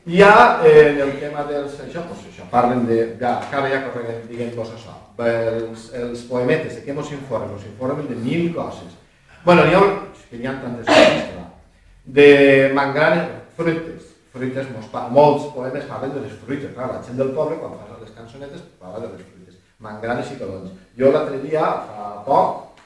Ja 0.06 0.60
eh, 0.66 0.92
en 0.92 1.00
el 1.00 1.12
tema 1.20 1.44
dels... 1.46 1.76
Això, 1.78 2.02
pues 2.08 2.24
això 2.26 2.46
parlen 2.50 2.86
de... 2.88 2.96
Ja, 3.20 3.36
acaba 3.38 3.68
ja 3.70 3.82
diguem-vos 4.26 4.72
això. 4.74 4.96
Els, 5.22 5.90
els 5.94 6.24
poemetes, 6.26 6.74
de 6.74 6.82
què 6.82 6.94
ens 6.94 7.12
informen? 7.14 7.52
Ens 7.54 7.68
informen 7.68 8.08
de 8.08 8.16
mil 8.18 8.48
coses. 8.54 8.98
bueno, 9.44 9.64
n'hi 9.66 9.74
ha, 9.74 9.82
que 10.30 10.38
n'hi 10.38 10.46
ha 10.46 10.56
tantes 10.62 10.86
coses, 10.86 11.28
clar. 11.34 11.46
De 12.04 12.70
manganes, 12.74 13.30
fruites, 13.56 14.01
fruites, 14.32 14.68
molts 15.12 15.48
poemes 15.52 15.88
parlen 15.88 16.14
de 16.14 16.24
les 16.24 16.36
fruites, 16.40 16.72
clar, 16.74 16.90
la 16.92 17.02
gent 17.04 17.18
del 17.20 17.32
poble 17.36 17.58
quan 17.60 17.74
fa 17.76 17.98
les 18.00 18.14
cançonetes 18.16 18.62
parla 18.80 19.04
de 19.04 19.10
les 19.12 19.24
fruites, 19.26 19.58
mangranes 19.82 20.32
i 20.32 20.38
colons. 20.40 20.70
Jo 20.98 21.12
l'altre 21.12 21.40
dia, 21.42 21.64
fa 21.88 22.12
poc, 22.26 22.80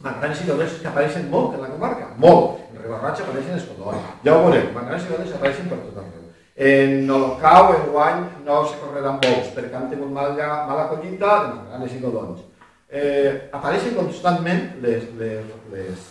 mangranes 0.00 0.40
i 0.40 0.48
colons 0.48 0.78
que 0.80 0.88
apareixen 0.88 1.28
molt 1.32 1.56
en 1.56 1.66
la 1.66 1.72
comarca, 1.74 2.08
molt. 2.16 2.64
En 2.70 2.80
Ribarratxa 2.80 3.26
apareixen 3.26 3.58
els 3.58 3.68
colons, 3.68 4.08
ja 4.24 4.36
ho 4.36 4.46
veurem, 4.46 4.72
mangranes 4.76 5.04
i 5.04 5.12
colons 5.12 5.36
apareixen 5.36 5.68
per 5.68 5.82
tot 5.84 6.00
arreu. 6.00 6.16
En 6.60 7.10
Olocau, 7.16 7.74
en 7.74 7.86
guany, 7.92 8.24
no 8.44 8.62
se 8.68 8.80
correran 8.80 9.20
bous, 9.20 9.52
perquè 9.56 9.76
han 9.76 9.88
tingut 9.92 10.10
mala, 10.12 10.48
mala 10.68 10.88
collita 10.90 11.36
de 11.44 11.52
mangranes 11.54 11.94
i 11.96 12.00
godons. 12.02 12.42
Eh, 12.90 13.48
apareixen 13.54 13.94
constantment 13.96 14.66
les, 14.82 15.06
les, 15.20 15.54
les 15.72 16.10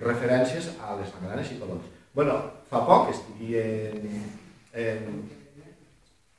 referències 0.00 0.70
a 0.80 0.96
les 1.00 1.10
mangranes 1.16 1.52
i 1.52 1.58
godons. 1.58 1.84
bueno, 2.14 2.38
fa 2.70 2.84
poc 2.86 3.10
estigui 3.10 3.56
en, 3.58 4.04
en 4.78 5.08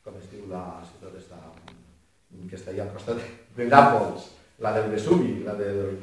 com 0.06 0.16
es 0.18 0.30
diu 0.32 0.48
la 0.50 0.64
ciutat 0.88 1.18
està, 1.20 1.42
que 2.48 2.58
està 2.58 2.72
allà 2.72 2.88
al 2.88 2.96
costat 2.96 3.20
de 3.58 3.68
Nàpols, 3.68 4.32
la 4.64 4.72
del 4.78 4.90
Vesuvi, 4.94 5.42
la 5.46 5.58
del 5.60 6.00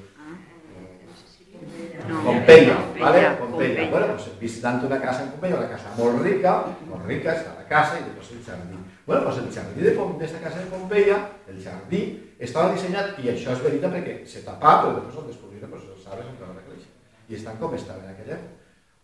No, 2.08 2.22
Pompeia, 2.22 2.76
¿vale? 3.00 3.30
Pompeia. 3.36 3.90
Bueno, 3.90 4.06
pues 4.14 4.38
visitando 4.38 4.86
una 4.86 5.00
casa 5.00 5.24
en 5.24 5.30
Pompeia, 5.30 5.56
una 5.56 5.68
casa 5.68 5.90
molt 5.96 6.22
rica, 6.22 6.52
molt 6.86 7.04
rica, 7.04 7.34
està 7.34 7.56
la 7.56 7.66
casa 7.66 7.98
i 7.98 8.04
després 8.06 8.30
el 8.36 8.44
jardí. 8.46 8.78
Bueno, 9.06 9.24
pues 9.24 9.40
el 9.42 9.50
jardí 9.52 9.82
de 9.82 9.94
d'esta 10.20 10.38
casa 10.38 10.60
de 10.60 10.70
Pompeia, 10.70 11.16
el 11.48 11.58
jardí, 11.64 12.02
estava 12.38 12.72
dissenyat, 12.72 13.18
i 13.18 13.32
això 13.32 13.56
és 13.56 13.64
veritat 13.64 13.92
perquè 13.92 14.14
se 14.24 14.44
tapà, 14.46 14.78
però 14.84 14.94
després 15.00 15.18
el 15.18 15.32
descobriren, 15.32 15.70
pues 15.70 15.82
els 15.82 16.06
arbres 16.06 16.30
encara 16.30 16.54
no 16.54 16.62
creixen. 16.68 16.94
I 17.28 17.34
estan 17.34 17.58
com 17.58 17.74
estaven 17.74 18.06
en 18.06 18.14
aquella 18.14 18.38
època. 18.38 18.54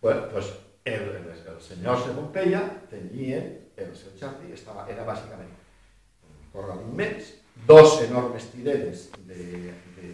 Bueno, 0.01 0.29
pues 0.31 0.53
el, 0.85 1.05
el, 1.17 1.29
els 1.55 1.69
senyors 1.71 2.07
de 2.07 2.15
Pompeia 2.17 2.61
tenien 2.91 3.47
el 3.81 3.93
seu 3.97 4.13
jardí, 4.21 4.53
estava, 4.55 4.85
era 4.93 5.07
bàsicament 5.07 5.51
un 6.29 6.51
corral 6.53 6.83
immens, 6.85 7.33
dos 7.67 7.97
enormes 8.05 8.45
tireres 8.53 9.09
de, 9.29 9.73
de 9.97 10.11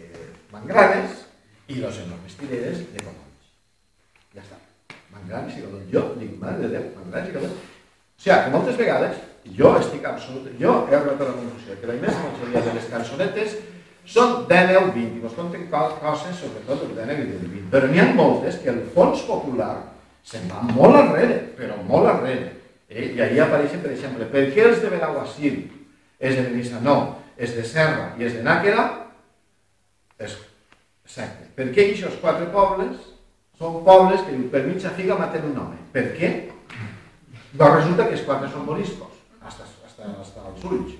mangranes 0.53 1.25
i 1.67 1.79
dos 1.81 1.97
enormes 2.05 2.37
tireres 2.39 2.79
de 2.93 3.03
codonys. 3.03 3.51
Ja 4.35 4.41
està. 4.45 4.57
Mangranes 5.11 5.57
i 5.57 5.65
codonys. 5.65 5.91
Jo 5.91 6.05
dic, 6.19 6.37
mare 6.41 6.61
de 6.63 6.71
Déu, 6.75 6.87
mangranes 7.01 7.29
i 7.29 7.35
codonys. 7.35 7.67
O 8.21 8.23
sigui, 8.23 8.39
que 8.45 8.53
moltes 8.55 8.77
vegades 8.79 9.21
jo 9.57 9.75
estic 9.79 10.03
absolut... 10.05 10.49
Jo 10.61 10.73
he 10.87 10.95
arribat 10.95 11.21
a 11.25 11.29
la 11.31 11.37
conclusió 11.39 11.77
que 11.81 11.89
la 11.89 11.95
immensa 11.97 12.21
majoria 12.25 12.61
de 12.67 12.73
les 12.77 12.89
cançonetes 12.93 13.55
són 14.11 14.43
d'Enel 14.49 14.91
20 14.95 15.19
i 15.19 15.23
ens 15.25 15.33
conten 15.37 15.67
co- 15.69 15.95
coses, 16.01 16.37
sobretot 16.41 16.85
el 16.87 16.93
d'Enel 16.97 17.23
i 17.23 17.29
del 17.31 17.47
20. 17.47 17.69
Però 17.73 17.89
n'hi 17.89 18.01
ha 18.01 18.07
moltes 18.17 18.57
que 18.61 18.69
el 18.73 18.83
fons 18.95 19.23
popular 19.29 19.73
se'n 20.23 20.49
va 20.49 20.61
molt 20.65 20.97
arrere, 20.97 21.39
però 21.57 21.77
molt 21.87 22.09
arrere. 22.09 22.51
Eh? 22.89 23.13
I 23.15 23.21
ahí 23.21 23.39
apareixen, 23.39 23.81
per 23.83 23.93
exemple, 23.93 24.27
per 24.31 24.47
què 24.53 24.65
els 24.67 24.81
de 24.83 24.91
Benaguasil 24.91 25.61
és 26.19 26.35
de 26.37 26.43
Benissanó, 26.49 26.97
és 27.37 27.55
de 27.55 27.63
Serra 27.65 28.11
i 28.19 28.27
és 28.27 28.35
de 28.37 28.43
Nàquera? 28.45 28.85
És 30.21 30.35
exacte. 31.05 31.47
Per 31.55 31.71
què 31.71 31.87
aquests 31.89 32.19
quatre 32.21 32.49
pobles 32.53 32.99
són 33.57 33.81
pobles 33.85 34.21
que 34.27 34.37
per 34.53 34.65
mitja 34.67 34.93
figa 34.97 35.17
maten 35.19 35.49
un 35.51 35.57
home? 35.63 35.79
Per 35.95 36.11
què? 36.17 36.31
Doncs 37.51 37.75
resulta 37.79 38.07
que 38.07 38.15
els 38.15 38.27
quatre 38.27 38.51
són 38.51 38.67
moriscos, 38.67 39.17
hasta, 39.41 39.65
hasta, 39.85 40.13
hasta 40.21 40.45
els 40.51 40.69
ulls. 40.69 40.93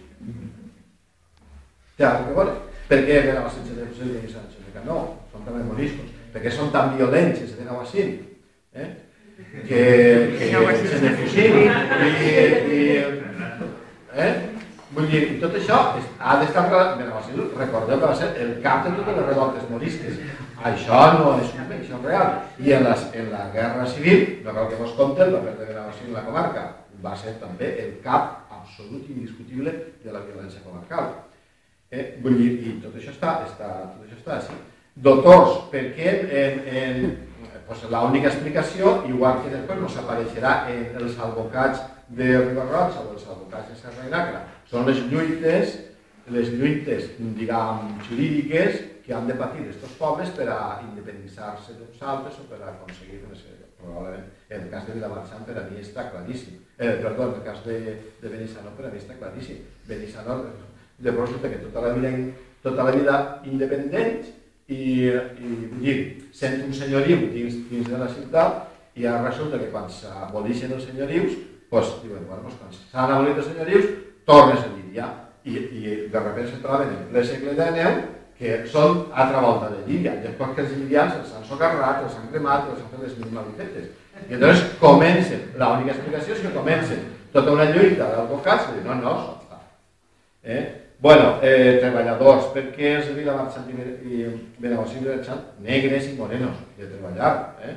Té 1.95 2.07
alguna 2.07 2.33
cosa 2.33 2.41
a 2.41 2.49
veure? 2.49 2.57
Per 2.89 2.99
què 3.05 3.21
Benaguasil 3.27 3.69
de 3.69 3.85
Fusell 3.87 4.17
i 4.17 4.31
Sant 4.31 4.49
Josep? 4.51 4.81
No, 4.87 4.97
són 5.31 5.45
també 5.45 5.63
moriscos. 5.63 6.09
Per 6.33 6.41
què 6.43 6.51
són 6.51 6.73
tan 6.73 6.97
violents 6.97 7.39
els 7.39 7.53
de 7.53 7.61
Benaguasil? 7.61 8.11
Eh? 8.73 8.89
Que, 9.67 9.83
i, 12.11 12.77
i, 12.77 12.81
eh? 14.25 14.31
Vull 14.91 15.07
dir, 15.07 15.21
tot 15.39 15.53
això 15.55 15.77
ha 16.19 16.33
d'estar 16.41 16.65
Benaguasil, 16.67 17.45
recordeu 17.55 17.99
que 17.99 18.09
va 18.09 18.15
ser 18.19 18.33
el 18.43 18.57
cap 18.63 18.83
de 18.83 18.91
totes 18.97 19.15
les 19.21 19.27
revoltes 19.29 19.69
morisques. 19.71 20.17
Això 20.67 20.99
no 21.15 21.37
és 21.39 21.53
un 21.55 21.71
això 21.77 21.95
és 21.95 22.03
real. 22.03 22.33
I 22.59 22.75
en, 22.75 22.83
les, 22.89 23.05
en 23.21 23.31
la 23.31 23.45
guerra 23.53 23.87
civil, 23.87 24.25
no 24.43 24.55
cal 24.57 24.67
que 24.67 24.81
vos 24.81 24.91
compte, 24.99 25.23
el 25.23 25.37
paper 25.37 25.55
de 25.61 25.69
Benaguasil 25.69 26.09
en 26.09 26.17
la 26.17 26.25
comarca 26.27 26.65
va 27.01 27.15
ser 27.17 27.37
també 27.39 27.71
el 27.85 27.95
cap 28.03 28.51
absolut 28.51 29.07
i 29.07 29.15
indiscutible 29.15 29.73
de 30.03 30.11
la 30.11 30.25
violència 30.27 30.61
comarcal. 30.65 31.13
Eh, 31.91 32.17
vull 32.23 32.37
dir, 32.39 32.51
i 32.67 32.75
tot 32.83 32.95
això 32.99 33.15
està, 33.15 33.37
està, 33.47 33.71
tot 33.95 34.03
això 34.05 34.19
està 34.19 34.37
així. 34.37 34.59
Doctors, 35.07 35.69
per 35.71 35.87
què 35.95 36.13
en, 36.43 36.59
en, 36.67 37.05
pues 37.71 37.85
l'única 37.87 38.27
explicació, 38.27 38.97
igual 39.07 39.37
que 39.39 39.51
després 39.53 39.77
no 39.79 39.87
s'apareixerà 39.87 40.65
en 40.73 40.97
els 40.99 41.13
albocats 41.23 41.79
de 42.11 42.33
Ribarroig 42.41 42.97
o 42.99 43.05
els 43.13 43.23
albocats 43.31 43.69
de 43.71 43.77
Serra 43.79 44.07
i 44.09 44.11
Nàcra, 44.11 44.41
són 44.67 44.83
les 44.89 44.99
lluites, 45.07 45.77
les 46.35 46.51
lluites, 46.51 47.05
diguem, 47.37 47.93
jurídiques 48.09 48.81
que 49.05 49.13
han 49.15 49.29
de 49.31 49.37
patir 49.39 49.63
aquests 49.63 49.95
pobles 50.01 50.33
per 50.35 50.49
a 50.51 50.57
independitzar-se 50.83 51.77
d'uns 51.77 52.03
altres 52.15 52.41
o 52.43 52.49
per 52.49 52.59
a 52.59 52.73
aconseguir, 52.73 53.21
no 53.29 53.39
sé, 53.39 53.55
probablement, 53.79 54.27
en 54.49 54.67
el 54.67 54.67
cas 54.73 54.83
de 54.89 54.97
Vilamarxant 54.97 55.47
per 55.47 55.55
a 55.61 55.65
mi 55.69 55.79
està 55.79 56.09
claríssim. 56.11 56.59
Eh, 56.75 56.97
perdó, 56.99 57.29
en 57.29 57.39
el 57.39 57.47
cas 57.47 57.63
de, 57.63 57.79
de 58.19 58.33
Benissanó 58.35 58.75
per 58.75 58.89
a 58.89 58.91
mi 58.91 58.99
està 58.99 59.15
claríssim. 59.15 59.63
Benissanó, 59.87 60.41
llavors 60.99 61.39
que 61.39 61.55
tota 61.63 61.87
la 61.87 61.95
vida, 61.95 62.13
tota 62.67 62.83
la 62.83 62.99
vida 62.99 63.17
independent 63.47 64.40
i, 64.71 65.11
i 65.11 65.53
dir, 65.81 65.95
sent 66.35 66.61
un 66.65 66.75
senyoriu 66.75 67.25
dins, 67.33 67.57
dins 67.69 67.89
de 67.89 67.99
la 67.99 68.09
ciutat 68.11 68.67
i 68.95 69.07
ara 69.07 69.25
resulta 69.27 69.59
que 69.59 69.71
quan 69.71 69.89
s'abolixen 69.91 70.71
els 70.75 70.85
senyorius, 70.87 71.35
doncs 71.71 71.99
diuen, 72.03 72.23
bueno, 72.27 72.43
doncs 72.45 72.57
quan 72.59 72.73
s'han 72.77 73.13
abolit 73.15 73.39
els 73.39 73.51
senyorius, 73.51 73.91
tornes 74.27 74.63
a 74.63 74.71
Llíria. 74.71 75.11
I, 75.41 75.53
i 75.57 75.93
de 76.13 76.19
sobte 76.21 76.43
se 76.47 76.59
troben 76.61 76.91
en 76.93 77.05
ple 77.09 77.23
segle 77.25 77.55
XIX 77.57 78.03
que 78.37 78.59
són 78.69 79.07
altra 79.13 79.41
volta 79.41 79.71
de 79.71 79.79
Llíria. 79.87 80.17
Després 80.21 80.53
que 80.55 80.65
els 80.65 80.75
llirians 80.75 81.15
els 81.17 81.31
han 81.37 81.47
socarrat, 81.47 82.03
els 82.05 82.19
han 82.19 82.29
cremat, 82.33 82.69
els 82.69 82.83
han 82.83 82.91
fet 82.93 83.07
les 83.07 83.17
mil 83.21 83.33
malifetes. 83.37 83.89
I 84.27 84.37
llavors 84.37 84.63
comencen, 84.81 85.47
l'única 85.57 85.95
explicació 85.95 86.35
és 86.35 86.43
que 86.43 86.53
comencen 86.55 87.07
tota 87.33 87.55
una 87.55 87.69
lluita 87.71 88.11
d'advocats 88.11 88.69
i 88.75 88.83
no, 88.85 88.97
no. 88.99 89.15
Eh? 90.43 90.61
Bueno, 91.01 91.39
eh, 91.41 91.79
treballadors, 91.81 92.51
per 92.53 92.67
què 92.75 92.91
els 92.99 93.07
de 93.09 93.15
Vilamarxant 93.15 93.71
i, 93.73 93.85
i 94.05 94.27
Benaguasil 94.61 95.07
eren 95.09 95.39
negres 95.65 96.11
i 96.11 96.13
morenos 96.13 96.59
de 96.77 96.89
treballar? 96.91 97.31
Eh? 97.65 97.73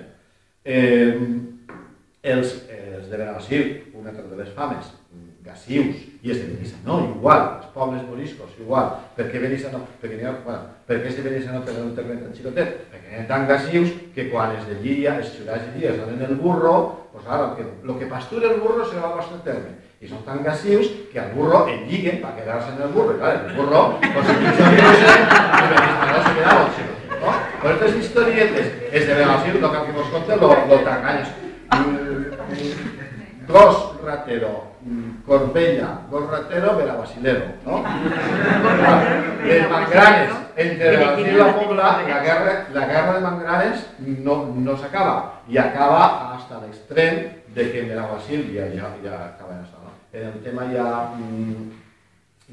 Eh, 0.75 1.15
els, 2.35 2.53
els 2.69 3.09
de 3.09 3.17
Benaguasil, 3.17 3.71
una 3.97 4.13
de 4.13 4.37
les 4.43 4.53
fames, 4.53 4.93
gasius, 5.45 6.03
i 6.21 6.35
els 6.35 6.43
de 6.43 6.51
Benissanó, 6.51 6.99
igual, 7.15 7.43
els 7.63 7.71
pobles 7.73 8.05
moriscos, 8.09 8.53
igual. 8.61 8.93
Per 9.17 9.31
què 9.31 9.41
Benissanó? 9.41 9.81
Perquè 10.03 10.19
n'hi 10.19 10.29
ha, 10.29 10.35
bueno, 10.45 10.77
per 10.89 11.01
què 11.01 11.09
els 11.09 11.17
de 11.17 11.25
Benissanó 11.25 11.63
tenen 11.65 11.89
un 11.91 11.97
terreny 11.97 12.23
tan 12.27 12.37
xicotet? 12.37 12.77
Perquè 12.93 13.13
eren 13.13 13.29
tan 13.29 13.49
gasius 13.49 13.93
que 14.13 14.29
quan 14.29 14.53
els 14.57 14.69
de 14.69 14.79
Llíria, 14.81 15.19
els 15.21 15.33
ciutadans 15.33 15.65
de 15.65 15.75
Llíria 15.75 15.93
es 15.93 16.01
donen 16.01 16.29
el 16.29 16.37
burro, 16.41 16.77
pues 17.13 17.25
ara, 17.25 17.51
el 17.51 17.57
que, 17.57 17.67
lo 17.89 17.99
que 17.99 18.09
pastura 18.13 18.53
el 18.53 18.61
burro 18.61 18.85
serà 18.89 19.11
el 19.11 19.19
vostre 19.21 19.41
terme. 19.49 19.77
I 20.05 20.09
són 20.11 20.21
tan 20.21 20.43
gasius 20.45 20.91
que 21.09 21.17
al 21.17 21.31
burro 21.33 21.63
el 21.65 21.87
lliguen 21.89 22.19
per 22.21 22.35
quedar-se 22.37 22.75
en 22.75 22.83
el 22.85 22.91
burro. 22.93 23.15
I 23.15 23.21
clar, 23.23 23.31
el 23.39 23.55
burro, 23.57 23.85
pues 24.03 24.29
el 24.29 24.37
pitjor 24.43 24.75
que 24.75 24.83
no 24.85 24.91
sé, 25.01 25.15
i 25.17 25.69
Benissanó 25.71 26.19
se 26.27 26.33
quedava 26.37 26.59
el 26.65 26.73
xicotet, 26.77 27.15
no? 27.23 27.31
Per 27.63 27.71
aquestes 27.71 27.95
historietes, 28.03 28.67
els 28.91 29.07
de 29.09 29.15
Benaguasil, 29.15 29.57
no 29.63 29.71
cal 29.73 29.87
que 29.87 29.95
vos 29.97 30.11
conte, 30.13 30.37
lo, 30.43 30.51
lo 30.69 30.77
t'enganyes. 30.85 31.31
Gos 33.49 33.79
ratero, 34.05 34.51
mm, 34.85 35.25
Corbella, 35.25 35.89
gos 36.11 36.29
ratero, 36.31 36.77
Benaguasilero, 36.77 37.47
¿no? 37.65 37.81
Les 39.49 39.71
Mangranes, 39.71 40.33
entre 40.57 40.91
Benaguasil 40.91 41.31
i 41.33 41.39
la 41.39 41.49
Pobla, 41.57 41.95
la 42.09 42.19
guerra, 42.29 42.53
la 42.77 42.85
guerra 42.93 43.15
de 43.15 43.21
Mangranes 43.21 43.89
no, 44.05 44.37
no 44.53 44.77
s'acaba, 44.77 45.41
i 45.49 45.57
acaba 45.59 46.35
hasta 46.35 46.61
l'extrem 46.61 47.25
de 47.57 47.73
que 47.73 47.83
Benaguasil 47.89 48.53
ja, 48.53 48.69
ja, 48.69 48.93
ja 49.01 49.15
acaba 49.33 49.57
en 49.57 49.65
això, 49.65 49.74
no? 49.74 49.74
En 50.15 50.27
el 50.29 50.43
tema 50.45 50.63
ja, 50.71 51.17
mm, 51.19 51.71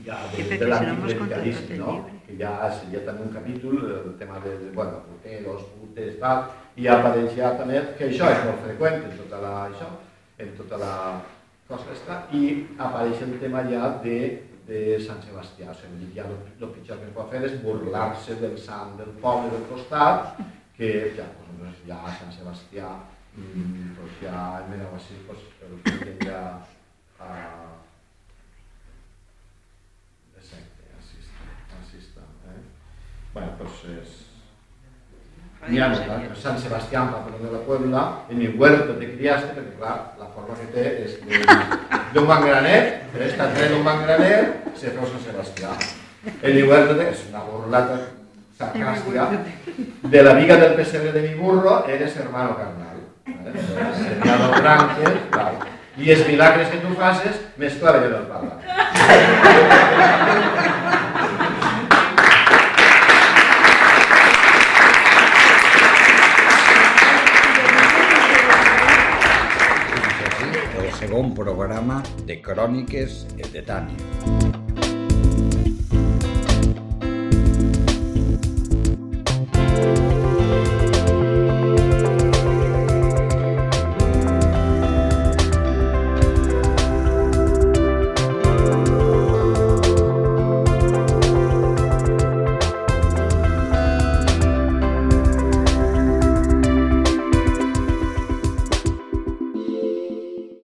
ja 0.05 0.15
de, 0.31 0.43
Sí, 0.43 0.57
de 0.57 0.65
perquè 0.65 1.51
si 1.53 1.75
no? 1.77 1.91
que 2.25 2.37
ja 2.39 2.71
seria 2.73 3.03
també 3.05 3.27
un 3.27 3.33
capítol, 3.35 3.77
el 3.99 4.15
tema 4.17 4.39
de, 4.39 4.55
de 4.57 4.71
bueno, 4.73 5.03
puteros, 5.05 5.67
putes, 5.75 6.15
tal, 6.23 6.47
i 6.75 6.87
apareix 6.89 7.35
ja 7.37 7.51
també 7.59 7.83
que 7.99 8.07
això 8.07 8.31
és 8.33 8.41
molt 8.47 8.63
freqüent 8.65 9.05
en 9.05 9.13
tota 9.19 9.43
la, 9.43 9.53
això, 9.67 9.91
en 10.41 10.55
tota 10.57 10.81
la 10.81 10.95
cosa 11.67 11.93
està, 11.93 12.17
i 12.33 12.41
apareix 12.79 13.21
el 13.27 13.37
tema 13.43 13.61
ja 13.69 13.93
de, 14.01 14.17
de 14.65 14.81
Sant 15.05 15.21
Sebastià, 15.21 15.69
o 15.69 15.77
sigui, 15.77 16.09
ja 16.17 16.25
el, 16.25 16.35
el 16.57 16.73
pitjor 16.73 16.97
que 16.97 17.11
es 17.11 17.15
pot 17.19 17.29
fer 17.29 17.45
és 17.45 17.57
burlar-se 17.61 18.41
del 18.41 18.57
sant 18.57 18.97
del 18.97 19.13
poble 19.21 19.53
del 19.53 19.69
costat, 19.69 20.41
que 20.81 20.91
ja, 21.13 21.29
doncs, 21.61 21.85
ja 21.85 22.01
Sant 22.17 22.33
Sebastià, 22.41 22.89
mm, 23.37 23.97
pues 24.01 24.21
ja 24.25 24.45
en 24.63 24.73
Benaguasil, 24.73 25.25
pues, 25.29 25.49
el 25.61 25.77
que 25.85 26.17
ja 26.25 26.45
a, 27.25 27.37
Exacte, 30.37 30.89
així 30.97 31.19
està, 31.21 31.77
així 31.79 32.01
està. 32.01 32.25
Eh? 32.51 32.61
Bueno, 33.35 33.51
pues 33.59 33.79
és... 33.97 34.17
N'hi 35.69 35.77
ha 35.77 35.91
nosaltres, 35.91 36.39
Sant 36.41 36.57
Sebastià, 36.57 37.03
patrón 37.13 37.43
de 37.45 37.51
la 37.53 37.59
Puebla, 37.67 37.99
en 38.33 38.39
mi 38.39 38.47
huerto 38.57 38.95
te 38.97 39.11
criaste, 39.11 39.51
perquè 39.53 39.75
clar, 39.77 39.97
la 40.17 40.25
forma 40.33 40.55
que 40.57 40.65
té 40.73 40.85
és 41.03 41.19
de- 41.21 41.43
d'un 42.15 42.25
mangranet, 42.27 43.03
però 43.13 43.27
està 43.27 43.51
tret 43.53 43.69
d'un 43.69 43.83
mangranet, 43.85 44.71
se 44.75 44.89
feu 44.95 45.05
Sant 45.11 45.21
Sebastià. 45.27 45.75
En 46.41 46.55
mi 46.57 46.63
huerto 46.65 46.95
te... 46.97 47.05
és 47.13 47.21
una 47.29 47.43
burlata 47.45 47.99
sarcàstica. 48.57 49.27
De 50.15 50.23
la 50.25 50.33
viga 50.39 50.57
del 50.57 50.73
pesebre 50.79 51.11
de 51.13 51.21
mi 51.27 51.35
burro 51.37 51.83
eres 51.87 52.17
hermano 52.17 52.57
carnal. 52.57 52.97
¿vale? 53.25 53.61
Sería 54.01 54.37
dos 54.37 54.61
branques, 54.61 55.09
claro. 55.29 55.59
I 55.97 56.11
els 56.11 56.23
milagres 56.27 56.69
que 56.71 56.79
tu 56.79 56.93
faces, 56.95 57.39
més 57.59 57.75
clar 57.79 57.97
que 57.99 58.07
del 58.07 58.27
parla. 58.31 58.55
el 70.81 70.93
segon 70.99 71.35
programa 71.35 72.01
de 72.25 72.39
Cròniques 72.41 73.25
de 73.51 73.65
Tània. 73.67 74.90